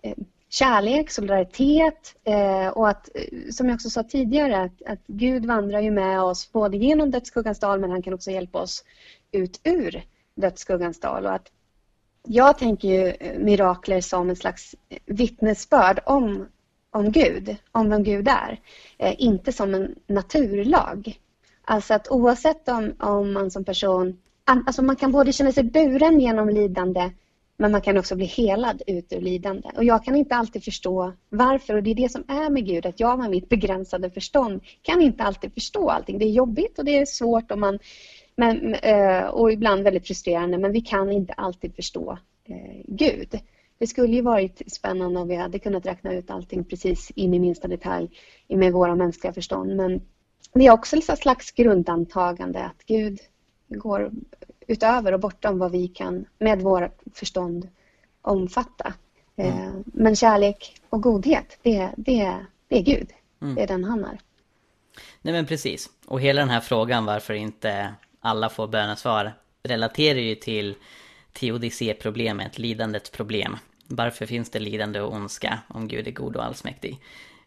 eh, 0.01 0.13
kärlek, 0.49 1.11
solidaritet 1.11 2.15
eh, 2.23 2.67
och 2.67 2.89
att, 2.89 3.09
eh, 3.15 3.49
som 3.51 3.67
jag 3.67 3.75
också 3.75 3.89
sa 3.89 4.03
tidigare, 4.03 4.61
att, 4.61 4.81
att 4.85 5.07
Gud 5.07 5.45
vandrar 5.45 5.79
ju 5.79 5.91
med 5.91 6.21
oss 6.21 6.51
både 6.51 6.77
genom 6.77 7.11
dödsskuggans 7.11 7.59
dal 7.59 7.79
men 7.79 7.91
han 7.91 8.01
kan 8.01 8.13
också 8.13 8.31
hjälpa 8.31 8.61
oss 8.61 8.83
ut 9.31 9.59
ur 9.63 10.03
dödsskuggans 10.35 10.99
dal. 10.99 11.25
Och 11.25 11.33
att 11.33 11.51
jag 12.27 12.57
tänker 12.57 12.87
ju 12.87 13.13
mirakler 13.39 14.01
som 14.01 14.29
en 14.29 14.35
slags 14.35 14.75
vittnesbörd 15.05 15.99
om, 16.05 16.47
om 16.91 17.11
Gud, 17.11 17.55
om 17.71 17.89
vem 17.89 18.03
Gud 18.03 18.27
är. 18.27 18.59
Eh, 18.97 19.15
inte 19.17 19.53
som 19.53 19.73
en 19.73 19.95
naturlag. 20.07 21.19
Alltså 21.69 21.93
att 21.93 22.07
oavsett 22.11 22.69
om, 22.69 22.93
om 22.99 23.33
man 23.33 23.51
som 23.51 23.63
person, 23.63 24.17
alltså 24.45 24.81
man 24.81 24.95
kan 24.95 25.11
både 25.11 25.33
känna 25.33 25.51
sig 25.51 25.63
buren 25.63 26.19
genom 26.19 26.49
lidande 26.49 27.11
men 27.57 27.71
man 27.71 27.81
kan 27.81 27.97
också 27.97 28.15
bli 28.15 28.25
helad 28.25 28.81
ut 28.87 29.13
ur 29.13 29.21
lidande. 29.21 29.69
Och 29.75 29.83
jag 29.83 30.03
kan 30.03 30.15
inte 30.15 30.35
alltid 30.35 30.63
förstå 30.63 31.13
varför 31.29 31.75
och 31.75 31.83
det 31.83 31.91
är 31.91 31.95
det 31.95 32.11
som 32.11 32.23
är 32.27 32.49
med 32.49 32.65
Gud, 32.65 32.85
att 32.85 32.99
jag 32.99 33.19
med 33.19 33.29
mitt 33.29 33.49
begränsade 33.49 34.11
förstånd 34.11 34.61
kan 34.81 35.01
inte 35.01 35.23
alltid 35.23 35.53
förstå 35.53 35.89
allting. 35.89 36.19
Det 36.19 36.25
är 36.25 36.29
jobbigt 36.29 36.79
och 36.79 36.85
det 36.85 36.97
är 36.97 37.05
svårt 37.05 37.51
och, 37.51 37.59
man, 37.59 37.79
men, 38.35 38.73
eh, 38.73 39.23
och 39.23 39.51
ibland 39.51 39.83
väldigt 39.83 40.07
frustrerande 40.07 40.57
men 40.57 40.71
vi 40.71 40.81
kan 40.81 41.11
inte 41.11 41.33
alltid 41.33 41.75
förstå 41.75 42.17
eh, 42.45 42.81
Gud. 42.87 43.39
Det 43.79 43.87
skulle 43.87 44.15
ju 44.15 44.21
varit 44.21 44.61
spännande 44.71 45.19
om 45.19 45.27
vi 45.27 45.35
hade 45.35 45.59
kunnat 45.59 45.85
räkna 45.85 46.13
ut 46.13 46.31
allting 46.31 46.63
precis 46.63 47.11
in 47.11 47.33
i 47.33 47.39
minsta 47.39 47.67
detalj 47.67 48.09
med 48.47 48.73
våra 48.73 48.95
mänskliga 48.95 49.33
förstånd 49.33 49.75
men 49.75 50.01
det 50.53 50.65
är 50.65 50.71
också 50.71 50.97
ett 50.97 51.19
slags 51.19 51.51
grundantagande 51.51 52.65
att 52.65 52.83
Gud 52.85 53.19
går 53.67 54.11
utöver 54.67 55.13
och 55.13 55.19
bortom 55.19 55.59
vad 55.59 55.71
vi 55.71 55.87
kan 55.87 56.25
med 56.39 56.61
vårt 56.61 57.01
förstånd 57.13 57.69
omfatta. 58.21 58.93
Mm. 59.35 59.83
Men 59.85 60.15
kärlek 60.15 60.81
och 60.89 61.01
godhet, 61.01 61.57
det, 61.61 61.91
det, 61.97 62.45
det 62.67 62.77
är 62.77 62.81
Gud. 62.81 63.09
Mm. 63.41 63.55
Det 63.55 63.63
är 63.63 63.67
den 63.67 63.83
han 63.83 64.05
är. 64.05 64.19
Nej 65.21 65.33
men 65.33 65.45
precis. 65.45 65.89
Och 66.05 66.21
hela 66.21 66.41
den 66.41 66.49
här 66.49 66.59
frågan 66.59 67.05
varför 67.05 67.33
inte 67.33 67.93
alla 68.19 68.49
får 68.49 68.67
bönesvar 68.67 69.33
relaterar 69.63 70.19
ju 70.19 70.35
till 70.35 70.75
teodicé-problemet, 71.33 72.57
lidandets 72.57 73.09
problem. 73.09 73.57
Varför 73.87 74.25
finns 74.25 74.49
det 74.49 74.59
lidande 74.59 75.01
och 75.01 75.13
ondska 75.13 75.59
om 75.67 75.87
Gud 75.87 76.07
är 76.07 76.11
god 76.11 76.35
och 76.35 76.43
allsmäktig? 76.43 76.99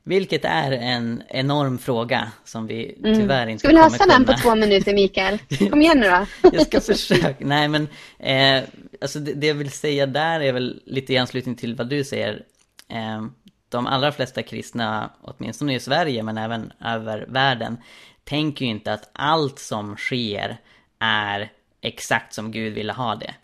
Vilket 0.03 0.45
är 0.45 0.73
en 0.73 1.23
enorm 1.29 1.79
fråga 1.79 2.33
som 2.45 2.67
vi 2.67 2.97
mm. 2.99 3.15
tyvärr 3.15 3.47
inte 3.47 3.67
kommer 3.67 3.79
kunna... 3.79 3.91
Ska 3.91 4.05
vi 4.05 4.09
lösa 4.09 4.19
den 4.19 4.25
på 4.25 4.43
två 4.43 4.55
minuter 4.55 4.95
Mikael? 4.95 5.39
Kom 5.71 5.83
igen 5.83 5.99
nu 6.01 6.09
då. 6.09 6.51
jag 6.57 6.67
ska 6.67 6.81
försöka. 6.81 7.35
Nej 7.39 7.69
men, 7.69 7.89
eh, 8.19 8.63
alltså 9.01 9.19
det, 9.19 9.33
det, 9.33 9.47
jag 9.47 9.55
vill 9.55 9.71
säga 9.71 10.07
där 10.07 10.41
är 10.41 10.53
väl 10.53 10.83
lite 10.87 11.13
i 11.13 11.19
anslutning 11.19 11.55
till 11.55 11.75
vad 11.75 11.89
du 11.89 12.05
säger. 12.05 12.43
Eh, 12.89 13.25
de 13.69 13.87
allra 13.87 14.13
flesta 14.13 14.43
kristna, 14.43 15.11
åtminstone 15.23 15.75
i 15.75 15.81
Sverige 15.81 16.23
men 16.23 16.39
även 16.39 16.73
över 16.85 17.27
världen, 17.29 17.77
tänker 18.25 18.65
ju 18.65 18.71
inte 18.71 18.93
att 18.93 19.11
allt 19.13 19.59
som 19.59 19.97
sker 19.97 20.57
är 20.99 21.53
exakt 21.81 22.35
som 22.35 22.53
Gud 22.53 22.75
ville 22.75 22.93
ha 22.93 23.15
det. 23.15 23.35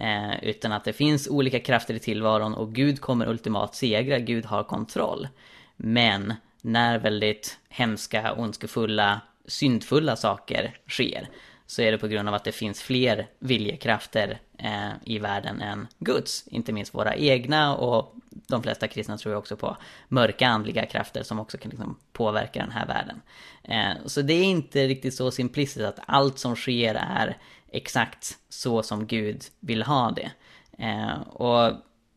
Eh, 0.00 0.44
utan 0.44 0.72
att 0.72 0.84
det 0.84 0.92
finns 0.92 1.28
olika 1.28 1.60
krafter 1.60 1.94
i 1.94 1.98
tillvaron 1.98 2.54
och 2.54 2.74
Gud 2.74 3.00
kommer 3.00 3.28
ultimat 3.28 3.74
segra, 3.74 4.18
Gud 4.18 4.44
har 4.44 4.64
kontroll. 4.64 5.28
Men 5.76 6.34
när 6.62 6.98
väldigt 6.98 7.58
hemska, 7.68 8.32
ondskefulla, 8.32 9.20
syndfulla 9.46 10.16
saker 10.16 10.76
sker 10.88 11.28
så 11.66 11.82
är 11.82 11.92
det 11.92 11.98
på 11.98 12.08
grund 12.08 12.28
av 12.28 12.34
att 12.34 12.44
det 12.44 12.52
finns 12.52 12.82
fler 12.82 13.26
viljekrafter 13.38 14.40
eh, 14.58 14.90
i 15.04 15.18
världen 15.18 15.60
än 15.60 15.86
Guds. 15.98 16.44
Inte 16.46 16.72
minst 16.72 16.94
våra 16.94 17.16
egna 17.16 17.76
och 17.76 18.14
de 18.30 18.62
flesta 18.62 18.88
kristna 18.88 19.18
tror 19.18 19.32
jag 19.32 19.38
också 19.38 19.56
på 19.56 19.76
mörka 20.08 20.48
andliga 20.48 20.86
krafter 20.86 21.22
som 21.22 21.40
också 21.40 21.58
kan 21.58 21.70
liksom 21.70 21.98
påverka 22.12 22.60
den 22.60 22.70
här 22.70 22.86
världen. 22.86 23.22
Eh, 23.62 24.06
så 24.06 24.22
det 24.22 24.34
är 24.34 24.44
inte 24.44 24.88
riktigt 24.88 25.14
så 25.14 25.30
simplistiskt 25.30 25.88
att 25.88 26.00
allt 26.06 26.38
som 26.38 26.56
sker 26.56 26.94
är 26.94 27.36
exakt 27.72 28.38
så 28.48 28.82
som 28.82 29.06
Gud 29.06 29.44
vill 29.60 29.82
ha 29.82 30.10
det. 30.10 30.30
Eh, 30.78 31.20
och 31.20 31.72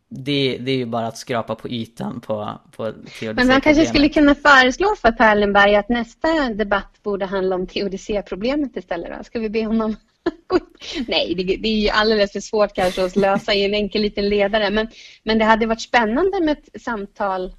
det, 0.10 0.58
det 0.58 0.72
är 0.72 0.78
ju 0.78 0.86
bara 0.86 1.08
att 1.08 1.18
skrapa 1.18 1.56
på 1.56 1.70
ytan 1.70 2.22
på, 2.22 2.62
på 2.76 2.94
Men 3.22 3.48
man 3.48 3.62
kanske 3.62 3.86
skulle 3.86 4.10
kunna 4.10 4.36
föreslå 4.36 4.96
för 5.02 5.12
Perlenberg 5.12 5.76
att 5.76 5.90
nästa 5.90 6.50
debatt 6.50 7.04
borde 7.04 7.26
handla 7.26 7.56
om 7.56 7.68
teodicéproblemet 7.68 8.78
istället. 8.78 9.18
Då? 9.18 9.24
Ska 9.24 9.40
vi 9.40 9.50
be 9.50 9.66
honom 9.66 9.96
Nej, 11.08 11.36
det, 11.36 11.44
det, 11.44 11.68
är 11.68 11.80
ju 11.80 11.90
alldeles 11.90 12.32
för 12.32 12.40
svårt 12.40 12.74
kanske 12.74 13.06
att 13.06 13.16
lösa 13.16 13.54
i 13.54 13.66
en 13.66 13.74
enkel 13.74 14.02
liten 14.02 14.30
ledare. 14.30 14.70
Men, 14.70 14.88
men 15.24 15.40
det 15.40 15.46
hade 15.46 15.66
varit 15.66 15.82
spännande 15.82 16.40
med 16.42 16.58
ett 16.58 16.82
samtal 16.82 17.54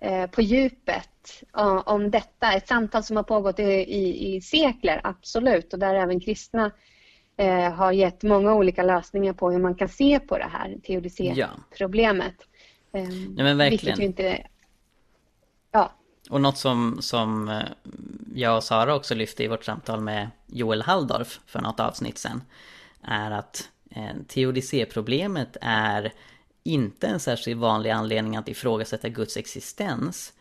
eh, 0.00 0.26
på 0.26 0.42
djupet 0.42 1.06
om 1.84 2.10
detta. 2.10 2.52
Ett 2.52 2.68
samtal 2.68 3.02
som 3.02 3.16
har 3.16 3.22
pågått 3.22 3.58
i, 3.58 3.62
i, 3.62 4.36
i 4.36 4.40
sekler, 4.40 5.00
absolut. 5.04 5.72
Och 5.72 5.78
där 5.78 5.94
även 5.94 6.20
kristna 6.20 6.70
eh, 7.40 7.72
har 7.72 7.92
gett 7.92 8.22
många 8.22 8.54
olika 8.54 8.82
lösningar 8.82 9.32
på 9.32 9.50
hur 9.50 9.58
man 9.58 9.74
kan 9.74 9.88
se 9.88 10.20
på 10.20 10.38
det 10.38 10.48
här 10.52 10.76
teodicé-problemet. 10.86 12.34
Ja. 12.92 12.98
Eh, 13.00 13.08
Nej, 13.08 13.44
men 13.44 13.58
verkligen. 13.58 14.00
Inte, 14.00 14.46
ja. 15.72 15.92
Och 16.30 16.40
något 16.40 16.58
som, 16.58 16.98
som 17.00 17.48
eh, 17.48 17.62
jag 18.34 18.56
och 18.56 18.64
Sara 18.64 18.94
också 18.94 19.14
lyfte 19.14 19.44
i 19.44 19.48
vårt 19.48 19.64
samtal 19.64 20.00
med 20.00 20.30
Joel 20.46 20.82
Halldorf 20.82 21.40
för 21.46 21.60
något 21.60 21.80
avsnitt 21.80 22.18
sen 22.18 22.42
är 23.02 23.30
att 23.30 23.68
eh, 23.90 24.16
teodicé-problemet 24.28 25.56
är 25.60 26.12
inte 26.62 27.06
en 27.06 27.20
särskilt 27.20 27.60
vanlig 27.60 27.90
anledning 27.90 28.36
att 28.36 28.48
ifrågasätta 28.48 29.08
Guds 29.08 29.36
existens 29.36 30.32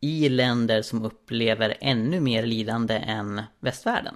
i 0.00 0.28
länder 0.28 0.82
som 0.82 1.04
upplever 1.04 1.76
ännu 1.80 2.20
mer 2.20 2.46
lidande 2.46 2.94
än 2.94 3.42
västvärlden. 3.60 4.14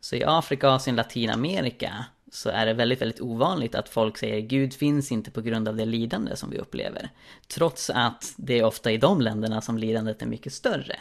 Så 0.00 0.16
i 0.16 0.24
Afrika, 0.24 0.70
Asien, 0.70 0.96
Latinamerika 0.96 2.04
så 2.32 2.50
är 2.50 2.66
det 2.66 2.74
väldigt, 2.74 3.00
väldigt 3.00 3.20
ovanligt 3.20 3.74
att 3.74 3.88
folk 3.88 4.18
säger 4.18 4.40
Gud 4.40 4.74
finns 4.74 5.12
inte 5.12 5.30
på 5.30 5.40
grund 5.40 5.68
av 5.68 5.76
det 5.76 5.84
lidande 5.84 6.36
som 6.36 6.50
vi 6.50 6.58
upplever. 6.58 7.10
Trots 7.48 7.90
att 7.90 8.34
det 8.36 8.58
är 8.58 8.64
ofta 8.64 8.92
i 8.92 8.96
de 8.96 9.20
länderna 9.20 9.60
som 9.60 9.78
lidandet 9.78 10.22
är 10.22 10.26
mycket 10.26 10.52
större. 10.52 10.96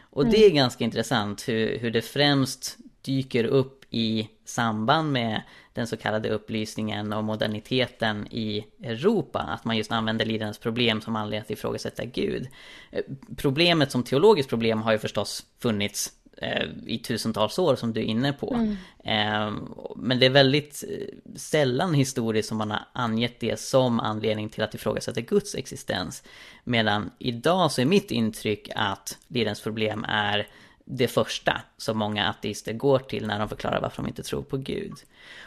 Och 0.00 0.26
det 0.26 0.36
är 0.36 0.50
mm. 0.50 0.56
ganska 0.56 0.84
intressant 0.84 1.48
hur, 1.48 1.78
hur 1.78 1.90
det 1.90 2.02
främst 2.02 2.76
dyker 3.02 3.44
upp 3.44 3.84
i 3.90 4.28
samband 4.44 5.12
med 5.12 5.42
den 5.72 5.86
så 5.86 5.96
kallade 5.96 6.28
upplysningen 6.28 7.12
och 7.12 7.24
moderniteten 7.24 8.26
i 8.30 8.66
Europa. 8.82 9.38
Att 9.38 9.64
man 9.64 9.76
just 9.76 9.92
använder 9.92 10.24
lidandets 10.24 10.58
problem 10.58 11.00
som 11.00 11.16
anledning 11.16 11.40
att 11.40 11.50
ifrågasätta 11.50 12.04
Gud. 12.04 12.48
Eh, 12.90 13.02
problemet 13.36 13.90
som 13.90 14.02
teologiskt 14.02 14.48
problem 14.48 14.82
har 14.82 14.92
ju 14.92 14.98
förstås 14.98 15.46
funnits 15.58 16.12
i 16.86 16.98
tusentals 16.98 17.58
år 17.58 17.76
som 17.76 17.92
du 17.92 18.00
är 18.00 18.04
inne 18.04 18.32
på. 18.32 18.54
Mm. 18.54 18.76
Eh, 19.04 19.62
men 19.96 20.18
det 20.18 20.26
är 20.26 20.30
väldigt 20.30 20.84
eh, 20.88 21.36
sällan 21.36 21.94
historiskt 21.94 22.48
som 22.48 22.58
man 22.58 22.70
har 22.70 22.84
angett 22.92 23.40
det 23.40 23.60
som 23.60 24.00
anledning 24.00 24.48
till 24.48 24.62
att 24.62 24.74
ifrågasätta 24.74 25.20
Guds 25.20 25.54
existens. 25.54 26.22
Medan 26.64 27.10
idag 27.18 27.72
så 27.72 27.80
är 27.80 27.84
mitt 27.84 28.10
intryck 28.10 28.68
att 28.74 29.18
lidandesproblem 29.28 30.04
är 30.08 30.48
det 30.84 31.08
första 31.08 31.60
som 31.76 31.98
många 31.98 32.28
ateister 32.28 32.72
går 32.72 32.98
till 32.98 33.26
när 33.26 33.38
de 33.38 33.48
förklarar 33.48 33.80
varför 33.80 34.02
de 34.02 34.08
inte 34.08 34.22
tror 34.22 34.42
på 34.42 34.56
Gud. 34.56 34.94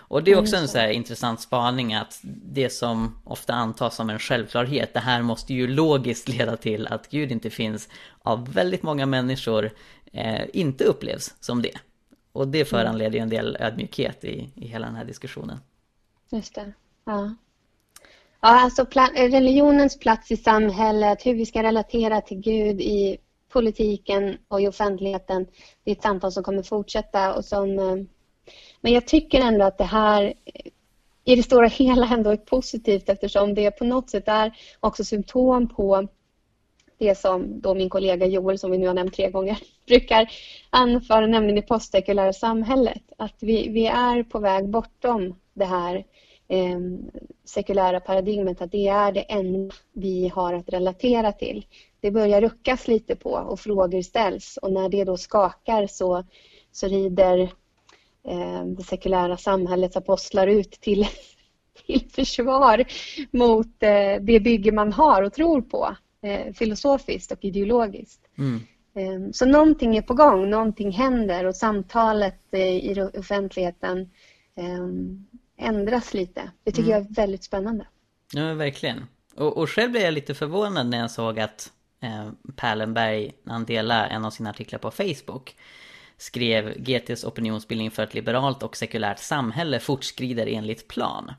Och 0.08 0.24
det 0.24 0.32
är 0.32 0.40
också 0.40 0.56
en 0.56 0.68
så 0.68 0.78
här 0.78 0.90
intressant 0.90 1.42
spaning 1.42 1.94
att 1.94 2.20
det 2.24 2.70
som 2.70 3.18
ofta 3.24 3.54
antas 3.54 3.96
som 3.96 4.10
en 4.10 4.20
självklarhet, 4.20 4.94
det 4.94 5.00
här 5.00 5.22
måste 5.22 5.54
ju 5.54 5.68
logiskt 5.68 6.28
leda 6.28 6.58
till 6.58 6.88
att 6.88 7.10
Gud 7.10 7.32
inte 7.32 7.50
finns 7.50 7.90
av 8.22 8.54
väldigt 8.54 8.84
många 8.84 9.06
människor 9.06 9.72
eh, 10.16 10.46
inte 10.54 10.84
upplevs 10.84 11.36
som 11.40 11.62
det. 11.62 11.78
Och 12.32 12.48
det 12.48 12.66
föranleder 12.66 13.12
ju 13.12 13.20
en 13.20 13.30
del 13.30 13.58
ödmjukhet 13.60 14.24
i, 14.24 14.50
i 14.56 14.68
hela 14.68 14.86
den 14.86 14.96
här 14.96 15.06
diskussionen. 15.06 15.58
Just 16.30 16.56
det, 16.56 16.74
ja. 17.06 17.36
Ja, 18.42 18.50
alltså 18.50 18.86
religionens 19.16 20.00
plats 20.00 20.32
i 20.32 20.38
samhället, 20.38 21.26
hur 21.26 21.34
vi 21.34 21.46
ska 21.46 21.64
relatera 21.64 22.22
till 22.22 22.38
Gud 22.38 22.82
i 22.82 23.18
politiken 23.50 24.38
och 24.48 24.62
i 24.62 24.68
offentligheten. 24.68 25.48
Det 25.84 25.92
är 25.92 25.96
ett 25.96 26.02
samtal 26.02 26.32
som 26.32 26.44
kommer 26.44 26.64
fortsätta 26.64 27.34
och 27.34 27.46
som... 27.46 27.80
Eh, 27.80 27.96
men 28.82 28.94
jag 28.94 29.08
tycker 29.08 29.42
ändå 29.42 29.66
att 29.66 29.78
det 29.78 29.84
här 29.84 30.34
i 31.24 31.36
det 31.36 31.44
stora 31.44 31.68
hela 31.68 32.08
ändå 32.08 32.30
är 32.30 32.38
positivt 32.38 33.10
eftersom 33.10 33.54
det 33.54 33.72
på 33.72 33.84
något 33.84 34.10
sätt 34.10 34.28
är 34.28 34.58
också 34.80 35.04
symptom 35.04 35.70
på 35.70 36.08
det 36.98 37.16
som 37.16 37.62
då 37.62 37.74
min 37.74 37.90
kollega 37.90 38.26
Joel, 38.26 38.60
som 38.60 38.72
vi 38.72 38.78
nu 38.78 38.88
har 38.88 38.94
nämnt 38.94 39.14
tre 39.14 39.30
gånger, 39.30 39.58
brukar 39.88 40.32
anföra, 40.70 41.28
nämligen 41.28 41.56
det 41.56 41.62
postsekulära 41.62 42.34
samhället. 42.34 43.04
Att 43.18 43.36
vi, 43.40 43.70
vi 43.70 43.88
är 43.88 44.24
på 44.24 44.40
väg 44.40 44.70
bortom 44.70 45.36
det 45.54 45.66
här 45.66 46.06
eh, 46.48 46.80
sekulära 47.46 48.00
paradigmet, 48.00 48.62
att 48.62 48.72
det 48.72 48.88
är 48.88 49.12
det 49.12 49.22
enda 49.22 49.76
vi 49.94 50.28
har 50.28 50.54
att 50.54 50.70
relatera 50.70 51.32
till. 51.32 51.66
Det 52.00 52.12
börjar 52.12 52.42
ruckas 52.42 52.88
lite 52.88 53.16
på 53.16 53.30
och 53.30 53.60
frågor 53.60 54.02
ställs 54.02 54.58
och 54.62 54.72
när 54.72 54.90
det 54.90 55.04
då 55.04 55.18
skakar 55.18 55.88
så, 55.88 56.24
så 56.72 56.88
rider 56.88 57.40
eh, 58.28 58.66
det 58.66 58.84
sekulära 58.84 59.38
samhällets 59.38 59.98
apostlar 59.98 60.48
ut 60.48 60.72
till, 60.72 61.08
till 61.86 62.10
försvar 62.10 62.84
mot 63.32 63.84
eh, 63.84 64.22
det 64.22 64.40
bygge 64.40 64.72
man 64.72 64.94
har 64.94 65.24
och 65.24 65.34
tror 65.34 65.62
på 65.62 65.96
eh, 66.26 66.54
filosofiskt 66.54 67.32
och 67.32 67.46
ideologiskt. 67.46 68.22
Mm. 68.38 68.62
Eh, 68.96 69.32
så 69.32 69.46
någonting 69.46 69.98
är 69.98 70.02
på 70.02 70.14
gång, 70.14 70.50
någonting 70.50 70.92
händer 70.92 71.46
och 71.46 71.56
samtalet 71.56 72.40
eh, 72.52 72.62
i 72.62 73.10
offentligheten 73.18 74.10
eh, 74.58 75.68
ändras 75.68 76.14
lite. 76.14 76.52
Det 76.64 76.72
tycker 76.72 76.90
mm. 76.90 76.92
jag 76.92 77.12
är 77.12 77.16
väldigt 77.16 77.44
spännande. 77.44 77.88
Ja, 78.34 78.54
verkligen. 78.54 79.06
Och, 79.36 79.58
och 79.58 79.70
själv 79.70 79.92
blev 79.92 80.04
jag 80.04 80.14
lite 80.14 80.34
förvånad 80.34 80.88
när 80.88 81.00
jag 81.00 81.12
såg 81.12 81.40
att 81.40 81.72
eh, 82.02 82.30
Perlenberg, 82.56 83.32
när 83.44 83.54
han 83.54 83.66
delade 83.66 84.06
en 84.06 84.26
av 84.26 84.32
sina 84.32 84.50
artiklar 84.50 84.80
på 84.80 84.92
Facebook, 84.92 85.56
skrev 86.18 86.74
GTs 86.78 87.24
opinionsbildning 87.24 87.92
för 87.92 88.04
ett 88.04 88.14
liberalt 88.14 88.64
och 88.64 88.78
sekulärt 88.78 89.20
samhälle 89.20 89.80
fortskrider 89.80 90.48
enligt 90.48 90.88
plan. 90.88 91.32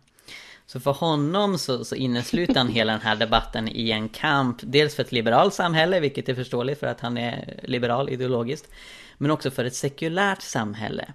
Så 0.66 0.80
för 0.80 0.92
honom 0.92 1.58
så, 1.58 1.84
så 1.84 1.94
innesluter 1.94 2.54
han 2.54 2.68
hela 2.68 2.92
den 2.92 3.00
här 3.00 3.16
debatten 3.16 3.68
i 3.68 3.90
en 3.90 4.08
kamp, 4.08 4.56
dels 4.62 4.94
för 4.94 5.02
ett 5.02 5.12
liberalt 5.12 5.54
samhälle, 5.54 6.00
vilket 6.00 6.28
är 6.28 6.34
förståeligt 6.34 6.80
för 6.80 6.86
att 6.86 7.00
han 7.00 7.18
är 7.18 7.60
liberal 7.62 8.08
ideologiskt, 8.08 8.70
men 9.18 9.30
också 9.30 9.50
för 9.50 9.64
ett 9.64 9.74
sekulärt 9.74 10.42
samhälle. 10.42 11.12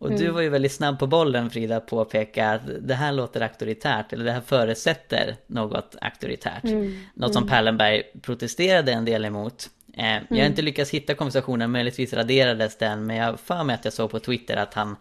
Och 0.00 0.08
mm. 0.08 0.20
du 0.20 0.30
var 0.30 0.40
ju 0.40 0.48
väldigt 0.48 0.72
snabb 0.72 0.98
på 0.98 1.06
bollen 1.06 1.50
Frida 1.50 1.80
påpeka 1.80 2.50
att 2.50 2.62
det 2.80 2.94
här 2.94 3.12
låter 3.12 3.40
auktoritärt 3.40 4.12
eller 4.12 4.24
det 4.24 4.32
här 4.32 4.40
förutsätter 4.40 5.36
något 5.46 5.96
auktoritärt. 6.00 6.64
Mm. 6.64 7.00
Något 7.14 7.32
som 7.32 7.42
mm. 7.42 7.50
Perlenberg 7.50 8.02
protesterade 8.22 8.92
en 8.92 9.04
del 9.04 9.24
emot. 9.24 9.70
Eh, 9.96 10.06
jag 10.06 10.12
har 10.14 10.36
mm. 10.36 10.46
inte 10.46 10.62
lyckats 10.62 10.90
hitta 10.90 11.14
konversationen, 11.14 11.70
möjligtvis 11.70 12.12
raderades 12.12 12.78
den 12.78 13.06
men 13.06 13.16
jag 13.16 13.40
för 13.40 13.64
mig 13.64 13.74
att 13.74 13.84
jag 13.84 13.94
såg 13.94 14.10
på 14.10 14.20
Twitter 14.20 14.56
att 14.56 14.74
han 14.74 14.96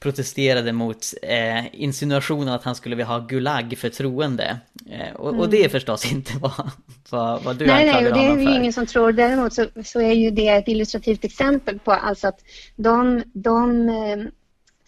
protesterade 0.00 0.72
mot 0.72 1.06
eh, 1.22 1.82
insinuationen 1.82 2.48
att 2.48 2.64
han 2.64 2.74
skulle 2.74 2.96
vilja 2.96 3.06
ha 3.06 3.18
Gulag 3.18 3.74
för 3.78 3.88
troende. 3.88 4.60
Eh, 4.90 5.14
och, 5.16 5.28
Mm. 5.28 5.40
och 5.40 5.50
det 5.50 5.64
är 5.64 5.68
förstås 5.68 6.12
inte 6.12 6.32
vad, 6.40 6.70
vad, 7.10 7.42
vad 7.42 7.56
du 7.56 7.66
Nej, 7.66 7.84
nej, 7.84 7.94
anklagar 7.94 8.10
och 8.12 8.18
det 8.18 8.24
är 8.24 8.28
honom 8.28 8.40
ju 8.42 8.46
för. 8.46 8.56
ingen 8.56 8.72
som 8.72 8.86
tror. 8.86 9.12
Däremot 9.12 9.52
så, 9.54 9.66
så 9.84 10.00
är 10.00 10.12
ju 10.12 10.30
det 10.30 10.48
ett 10.48 10.68
illustrativt 10.68 11.24
exempel 11.24 11.78
på 11.78 11.92
alltså 11.92 12.28
att 12.28 12.40
de, 12.76 13.22
de 13.32 13.88
eh, 13.88 14.18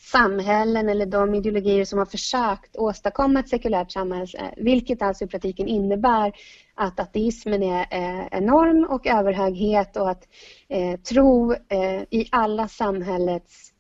samhällen 0.00 0.88
eller 0.88 1.06
de 1.06 1.34
ideologier 1.34 1.84
som 1.84 1.98
har 1.98 2.06
försökt 2.06 2.76
åstadkomma 2.76 3.40
ett 3.40 3.48
sekulärt 3.48 3.92
samhälle, 3.92 4.26
eh, 4.38 4.44
vilket 4.64 5.02
alltså 5.02 5.24
i 5.24 5.26
praktiken 5.26 5.68
innebär 5.68 6.32
att 6.74 7.00
ateismen 7.00 7.62
är 7.62 7.80
eh, 7.90 8.26
enorm 8.30 8.84
och 8.90 9.06
överhöghet 9.06 9.96
och 9.96 10.10
att 10.10 10.22
eh, 10.68 11.00
tro 11.00 11.52
eh, 11.52 12.02
i 12.10 12.28
alla 12.30 12.68
samhällets 12.68 13.71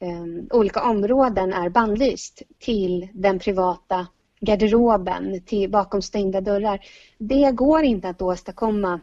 Ehm, 0.00 0.48
olika 0.50 0.82
områden 0.82 1.52
är 1.52 1.68
bannlyst 1.68 2.42
till 2.58 3.08
den 3.12 3.38
privata 3.38 4.06
garderoben, 4.40 5.42
till 5.42 5.70
bakom 5.70 6.02
stängda 6.02 6.40
dörrar. 6.40 6.80
Det 7.18 7.50
går 7.50 7.82
inte 7.82 8.08
att 8.08 8.22
åstadkomma 8.22 9.00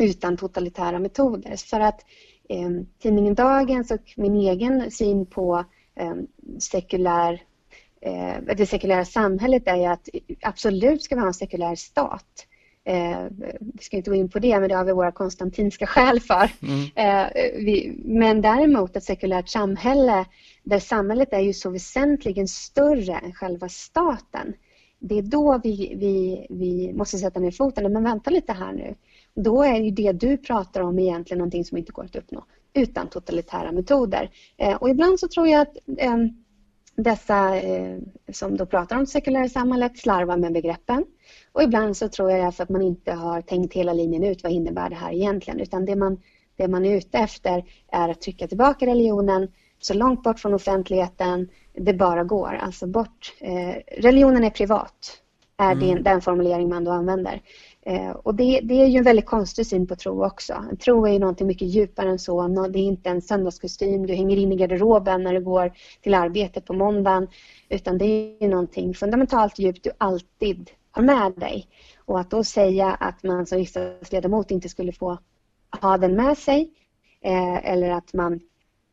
utan 0.00 0.36
totalitära 0.36 0.98
metoder. 0.98 1.56
För 1.56 1.80
att 1.80 2.04
eh, 2.48 2.70
tidningen 2.98 3.34
Dagens 3.34 3.90
och 3.90 4.12
min 4.16 4.36
egen 4.36 4.90
syn 4.90 5.26
på 5.26 5.64
eh, 5.94 6.14
sekulär, 6.58 7.42
eh, 8.00 8.54
det 8.56 8.66
sekulära 8.66 9.04
samhället 9.04 9.62
är 9.66 9.76
ju 9.76 9.84
att 9.84 10.08
absolut 10.42 11.02
ska 11.02 11.14
vi 11.14 11.20
ha 11.20 11.28
en 11.28 11.34
sekulär 11.34 11.74
stat. 11.74 12.46
Eh, 12.84 13.26
vi 13.60 13.82
ska 13.82 13.96
inte 13.96 14.10
gå 14.10 14.16
in 14.16 14.28
på 14.28 14.38
det, 14.38 14.60
men 14.60 14.68
det 14.68 14.74
har 14.74 14.84
vi 14.84 14.92
våra 14.92 15.12
konstantinska 15.12 15.86
skäl 15.86 16.20
för. 16.20 16.50
Mm. 16.62 16.88
Eh, 16.94 17.32
vi, 17.54 18.00
men 18.04 18.42
däremot 18.42 18.96
ett 18.96 19.04
sekulärt 19.04 19.48
samhälle 19.48 20.24
där 20.62 20.78
samhället 20.78 21.32
är 21.32 21.40
ju 21.40 21.52
så 21.52 21.70
väsentligen 21.70 22.48
större 22.48 23.14
än 23.14 23.32
själva 23.32 23.68
staten. 23.68 24.54
Det 24.98 25.18
är 25.18 25.22
då 25.22 25.60
vi, 25.64 25.94
vi, 25.96 26.46
vi 26.50 26.92
måste 26.92 27.18
sätta 27.18 27.40
ner 27.40 27.50
foten. 27.50 27.92
Men 27.92 28.04
vänta 28.04 28.30
lite 28.30 28.52
här 28.52 28.72
nu. 28.72 28.94
Då 29.34 29.62
är 29.62 29.80
ju 29.80 29.90
det 29.90 30.12
du 30.12 30.36
pratar 30.36 30.80
om 30.80 30.98
egentligen 30.98 31.38
någonting 31.38 31.64
som 31.64 31.78
inte 31.78 31.92
går 31.92 32.04
att 32.04 32.16
uppnå 32.16 32.44
utan 32.74 33.08
totalitära 33.08 33.72
metoder. 33.72 34.30
Eh, 34.56 34.74
och 34.74 34.90
ibland 34.90 35.20
så 35.20 35.28
tror 35.28 35.48
jag 35.48 35.60
att 35.60 35.76
eh, 35.98 36.16
dessa 36.96 37.56
eh, 37.56 37.98
som 38.32 38.56
då 38.56 38.66
pratar 38.66 38.96
om 38.96 39.02
det 39.02 39.10
sekulära 39.10 39.48
samhället 39.48 39.98
slarvar 39.98 40.36
med 40.36 40.52
begreppen. 40.52 41.04
Och 41.52 41.62
ibland 41.62 41.96
så 41.96 42.08
tror 42.08 42.30
jag 42.30 42.54
för 42.54 42.62
att 42.62 42.68
man 42.68 42.82
inte 42.82 43.12
har 43.12 43.40
tänkt 43.40 43.74
hela 43.74 43.92
linjen 43.92 44.24
ut 44.24 44.42
vad 44.42 44.52
innebär 44.52 44.90
det 44.90 44.96
här 44.96 45.12
egentligen 45.12 45.60
utan 45.60 45.84
det 45.84 45.96
man, 45.96 46.20
det 46.56 46.68
man 46.68 46.84
är 46.84 46.96
ute 46.96 47.18
efter 47.18 47.64
är 47.88 48.08
att 48.08 48.20
trycka 48.20 48.48
tillbaka 48.48 48.86
religionen 48.86 49.48
så 49.78 49.94
långt 49.94 50.22
bort 50.22 50.40
från 50.40 50.54
offentligheten 50.54 51.48
det 51.72 51.94
bara 51.94 52.24
går. 52.24 52.58
Alltså 52.62 52.86
bort, 52.86 53.34
eh, 53.40 54.00
religionen 54.02 54.44
är 54.44 54.50
privat 54.50 55.22
är 55.56 55.74
det, 55.74 56.02
den 56.02 56.20
formulering 56.20 56.68
man 56.68 56.84
då 56.84 56.90
använder. 56.90 57.42
Eh, 57.82 58.10
och 58.10 58.34
det, 58.34 58.60
det 58.62 58.74
är 58.74 58.86
ju 58.86 58.98
en 58.98 59.04
väldigt 59.04 59.26
konstig 59.26 59.66
syn 59.66 59.86
på 59.86 59.96
tro 59.96 60.24
också. 60.24 60.64
Tro 60.84 61.06
är 61.06 61.12
ju 61.12 61.18
någonting 61.18 61.46
mycket 61.46 61.68
djupare 61.68 62.10
än 62.10 62.18
så. 62.18 62.48
Det 62.48 62.78
är 62.78 62.82
inte 62.82 63.10
en 63.10 63.22
söndagskostym 63.22 64.06
du 64.06 64.14
hänger 64.14 64.36
in 64.36 64.52
i 64.52 64.56
garderoben 64.56 65.22
när 65.22 65.32
du 65.32 65.40
går 65.40 65.72
till 66.00 66.14
arbetet 66.14 66.66
på 66.66 66.72
måndagen. 66.72 67.28
Utan 67.68 67.98
det 67.98 68.04
är 68.04 68.42
ju 68.42 68.48
någonting 68.48 68.94
fundamentalt 68.94 69.58
djupt 69.58 69.84
du 69.84 69.90
alltid 69.98 70.70
har 70.92 71.02
med 71.02 71.32
dig. 71.36 71.68
Och 71.96 72.20
att 72.20 72.30
då 72.30 72.44
säga 72.44 72.94
att 72.94 73.22
man 73.22 73.46
som 73.46 73.58
riksdagsledamot 73.58 74.50
inte 74.50 74.68
skulle 74.68 74.92
få 74.92 75.18
ha 75.80 75.98
den 75.98 76.14
med 76.14 76.38
sig 76.38 76.70
eh, 77.20 77.72
eller 77.72 77.90
att 77.90 78.12
man 78.12 78.40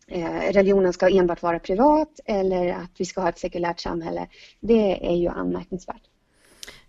eh, 0.08 0.52
religionen 0.52 0.94
ska 0.94 1.10
enbart 1.10 1.42
vara 1.42 1.60
privat 1.60 2.20
eller 2.26 2.74
att 2.74 2.92
vi 2.98 3.06
ska 3.06 3.22
ha 3.22 3.30
ett 3.30 3.40
sekulärt 3.40 3.80
samhälle. 3.80 4.28
Det 4.60 5.08
är 5.12 5.16
ju 5.16 5.28
anmärkningsvärt. 5.28 6.02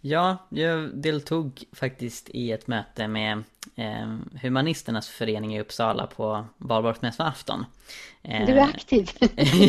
Ja, 0.01 0.49
jag 0.49 0.97
deltog 0.97 1.65
faktiskt 1.73 2.29
i 2.29 2.53
ett 2.53 2.67
möte 2.67 3.09
med 3.09 3.43
eh, 3.77 4.15
Humanisternas 4.43 5.09
förening 5.09 5.57
i 5.57 5.61
Uppsala 5.61 6.07
på 6.07 6.45
valborgsmässoafton. 6.59 7.65
Eh, 8.23 8.47
Du 8.47 8.53
är 8.53 8.63
aktiv. 8.63 9.11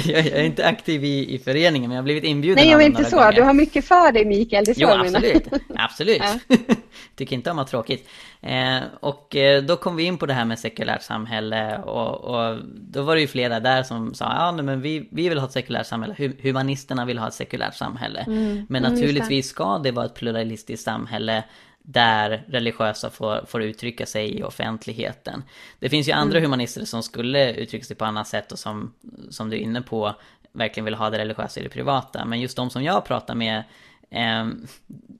jag 0.05 0.25
är 0.27 0.43
inte 0.43 0.67
aktiv 0.67 1.03
i, 1.03 1.35
i 1.35 1.39
föreningen 1.39 1.89
men 1.89 1.95
jag 1.95 2.01
har 2.01 2.03
blivit 2.03 2.23
inbjuden 2.23 2.63
Nej, 2.63 2.71
jag 2.71 2.79
dem 2.79 2.85
inte 2.85 3.05
så. 3.05 3.15
gånger. 3.15 3.31
Du 3.31 3.41
har 3.41 3.53
mycket 3.53 3.85
för 3.85 4.11
dig, 4.11 4.25
Mikael. 4.25 4.65
Det 4.65 4.71
är 4.71 4.75
så 4.75 4.81
Jo, 4.81 4.87
jag 4.89 4.99
menar. 4.99 5.19
absolut. 5.19 5.47
Absolut. 5.75 6.21
Ja. 6.47 6.57
Tycker 7.15 7.35
inte 7.35 7.51
om 7.51 7.59
att 7.59 7.67
ha 7.67 7.69
tråkigt. 7.71 8.09
Eh, 8.41 8.77
och 8.99 9.35
då 9.67 9.77
kom 9.77 9.95
vi 9.95 10.03
in 10.03 10.17
på 10.17 10.25
det 10.25 10.33
här 10.33 10.45
med 10.45 10.59
sekulärt 10.59 11.01
samhälle 11.01 11.77
och, 11.77 12.21
och 12.23 12.57
då 12.73 13.01
var 13.01 13.15
det 13.15 13.21
ju 13.21 13.27
flera 13.27 13.59
där 13.59 13.83
som 13.83 14.13
sa 14.13 14.25
ja 14.25 14.51
nej, 14.51 14.65
men 14.65 14.81
vi, 14.81 15.07
vi 15.11 15.29
vill 15.29 15.37
ha 15.39 15.45
ett 15.45 15.51
sekulärt 15.51 15.87
samhälle, 15.87 16.13
Hu- 16.13 16.41
humanisterna 16.41 17.05
vill 17.05 17.17
ha 17.19 17.27
ett 17.27 17.33
sekulärt 17.33 17.75
samhälle. 17.75 18.23
Men 18.27 18.37
mm, 18.37 18.57
just 18.57 18.69
det. 18.69 18.79
naturligtvis 18.79 19.47
ska 19.49 19.77
det 19.77 19.91
vara 19.91 20.05
ett 20.05 20.13
pluralistiskt 20.15 20.83
samhälle 20.85 21.43
där 21.83 22.43
religiösa 22.47 23.09
får, 23.09 23.45
får 23.45 23.63
uttrycka 23.63 24.05
sig 24.05 24.37
i 24.37 24.43
offentligheten. 24.43 25.43
Det 25.79 25.89
finns 25.89 26.07
ju 26.07 26.11
andra 26.11 26.39
humanister 26.39 26.85
som 26.85 27.03
skulle 27.03 27.53
uttrycka 27.53 27.85
sig 27.85 27.95
på 27.95 28.05
annat 28.05 28.27
sätt 28.27 28.51
och 28.51 28.59
som, 28.59 28.93
som 29.29 29.49
du 29.49 29.57
är 29.57 29.61
inne 29.61 29.81
på 29.81 30.15
verkligen 30.53 30.85
vill 30.85 30.93
ha 30.95 31.09
det 31.09 31.17
religiösa 31.17 31.59
i 31.59 31.63
det 31.63 31.69
privata. 31.69 32.25
Men 32.25 32.41
just 32.41 32.57
de 32.57 32.69
som 32.69 32.83
jag 32.83 33.05
pratar 33.05 33.35
med 33.35 33.63
eh, 34.09 34.47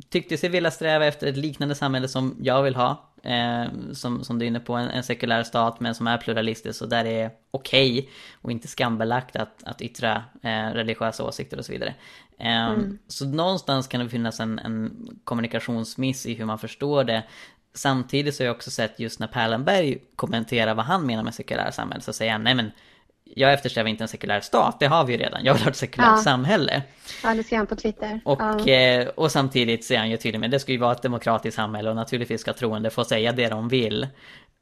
tyckte 0.09 0.38
sig 0.38 0.49
vilja 0.49 0.72
sträva 0.72 1.05
efter 1.05 1.28
ett 1.28 1.38
liknande 1.38 1.76
samhälle 1.76 2.07
som 2.07 2.36
jag 2.41 2.64
vill 2.64 2.76
ha. 2.76 3.07
Eh, 3.24 3.66
som, 3.93 4.24
som 4.24 4.39
du 4.39 4.45
är 4.45 4.47
inne 4.47 4.59
på, 4.59 4.74
en, 4.74 4.88
en 4.88 5.03
sekulär 5.03 5.43
stat 5.43 5.80
men 5.80 5.95
som 5.95 6.07
är 6.07 6.18
pluralistisk 6.18 6.82
och 6.82 6.89
där 6.89 7.03
det 7.03 7.09
är 7.09 7.32
okej 7.51 8.09
och 8.41 8.51
inte 8.51 8.68
skambelagt 8.68 9.36
att, 9.36 9.64
att 9.64 9.82
yttra 9.82 10.24
eh, 10.41 10.74
religiösa 10.74 11.24
åsikter 11.24 11.57
och 11.57 11.66
så 11.66 11.72
vidare. 11.72 11.93
Eh, 12.42 12.78
Så 13.08 13.26
någonstans 13.26 13.88
kan 13.88 14.00
det 14.04 14.10
finnas 14.10 14.39
en, 14.39 14.60
en 14.60 15.08
kommunikationsmiss 15.24 16.26
i 16.26 16.34
hur 16.34 16.46
man 16.46 16.60
förstår 16.60 17.04
det. 17.04 17.24
Samtidigt 17.74 18.36
så 18.36 18.44
har 18.44 18.46
jag 18.46 18.56
också 18.56 18.72
sett 18.72 19.00
just 19.00 19.20
när 19.20 19.28
Perlenberg 19.28 19.98
kommenterar 20.16 20.74
vad 20.76 20.86
han 20.86 21.06
menar 21.06 21.24
med 21.24 21.34
sekulära 21.34 21.72
samhälle 21.72 22.02
så 22.02 22.14
säger 22.14 22.32
han 22.32 22.44
nej 22.44 22.56
men 22.56 22.72
jag 23.36 23.54
eftersträvar 23.54 23.89
inte 23.89 24.04
en 24.04 24.08
sekulär 24.08 24.39
stat, 24.42 24.80
det 24.80 24.86
har 24.88 25.06
vi 25.06 25.14
ju 25.14 25.20
redan. 25.20 25.46
Jag 25.46 25.54
vill 25.54 25.64
ha 25.64 25.70
ett 25.70 25.76
sekulärt 25.78 26.10
Ja. 26.12 26.18
samhälle. 26.18 26.82
Ja, 27.24 27.34
det 27.34 27.44
ser 27.44 27.58
han 27.58 27.68
på 27.68 27.76
Twitter. 27.76 28.20
Och, 28.26 28.42
ja. 28.42 28.68
eh, 28.68 29.08
och 29.08 29.32
samtidigt 29.32 29.92
är 29.92 29.98
han 29.98 30.10
ju 30.10 30.18
tydlig 30.18 30.39
med 30.39 30.52
det 30.52 30.60
ska 30.60 30.72
ju 30.72 30.78
vara 30.78 30.92
ett 30.92 31.02
demokratiskt 31.02 31.56
samhälle 31.56 31.89
och 31.89 31.96
naturligtvis 31.96 32.42
ska 32.42 32.54
troende 32.54 32.89
få 32.89 33.04
säga 33.04 33.32
det 33.32 33.48
de 33.50 33.68
vill. 33.70 34.08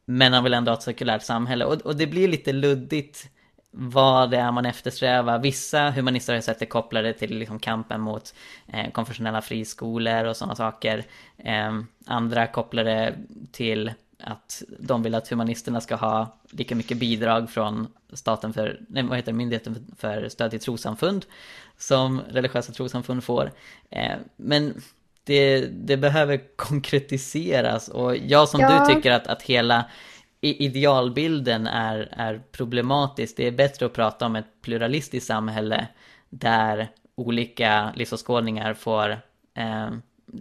Men 0.07 0.33
han 0.33 0.43
vill 0.43 0.53
ändå 0.53 0.71
ha 0.71 0.77
ett 0.77 0.83
sekulärt 0.83 1.21
samhälle 1.23 1.65
och, 1.65 1.73
och 1.81 1.95
det 1.95 2.07
blir 2.07 2.27
lite 2.27 2.53
luddigt 2.53 3.27
vad 3.71 4.31
det 4.31 4.37
är 4.37 4.51
man 4.51 4.65
eftersträvar. 4.65 5.39
Vissa 5.39 5.89
humanister 5.89 6.33
har 6.33 6.37
jag 6.37 6.43
sett 6.43 6.59
det 6.59 6.65
kopplade 6.65 7.13
till 7.13 7.37
liksom 7.39 7.59
kampen 7.59 8.01
mot 8.01 8.33
eh, 8.67 8.91
konfessionella 8.91 9.41
friskolor 9.41 10.23
och 10.25 10.37
sådana 10.37 10.55
saker. 10.55 11.03
Eh, 11.37 11.79
andra 12.05 12.47
kopplar 12.47 12.83
det 12.83 13.15
till 13.51 13.91
att 14.23 14.63
de 14.79 15.03
vill 15.03 15.15
att 15.15 15.27
humanisterna 15.29 15.81
ska 15.81 15.95
ha 15.95 16.37
lika 16.51 16.75
mycket 16.75 16.97
bidrag 16.97 17.49
från 17.49 17.87
staten 18.13 18.53
för, 18.53 18.79
nej, 18.89 19.03
vad 19.03 19.17
heter 19.17 19.31
det, 19.31 19.37
myndigheten 19.37 19.95
för 19.97 20.29
stöd 20.29 20.51
till 20.51 20.59
trossamfund 20.59 21.25
som 21.77 22.21
religiösa 22.29 22.73
trossamfund 22.73 23.23
får. 23.23 23.51
Eh, 23.89 24.17
men 24.35 24.81
det, 25.23 25.65
det 25.65 25.97
behöver 25.97 26.41
konkretiseras 26.55 27.87
och 27.87 28.17
jag 28.17 28.49
som 28.49 28.59
Ja. 28.61 28.85
du 28.87 28.95
tycker 28.95 29.11
att, 29.11 29.27
att 29.27 29.41
hela 29.41 29.85
idealbilden 30.41 31.67
är, 31.67 32.09
är 32.11 32.41
problematisk. 32.51 33.37
Det 33.37 33.47
är 33.47 33.51
bättre 33.51 33.85
att 33.85 33.93
prata 33.93 34.25
om 34.25 34.35
ett 34.35 34.61
pluralistiskt 34.61 35.27
samhälle 35.27 35.87
där 36.29 36.87
olika 37.15 37.93
livsåskådningar 37.95 38.73
får 38.73 39.09
eh, 39.53 39.89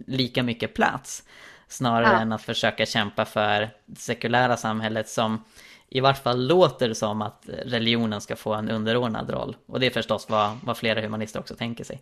lika 0.05 0.43
mycket 0.43 0.73
plats. 0.73 1.23
Snarare 1.67 2.13
Ja. 2.13 2.19
än 2.19 2.31
att 2.31 2.41
försöka 2.41 2.85
kämpa 2.85 3.25
för 3.25 3.69
det 3.85 3.99
sekulära 3.99 4.57
samhället 4.57 5.09
som 5.09 5.43
i 5.89 5.99
vart 5.99 6.23
fall 6.23 6.47
låter 6.47 6.93
som 6.93 7.21
att 7.21 7.43
religionen 7.65 8.21
ska 8.21 8.35
få 8.35 8.53
en 8.53 8.69
underordnad 8.69 9.29
roll. 9.29 9.57
Och 9.65 9.79
det 9.79 9.85
är 9.85 9.89
förstås 9.91 10.29
vad, 10.29 10.57
vad 10.63 10.77
flera 10.77 11.01
humanister 11.01 11.39
också 11.39 11.55
tänker 11.55 11.83
sig. 11.83 12.01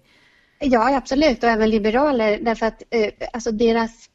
Ja, 0.59 0.97
absolut. 0.97 1.43
Och 1.43 1.49
även 1.49 1.69
liberaler. 1.69 2.39
Därför 2.41 2.65
att 2.65 2.83
eh, 2.89 3.11
alltså 3.33 3.51
deras, 3.51 4.09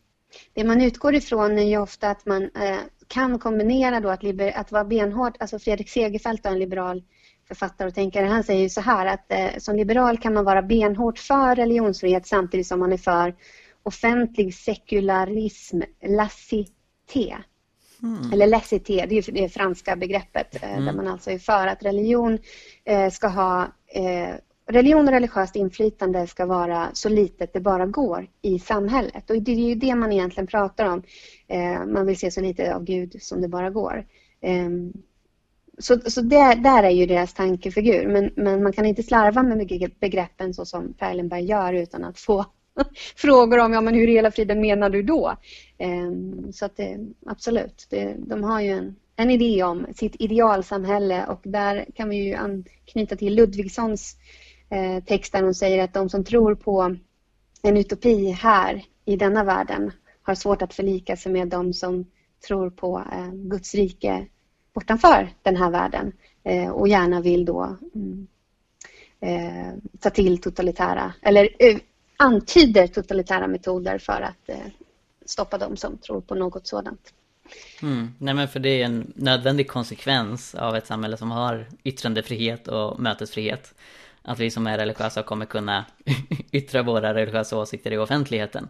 det 0.54 0.64
man 0.64 0.80
utgår 0.82 1.14
ifrån 1.14 1.58
är 1.58 1.62
ju 1.62 1.78
ofta 1.78 2.10
att 2.10 2.26
man 2.26 2.42
eh, 2.42 2.78
kan 3.12 3.38
kombinera 3.38 4.00
då 4.00 4.08
att, 4.08 4.22
liber, 4.22 4.52
att 4.56 4.72
vara 4.72 4.84
benhård. 4.84 5.36
Alltså 5.40 5.58
Fredrik 5.58 5.88
Segerfeldt 5.88 6.46
är 6.46 6.50
en 6.50 6.58
liberal 6.58 7.02
författare 7.48 7.88
och 7.88 7.94
tänkare. 7.94 8.26
Han 8.26 8.44
säger 8.44 8.62
ju 8.62 8.68
så 8.68 8.80
här 8.80 9.06
att 9.06 9.32
eh, 9.32 9.58
som 9.58 9.76
liberal 9.76 10.18
kan 10.18 10.34
man 10.34 10.44
vara 10.44 10.62
benhårt 10.62 11.18
för 11.18 11.54
religionsfrihet 11.54 12.26
samtidigt 12.26 12.66
som 12.66 12.80
man 12.80 12.92
är 12.92 12.96
för 12.96 13.34
offentlig 13.82 14.54
sekularism, 14.54 15.80
laicité. 16.06 17.36
Eller 18.32 18.46
laicité, 18.46 19.06
det 19.08 19.14
är 19.18 19.32
det 19.32 19.48
franska 19.48 19.96
begreppet 19.96 20.62
eh, 20.62 20.84
där 20.84 20.92
man 20.92 21.08
alltså 21.08 21.30
är 21.30 21.38
för 21.38 21.66
att 21.66 21.82
religion 21.82 22.38
eh, 22.84 23.10
ska 23.10 23.28
ha 23.28 23.62
eh, 23.94 24.34
Religion 24.66 25.08
och 25.08 25.14
religiöst 25.14 25.56
inflytande 25.56 26.26
ska 26.26 26.46
vara 26.46 26.90
så 26.92 27.08
litet 27.08 27.52
det 27.52 27.60
bara 27.60 27.86
går 27.86 28.28
i 28.42 28.58
samhället. 28.58 29.30
Och 29.30 29.42
det 29.42 29.52
är 29.52 29.56
ju 29.56 29.74
det 29.74 29.94
man 29.94 30.12
egentligen 30.12 30.46
pratar 30.46 30.86
om. 30.86 31.02
Eh, 31.48 31.86
man 31.86 32.06
vill 32.06 32.18
se 32.18 32.30
så 32.30 32.40
lite 32.40 32.74
av 32.74 32.84
Gud 32.84 33.22
som 33.22 33.42
det 33.42 33.48
bara 33.48 33.70
går. 33.70 34.06
Ehm, 34.40 34.92
så 35.78 36.00
så 36.00 36.20
där, 36.20 36.56
där 36.56 36.82
är 36.82 36.90
ju 36.90 37.06
deras 37.06 37.34
tankefigur. 37.34 38.06
Men, 38.06 38.30
men 38.36 38.62
man 38.62 38.72
kan 38.72 38.86
inte 38.86 39.02
slarva 39.02 39.42
med 39.42 39.90
begreppen 40.00 40.54
så 40.54 40.64
som 40.64 40.92
Perlenberg 40.92 41.44
gör 41.44 41.72
utan 41.72 42.04
att 42.04 42.18
få 42.18 42.46
frågor 43.16 43.58
om 43.58 43.72
ja, 43.72 43.80
men 43.80 43.94
hur 43.94 44.08
i 44.08 44.12
hela 44.12 44.30
friden 44.30 44.60
menar 44.60 44.90
du 44.90 45.02
då? 45.02 45.36
Ehm, 45.78 46.52
så 46.52 46.64
att 46.64 46.76
det, 46.76 46.98
absolut, 47.26 47.86
det, 47.90 48.14
de 48.18 48.44
har 48.44 48.60
ju 48.60 48.68
en, 48.68 48.96
en 49.16 49.30
idé 49.30 49.62
om 49.62 49.86
sitt 49.94 50.16
idealsamhälle 50.18 51.26
och 51.26 51.40
där 51.44 51.86
kan 51.94 52.08
vi 52.08 52.16
ju 52.16 52.34
anknyta 52.34 53.16
till 53.16 53.34
Ludvigssons 53.34 54.16
eh, 54.72 55.04
text 55.04 55.32
där 55.32 55.42
hon 55.42 55.54
säger 55.54 55.84
att 55.84 55.94
de 55.94 56.08
som 56.08 56.24
tror 56.24 56.54
på 56.54 56.96
en 57.62 57.76
utopi 57.76 58.30
här 58.30 58.84
i 59.04 59.16
denna 59.16 59.44
världen 59.44 59.92
har 60.22 60.34
svårt 60.34 60.62
att 60.62 60.74
förlika 60.74 61.16
sig 61.16 61.32
med 61.32 61.48
de 61.48 61.72
som 61.72 62.06
tror 62.46 62.70
på 62.70 63.02
eh, 63.12 63.32
Guds 63.32 63.74
rike 63.74 64.26
bortanför 64.74 65.34
den 65.42 65.56
här 65.56 65.70
världen 65.70 66.12
eh, 66.44 66.70
och 66.70 66.88
gärna 66.88 67.20
vill 67.20 67.44
då 67.44 67.76
mm, 67.94 68.26
eh, 69.20 69.74
ta 70.00 70.10
till 70.10 70.40
totalitära 70.40 71.12
eller 71.22 71.48
eh, 71.58 71.76
antyder 72.16 72.86
totalitära 72.86 73.46
metoder 73.46 73.98
för 73.98 74.20
att 74.20 74.48
eh, 74.48 74.56
stoppa 75.26 75.58
dem 75.58 75.76
som 75.76 75.98
tror 75.98 76.20
på 76.20 76.34
något 76.34 76.66
sådant. 76.66 77.14
Mm. 77.82 78.08
Nej 78.18 78.34
men 78.34 78.48
för 78.48 78.60
det 78.60 78.82
är 78.82 78.84
en 78.84 79.12
nödvändig 79.16 79.68
konsekvens 79.68 80.54
av 80.54 80.76
ett 80.76 80.86
samhälle 80.86 81.16
som 81.16 81.30
har 81.30 81.66
yttrandefrihet 81.84 82.68
och 82.68 83.00
mötesfrihet. 83.00 83.74
Att 84.22 84.38
vi 84.38 84.50
som 84.50 84.66
är 84.66 84.78
religiösa 84.78 85.22
kommer 85.22 85.46
kunna 85.46 85.84
yttra 86.52 86.82
våra 86.82 87.14
religiösa 87.14 87.58
åsikter 87.58 87.90
i 87.90 87.98
offentligheten. 87.98 88.68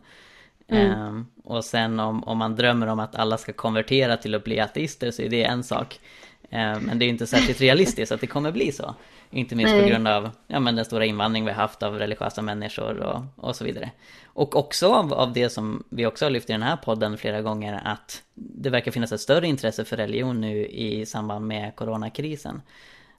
Mm. 0.69 1.01
Um, 1.01 1.27
och 1.45 1.65
sen 1.65 2.01
om, 2.01 2.25
om 2.25 2.39
man 2.39 2.57
drömmer 2.57 2.87
om 2.87 3.01
att 3.01 3.15
alla 3.15 3.39
ska 3.39 3.53
konvertera 3.53 4.17
till 4.17 4.35
att 4.35 4.45
bli 4.45 4.61
ateister 4.61 5.11
så 5.11 5.23
är 5.23 5.29
det 5.29 5.45
en 5.45 5.65
sak. 5.65 6.01
Um, 6.43 6.83
men 6.83 6.99
det 6.99 7.05
är 7.05 7.09
inte 7.09 7.27
särskilt 7.27 7.61
realistiskt 7.61 8.13
att 8.13 8.21
det 8.21 8.27
kommer 8.27 8.53
bli 8.53 8.73
så. 8.73 8.95
Inte 9.31 9.55
minst 9.55 9.75
Nej. 9.75 9.83
på 9.83 9.89
grund 9.89 10.09
av 10.09 10.31
ja, 10.47 10.61
men 10.61 10.77
den 10.77 10.85
stora 10.85 11.05
invandring 11.05 11.45
vi 11.45 11.51
har 11.51 11.61
haft 11.63 11.83
av 11.83 11.99
religiösa 11.99 12.43
människor 12.43 13.01
och, 13.01 13.23
och 13.37 13.57
så 13.57 13.65
vidare. 13.65 13.91
Och 14.25 14.57
också 14.57 14.93
av, 14.93 15.13
av 15.13 15.33
det 15.33 15.51
som 15.51 15.85
vi 15.89 16.07
också 16.07 16.25
har 16.25 16.31
lyft 16.31 16.51
i 16.51 16.53
den 16.53 16.63
här 16.63 16.77
podden 16.77 17.19
flera 17.19 17.43
gånger 17.43 17.81
att 17.85 18.23
det 18.35 18.71
verkar 18.71 18.91
finnas 18.91 19.13
ett 19.13 19.21
större 19.21 19.47
intresse 19.47 19.85
för 19.85 19.97
religion 19.97 20.41
nu 20.41 20.67
i 20.67 21.07
samband 21.07 21.47
med 21.47 21.77
coronakrisen. 21.77 22.63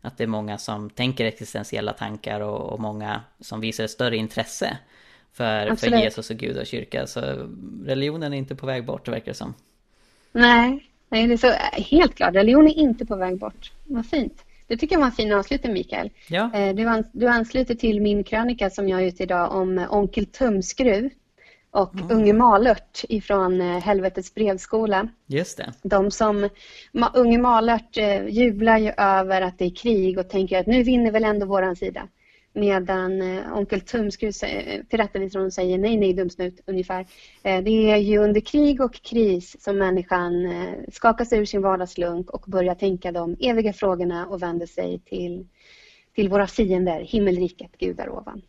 Att 0.06 0.18
det 0.18 0.24
är 0.24 0.28
många 0.28 0.58
som 0.58 0.90
tänker 0.90 1.26
existentiella 1.26 1.94
tankar 1.94 2.40
och, 2.40 2.74
och 2.74 2.80
många 2.80 3.22
som 3.40 3.62
visar 3.62 3.84
ett 3.84 3.92
större 3.92 4.18
intresse 4.18 4.78
för, 5.34 5.76
för 5.76 5.88
Jesus 5.88 6.30
och 6.30 6.38
Gud 6.38 6.58
och 6.58 6.66
kyrka. 6.66 7.08
Så 7.08 7.22
religionen 7.86 8.34
är 8.34 8.38
inte 8.38 8.56
på 8.56 8.66
väg 8.66 8.86
bort, 8.86 9.08
verkar 9.08 9.32
det 9.32 9.38
som. 9.38 9.54
Nej, 10.32 10.90
nej 11.10 11.28
det 11.28 11.34
är 11.34 11.38
så 11.38 11.52
helt 11.82 12.16
klart. 12.16 12.36
Religion 12.36 12.68
är 12.68 12.78
inte 12.78 13.06
på 13.06 13.16
väg 13.16 13.38
bort. 13.38 13.72
Vad 13.86 14.06
fint. 14.06 14.46
Det 14.68 14.78
tycker 14.78 14.96
jag 14.96 15.00
var 15.00 15.06
en 15.06 15.12
fin 15.12 15.34
avslutning, 15.34 15.74
Mikael. 15.74 16.10
Ja. 16.28 16.52
Eh, 16.54 16.76
du, 16.76 16.88
ans 16.88 17.08
du 17.12 17.28
ansluter 17.28 17.76
till 17.76 18.02
min 18.02 18.24
krönika 18.24 18.70
som 18.70 18.90
jag 18.90 18.98
har 18.98 19.04
ute 19.04 19.24
idag 19.24 19.52
om 19.52 19.86
Onkel 19.90 20.26
Tumskruv 20.26 21.10
och 21.74 21.96
mm. 21.96 22.12
Unge 22.12 22.34
Malört 22.34 23.02
ifrån 23.10 23.62
eh, 23.62 23.80
Helvetets 23.80 24.34
brevskola. 24.34 25.08
Just 25.26 25.58
det. 25.58 25.74
De 25.84 26.12
som, 26.12 26.50
Unge 27.14 27.38
Malört 27.38 27.98
eh, 27.98 28.28
jublar 28.28 28.78
ju 28.78 28.92
över 28.98 29.42
att 29.42 29.60
det 29.60 29.66
är 29.66 29.76
krig 29.76 30.20
och 30.20 30.30
tänker 30.30 30.60
att 30.60 30.68
nu 30.68 30.84
vinner 30.84 31.12
väl 31.12 31.24
ändå 31.24 31.46
våran 31.46 31.76
sida. 31.76 32.08
Medan 32.54 33.22
eh, 33.22 33.58
onkel 33.58 33.82
Tumskruv 33.82 34.32
tillrättavisar 34.90 35.40
honom 35.40 35.48
och 35.48 35.54
säger 35.54 35.78
nej, 35.78 35.98
nej 35.98 36.14
dumsnut 36.14 36.62
ungefär. 36.66 37.06
Det 37.42 37.92
är 37.92 37.98
ju 37.98 38.18
under 38.18 38.42
krig 38.42 38.82
och 38.82 38.94
kris 38.94 39.64
som 39.64 39.78
människan 39.78 40.34
skakar 40.92 41.26
sig 41.26 41.40
ur 41.40 41.46
sin 41.46 41.62
vardagslunk 41.62 42.30
och 42.30 42.46
börjar 42.48 42.76
tänka 42.76 43.12
de 43.12 43.36
eviga 43.40 43.74
frågorna 43.74 44.28
och 44.28 44.42
vänder 44.42 44.66
sig 44.66 45.00
till, 45.00 45.48
till 46.16 46.30
våra 46.30 46.48
fiender, 46.48 47.02
himmelriket, 47.02 47.78
gudar 47.78 48.10
ovan. 48.10 48.42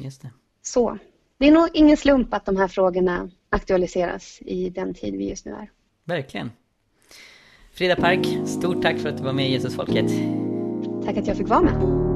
Just 0.00 0.22
det. 0.22 0.30
Så, 0.62 0.98
det 1.38 1.46
är 1.46 1.52
nog 1.52 1.68
ingen 1.74 1.96
slump 1.96 2.34
att 2.34 2.46
de 2.46 2.56
här 2.56 2.68
frågorna 2.68 3.30
aktualiseras 3.50 4.38
i 4.40 4.70
den 4.70 4.94
tid 4.94 5.16
vi 5.16 5.28
just 5.28 5.46
nu 5.46 5.52
är. 5.52 5.70
Verkligen. 6.04 6.50
Frida 7.72 7.96
Park, 7.96 8.48
stort 8.48 8.82
tack 8.82 8.98
för 8.98 9.08
att 9.08 9.16
du 9.16 9.22
var 9.22 9.32
med 9.32 9.48
i 9.48 9.52
Jesusfolket. 9.52 10.10
Tack 11.04 11.16
att 11.16 11.26
jag 11.26 11.36
fick 11.36 11.48
vara 11.48 11.60
med. 11.60 12.08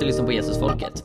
du 0.00 0.06
lyssnar 0.06 0.26
på 0.26 0.32
Jesusfolket. 0.32 1.04